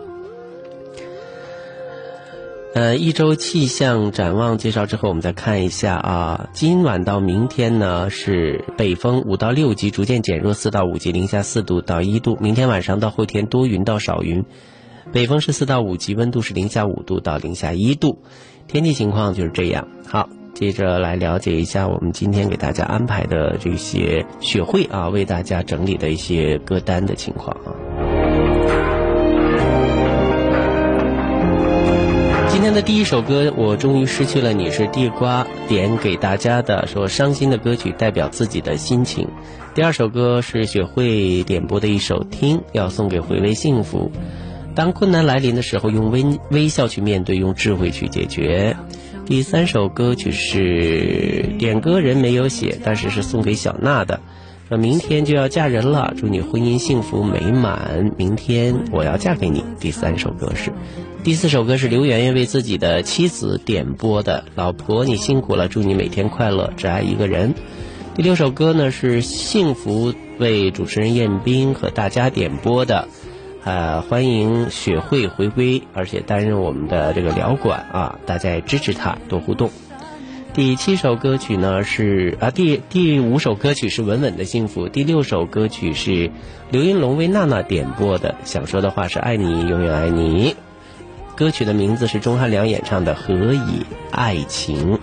[2.74, 12.38] 呃，一周气象展望介绍之后，我们再看一下啊，今晚到明天呢是北风五到六级，逐渐减弱四到五级，零下四度到一度。
[12.40, 14.46] 明天晚上到后天多云到少云，
[15.12, 18.22] 北风是四到五级，温度是零下五度到零下一度。
[18.68, 19.86] 天气情况就是这样。
[20.06, 28.11] 好，接着来了解一下我们今天给大家安排的这些学会啊，为大家整理的一些歌单的情况啊。
[32.72, 39.28] 天的第一首歌，我终于失去了你，是地瓜点给大家的，说伤心的歌曲代表自己的心情。
[39.74, 44.10] 第二首歌是雪慧点播的一首《听》，要送给回味幸福。
[44.74, 48.74] 当困难来临的时候，用微微笑去面对，用智慧去解决。
[49.26, 54.18] 第三首歌曲是点歌人没有写，但是是送给小娜的。
[54.70, 58.14] 说明天就要嫁人了，祝你婚姻幸福美满。
[58.16, 59.62] 明天我要嫁给你。
[59.78, 60.72] 第三首歌是，
[61.24, 64.44] 第四首歌是刘媛媛为自己的妻子点播的。
[64.56, 67.54] 老婆你辛苦了，祝你每天快乐，只爱一个人。
[68.16, 73.06] 第六首歌呢是幸福为主持人彦斌和大家点播的，
[73.62, 79.70] 呃，欢迎雪慧回归，而且担任我们的这个聊管啊，大家也支持他，多互动。
[80.54, 86.32] 第七首歌曲呢是啊，第第五首歌曲是《稳稳的幸福》，第六首歌曲是
[86.72, 90.56] 刘云龙为娜娜点播的，想说的话是爱你，永远爱你。
[91.34, 94.94] 歌曲的名字是钟汉良演唱的《何以爱情》。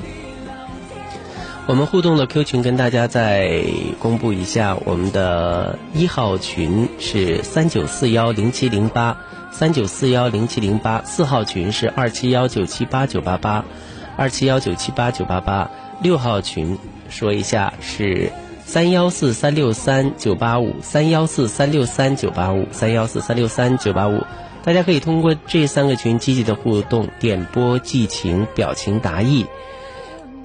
[1.68, 3.64] 我们互动的 Q 群跟大家再
[4.00, 9.18] 公布一下，我们的一号群是三九四幺零七零八，
[9.52, 13.66] 三九四幺零七零八，四号群是二七幺九七八九八八。
[14.18, 16.78] 二七幺九七八九八八六号群，
[17.08, 18.34] 说一下是
[18.66, 24.26] 三幺四三六三九八五三幺四三六三九八五三幺四三六三九八五，
[24.64, 29.46] 大家可以通过这三个群积极的互动，点播寄情表情达意。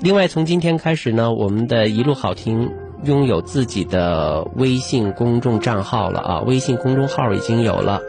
[0.01, 2.71] 另外，从今天开始呢，我们的一路好听
[3.05, 8.01] 拥有自己的微信公众账号了啊，微信公众号已经有了。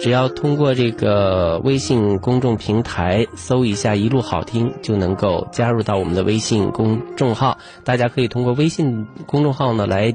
[0.00, 7.58] 只要通过这个微信公众平台搜一下“一路好听”，就能够加入到我们的微信公众号。
[7.84, 10.12] 大家可以通过微信公众号呢来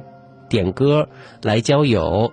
[0.49, 1.07] 点歌、
[1.41, 2.31] 来交友，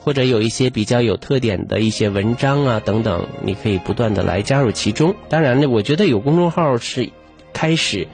[0.00, 5.14] 或者有一些比较有特点的一些文章啊等等，你可以不断的来加入其中。
[5.28, 7.10] 当然呢，我觉得有公众号是
[7.52, 8.08] 开始。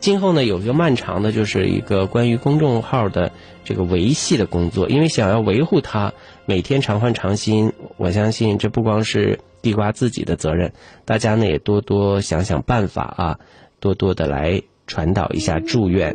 [0.00, 3.32] 今后呢，有一个漫长的，就是一个关于公众号的
[3.64, 6.12] 这个维系的工作，因为想要维护它，
[6.44, 10.74] 每天常换常新，我相信这不光是地瓜自己的责任，
[11.06, 13.38] 大家呢也多多想想办法啊，
[13.80, 16.14] 多多的来传导一下祝愿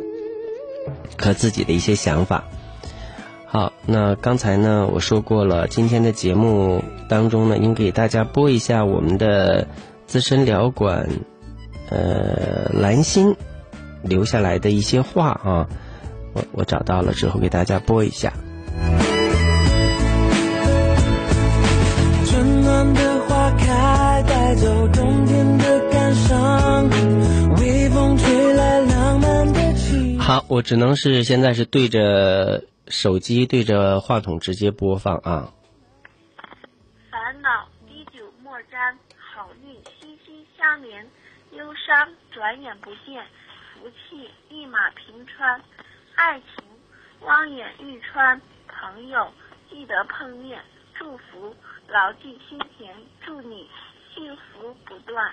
[1.18, 2.44] 和自己的一些想法。
[3.52, 9.66] 好，那刚才呢我说过了，今天的节目当中呢，应给大家播一下我们的
[10.06, 11.08] 资深辽管，
[11.88, 13.34] 呃，蓝心。
[14.02, 15.68] 留下来的一些话啊，
[16.32, 18.32] 我我找到了之后给大家播一下。
[22.24, 26.88] 春暖的花开，带走冬天的感伤，
[27.58, 30.16] 微风吹来浪漫的气。
[30.18, 35.52] 好，我只能是现在是对着手机对着话筒直接播放啊。
[37.08, 41.08] 烦恼滴酒莫沾，好运息息相连，
[41.52, 43.24] 忧伤转眼不见，
[43.72, 45.60] 福气一马平川，
[46.16, 46.64] 爱情
[47.20, 49.32] 望眼欲穿，朋友
[49.70, 50.60] 记得碰面，
[50.98, 51.54] 祝福
[51.88, 52.92] 牢记心田，
[53.24, 53.70] 祝你
[54.12, 55.32] 幸福不断。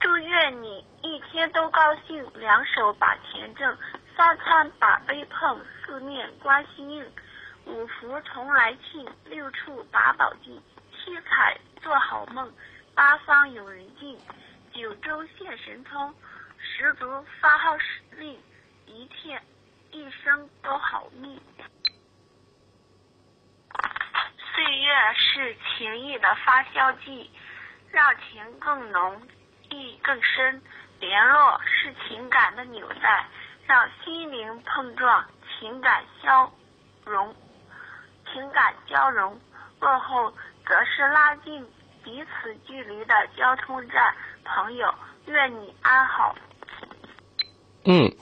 [0.00, 3.76] 祝愿你一天都高兴，两手把钱挣，
[4.16, 7.12] 三餐把杯碰，四面观西应，
[7.66, 10.58] 五福同来庆，六处把宝进，
[10.92, 12.50] 七彩做好梦，
[12.94, 14.18] 八方有人敬，
[14.72, 16.14] 九州现神通，
[16.58, 18.40] 十足发号施令，
[18.86, 19.38] 一切
[19.90, 21.38] 一生都好命。
[24.54, 27.30] 岁月是情谊的发酵剂，
[27.90, 29.20] 让情更浓，
[29.68, 30.62] 意更深。
[30.98, 33.26] 联络是情感的纽带，
[33.66, 35.24] 让心灵碰撞，
[35.58, 36.50] 情感交
[37.04, 37.34] 融，
[38.32, 39.36] 情感交融。
[39.80, 40.30] 问候
[40.64, 41.60] 则是拉近
[42.02, 44.14] 彼此距离的交通站。
[44.44, 44.86] 朋友，
[45.26, 46.34] 愿你安好。
[47.84, 48.12] 嗯，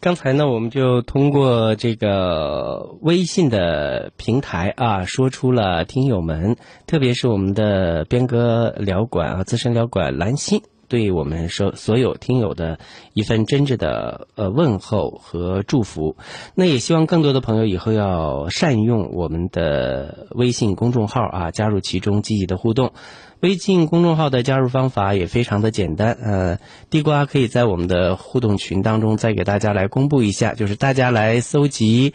[0.00, 10.62] 刚才呢，我们就通过这个微信的平台啊，说出了听友们，特别是我们的边歌聊馆啊，资深聊馆兰心。
[10.92, 12.78] 对我们所所有听友的
[13.14, 16.18] 一份真挚的呃问候和祝福，
[16.54, 22.92] 那也希望更多的朋友以后要善用我们的微信公众号啊，加入其中积极的互动。
[23.40, 26.58] 微信公众号的加入方法也非常的简单，呃，
[26.90, 32.12] 地瓜可以在我们的互动群当中再给大家来公布一下，就是大家来搜集。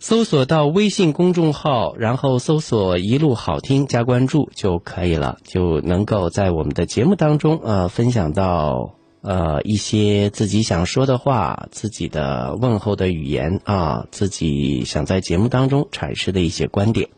[0.00, 17.08] 搜索到微信公众号，然后搜索“一路好听”加关注就可以了，就能够在我们的节目当中呃分享到呃一些自己想说的话、自己的问候的语言啊，自己想在节目当中阐释的一些观点。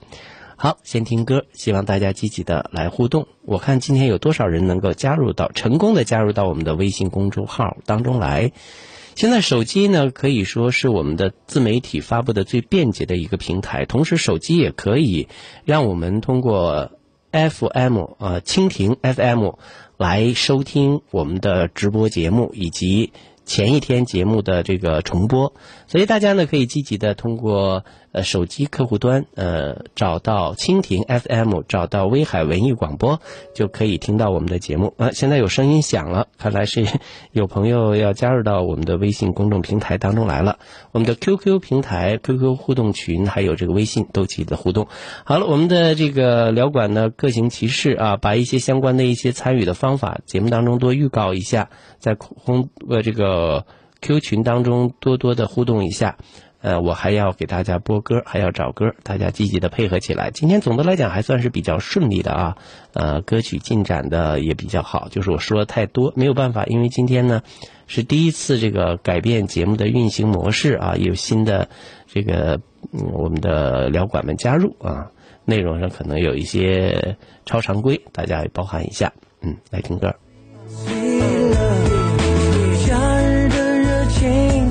[0.56, 3.26] 好，先听歌，希望大家积极的来互动。
[3.44, 8.52] 我看今天有多少人能够加入到成功的加入到我们的微信公众号当中来。
[9.14, 13.84] 现在手机呢，可以说是我们的自媒体发布的最便捷的一个平台。
[13.84, 15.28] 同时，手机也可以
[15.64, 16.92] 让我们通过
[17.32, 19.50] FM 呃蜻蜓 FM
[19.96, 23.12] 来收听我们的直播节目以及
[23.44, 25.52] 前一天节目的这个重播。
[25.86, 33.20] 所以大家呢可以积极的通过呃手机客户端呃找到蜻蜓 FM，找到威海文艺广播，
[33.54, 34.94] 就可以听到我们的节目。
[34.96, 36.86] 呃，现在有声音响了，看来是
[37.32, 40.58] 有朋友要加入到我们的微信公众平台当中来了。
[40.92, 44.88] 我们的 QQ 平台、QQ 互动群还有这个微信都记得互动。
[45.24, 53.64] 好了，我们的这个聊馆呢各行其事啊，把一些相关的一些参与的方法节目当中多预告一下，在空呃这个。
[54.02, 56.16] Q 群当中多多的互动一下，
[56.62, 60.30] 呃，我还要给大家播歌，还要找歌，大家积极的配合起来。
[60.30, 62.56] 今天总的来讲还算是比较顺利的啊，
[62.92, 65.08] 呃，歌曲进展的也比较好。
[65.10, 67.42] 就是我说的太多没有办法，因为今天呢
[67.86, 71.70] 是第一次这个改变节目的运行模式啊，有新的
[72.06, 72.60] 这个
[73.12, 75.10] 我们的聊馆们加入啊，
[75.46, 77.16] 内容上可能有一些
[77.46, 79.12] 超常规，大家也包含一下。
[79.40, 80.14] 嗯，来听歌。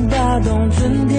[0.10, 1.19] 打动春天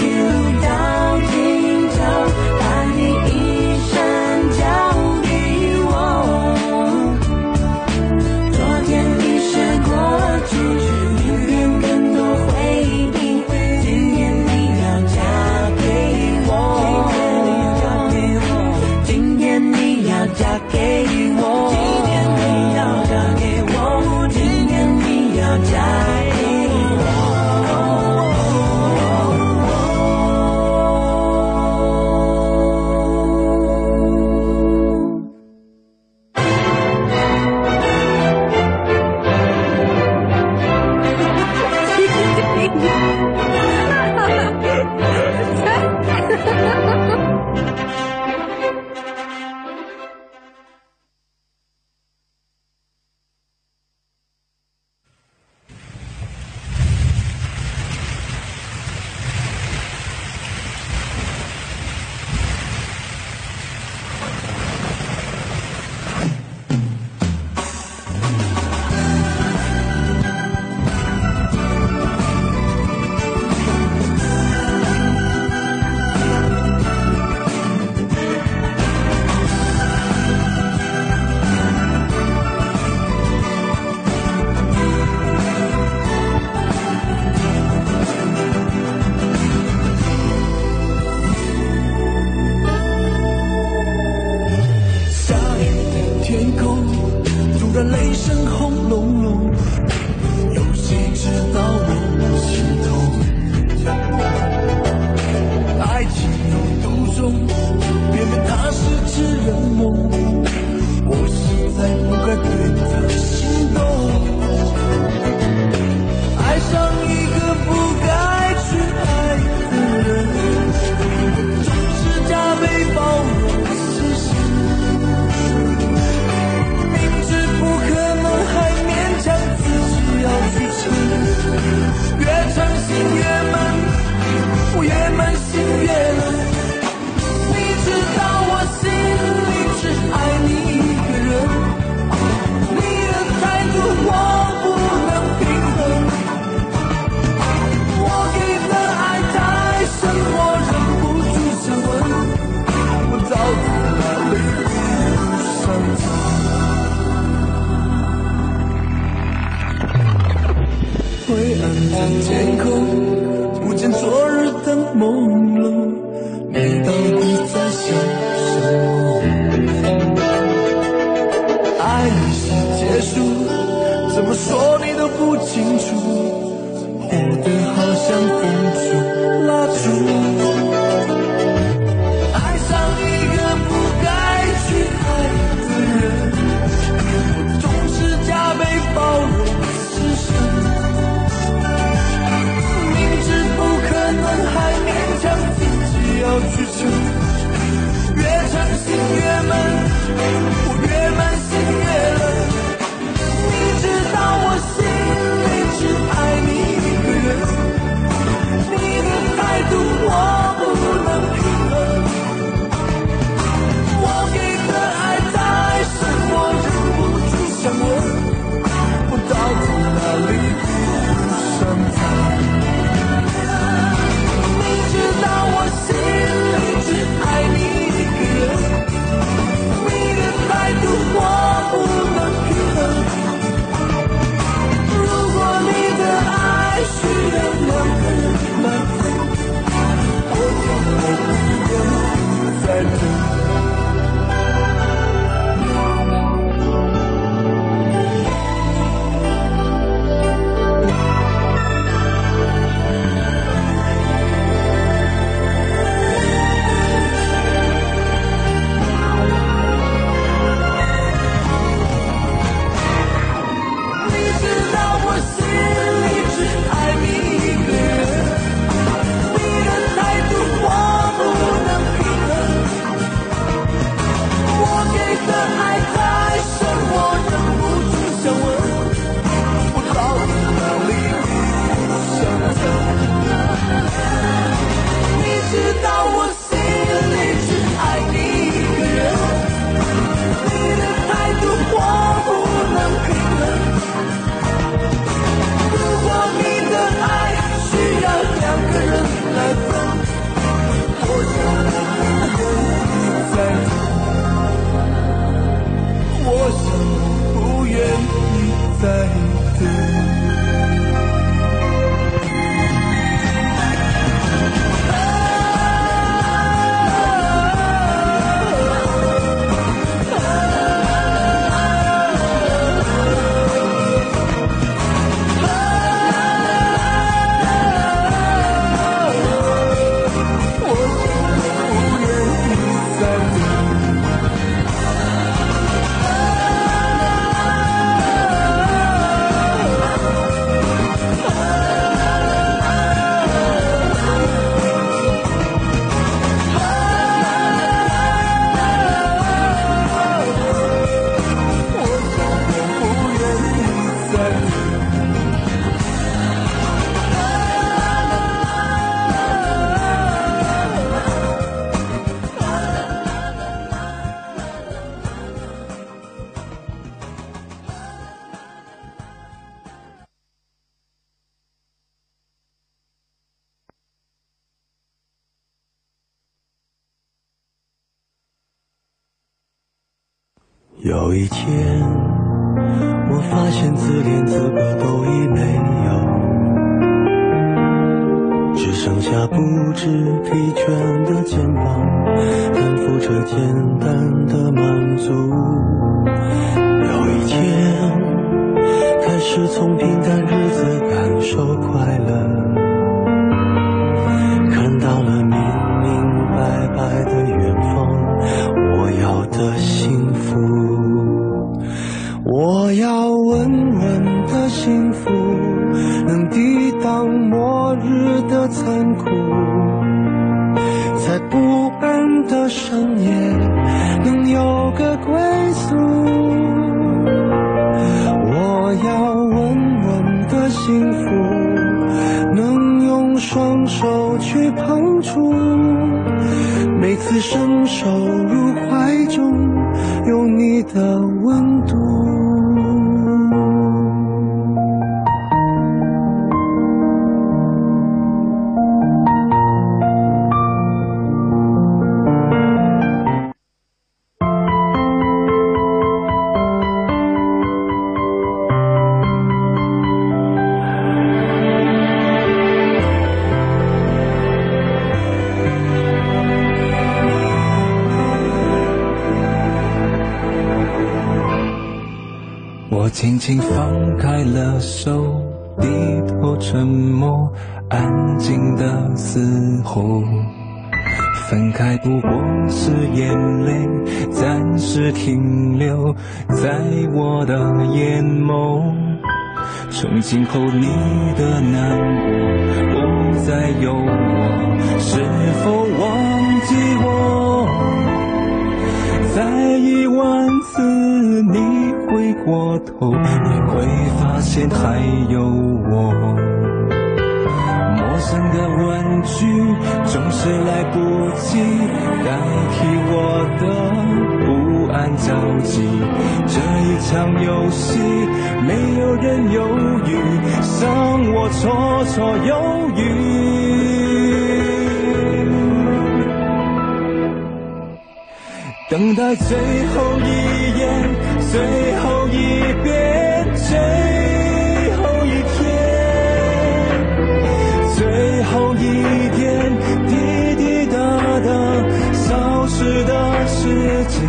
[543.91, 544.07] 时间。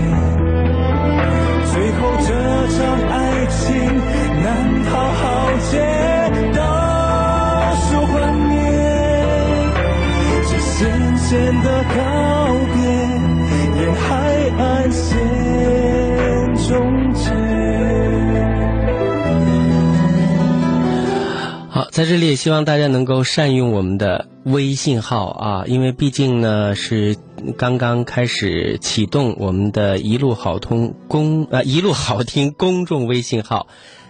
[1.72, 2.28] 最后这
[2.68, 3.60] 场爱情
[4.42, 4.46] 难
[4.84, 5.20] 好好
[5.70, 5.72] 结，
[6.54, 6.60] 倒
[7.74, 8.50] 数幻灭，
[10.48, 11.30] 这深深
[11.62, 11.96] 的告
[12.72, 12.76] 别。
[13.74, 14.04] 沿海
[14.58, 15.10] 岸线
[16.68, 16.70] 终
[17.14, 17.30] 结。
[21.70, 27.16] 好，在这里也希望大家能够善用我们的微信号啊，因为毕竟呢是
[27.56, 33.66] 刚刚开始启动我们的一路好通公呃一路好听公众微信号。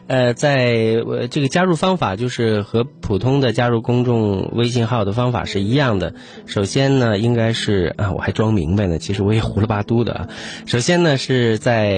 [0.09, 6.15] 呃，在呃这个加入方法就是和普通的加入公众微信号的方法是一样的。
[6.45, 10.29] 首先呢，应该是啊，我还装明白呢，其实我也胡了八嘟的。
[10.67, 11.89] 首先呢，是在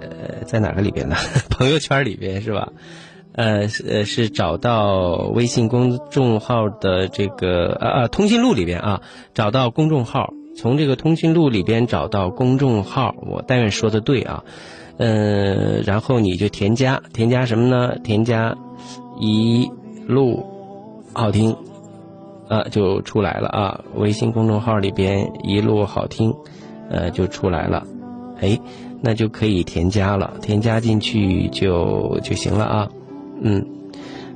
[0.00, 1.16] 呃在哪个里边呢？
[1.48, 2.72] 朋友圈里边是吧？
[3.36, 9.02] 呃是呃是找到微信公众号的这个啊啊通讯录里边啊，
[9.34, 14.42] 找到公众号，从这个通讯录里边找到公众号，我但愿说的对啊。
[14.98, 17.98] 嗯，然后你就添加，添加什么呢？
[18.02, 18.56] 添加
[19.20, 19.70] 一
[20.06, 20.46] 路
[21.12, 21.54] 好听，
[22.48, 23.84] 啊，就出来了啊！
[23.96, 26.32] 微信公众号里边一路好听，
[26.88, 27.86] 呃，就出来了，
[28.40, 28.58] 哎，
[29.02, 32.88] 那就可以添加了，添加进去就就行了啊，
[33.40, 33.66] 嗯。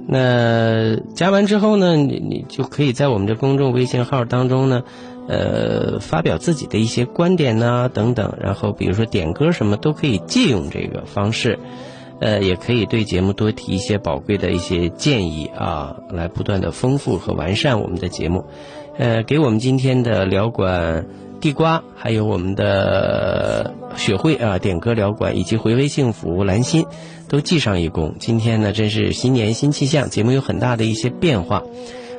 [0.06, 4.82] 那加完之后呢，你你就可以在我们的公众微信号当中呢，
[5.28, 11.60] 呃，发表自己的一些观点呐等等，然后比如说点歌什么都可以借用这个方式，
[12.18, 18.46] 呃，也可以对节目多提一些宝贵的一些建议啊，来不断的丰富和完善我们的节目，
[18.98, 21.06] 呃，给我们今天的聊管
[21.40, 26.86] 地瓜，还有我们的雪慧啊点歌辽管以及回味幸福蓝心。
[27.28, 28.16] 都记上一功。
[28.18, 31.62] 今天呢，真是新年新气象，节目有很大的一些变化。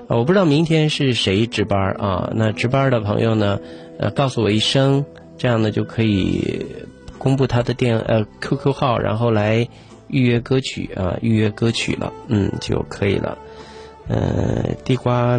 [0.08, 2.32] 啊，我不知道明天是谁值班啊？
[2.34, 3.60] 那值班的朋友呢，
[4.00, 5.06] 呃，告诉我一声，
[5.38, 6.66] 这样呢就可以
[7.18, 9.68] 公布他的电呃 QQ 号，然后来
[10.08, 13.38] 预约歌曲啊，预约歌曲了，嗯，就可以了。
[14.08, 15.38] 呃，地瓜，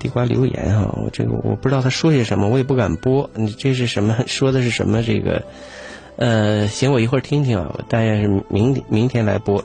[0.00, 3.30] 地瓜留言哈，我这个我不知道他说些什么，我也不敢播。
[3.34, 4.16] 你这是什么？
[4.26, 5.04] 说的是什么？
[5.04, 5.44] 这个？
[6.16, 9.64] 呃，行，我一会儿听听啊，我大概是明明天来播。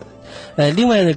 [0.55, 1.13] 呃，另外呢，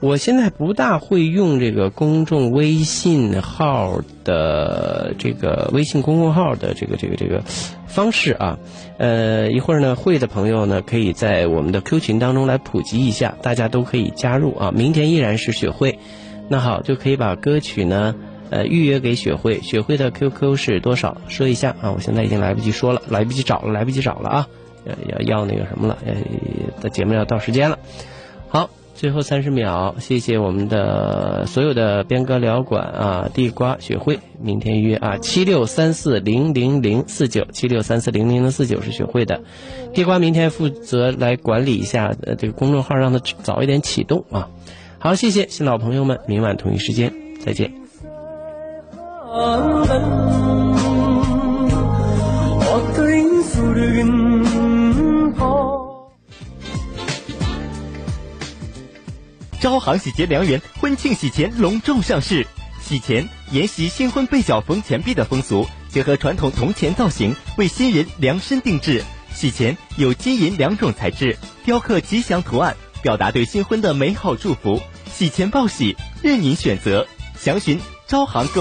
[0.00, 7.42] 我现在不大会用这个公众微信号的这个微信公众号的这个这个这个
[7.88, 8.58] 方式啊。
[8.98, 14.72] 呃，一会儿呢，会的朋友呢，可以在我们的 Q 群当中来普及一下，大家都可以加入啊。
[14.72, 15.98] 明天依然是雪慧，
[16.48, 18.14] 那好，就可以把歌曲呢，
[18.50, 19.60] 呃，预约给雪慧。
[19.60, 21.16] 雪慧的 QQ 是多少？
[21.28, 24.48] 说一下啊，我现在已经来不及说了，来不及找了，来不及找了啊。
[25.06, 26.14] 要要那个什么了，呃，
[26.80, 27.78] 的节目要到时间了。
[28.48, 39.42] 好，最后三十秒，谢谢我们的所有的边歌聊馆啊，地瓜雪慧，明天约啊，七六三四零零零四九，七六三四零零零四九是雪慧的，
[39.92, 44.48] 地瓜明天负责来管理一下呃这个公众号，让它早一点启动啊。
[44.98, 47.12] 好，谢谢新老朋友们，明晚同一时间
[47.44, 47.87] 再见。
[59.60, 62.46] 招行喜结良缘婚庆喜钱隆重上市，
[62.80, 69.04] 喜钱沿袭新婚被角缝钱币的风俗，结合传统铜钱造型，为新人量身定制。
[69.34, 74.80] 喜钱有金银两种材质，雕刻吉祥图案，表达对新婚的美好祝福。
[75.12, 77.06] 喜钱报喜，任您选择，
[77.38, 78.52] 详询招行购。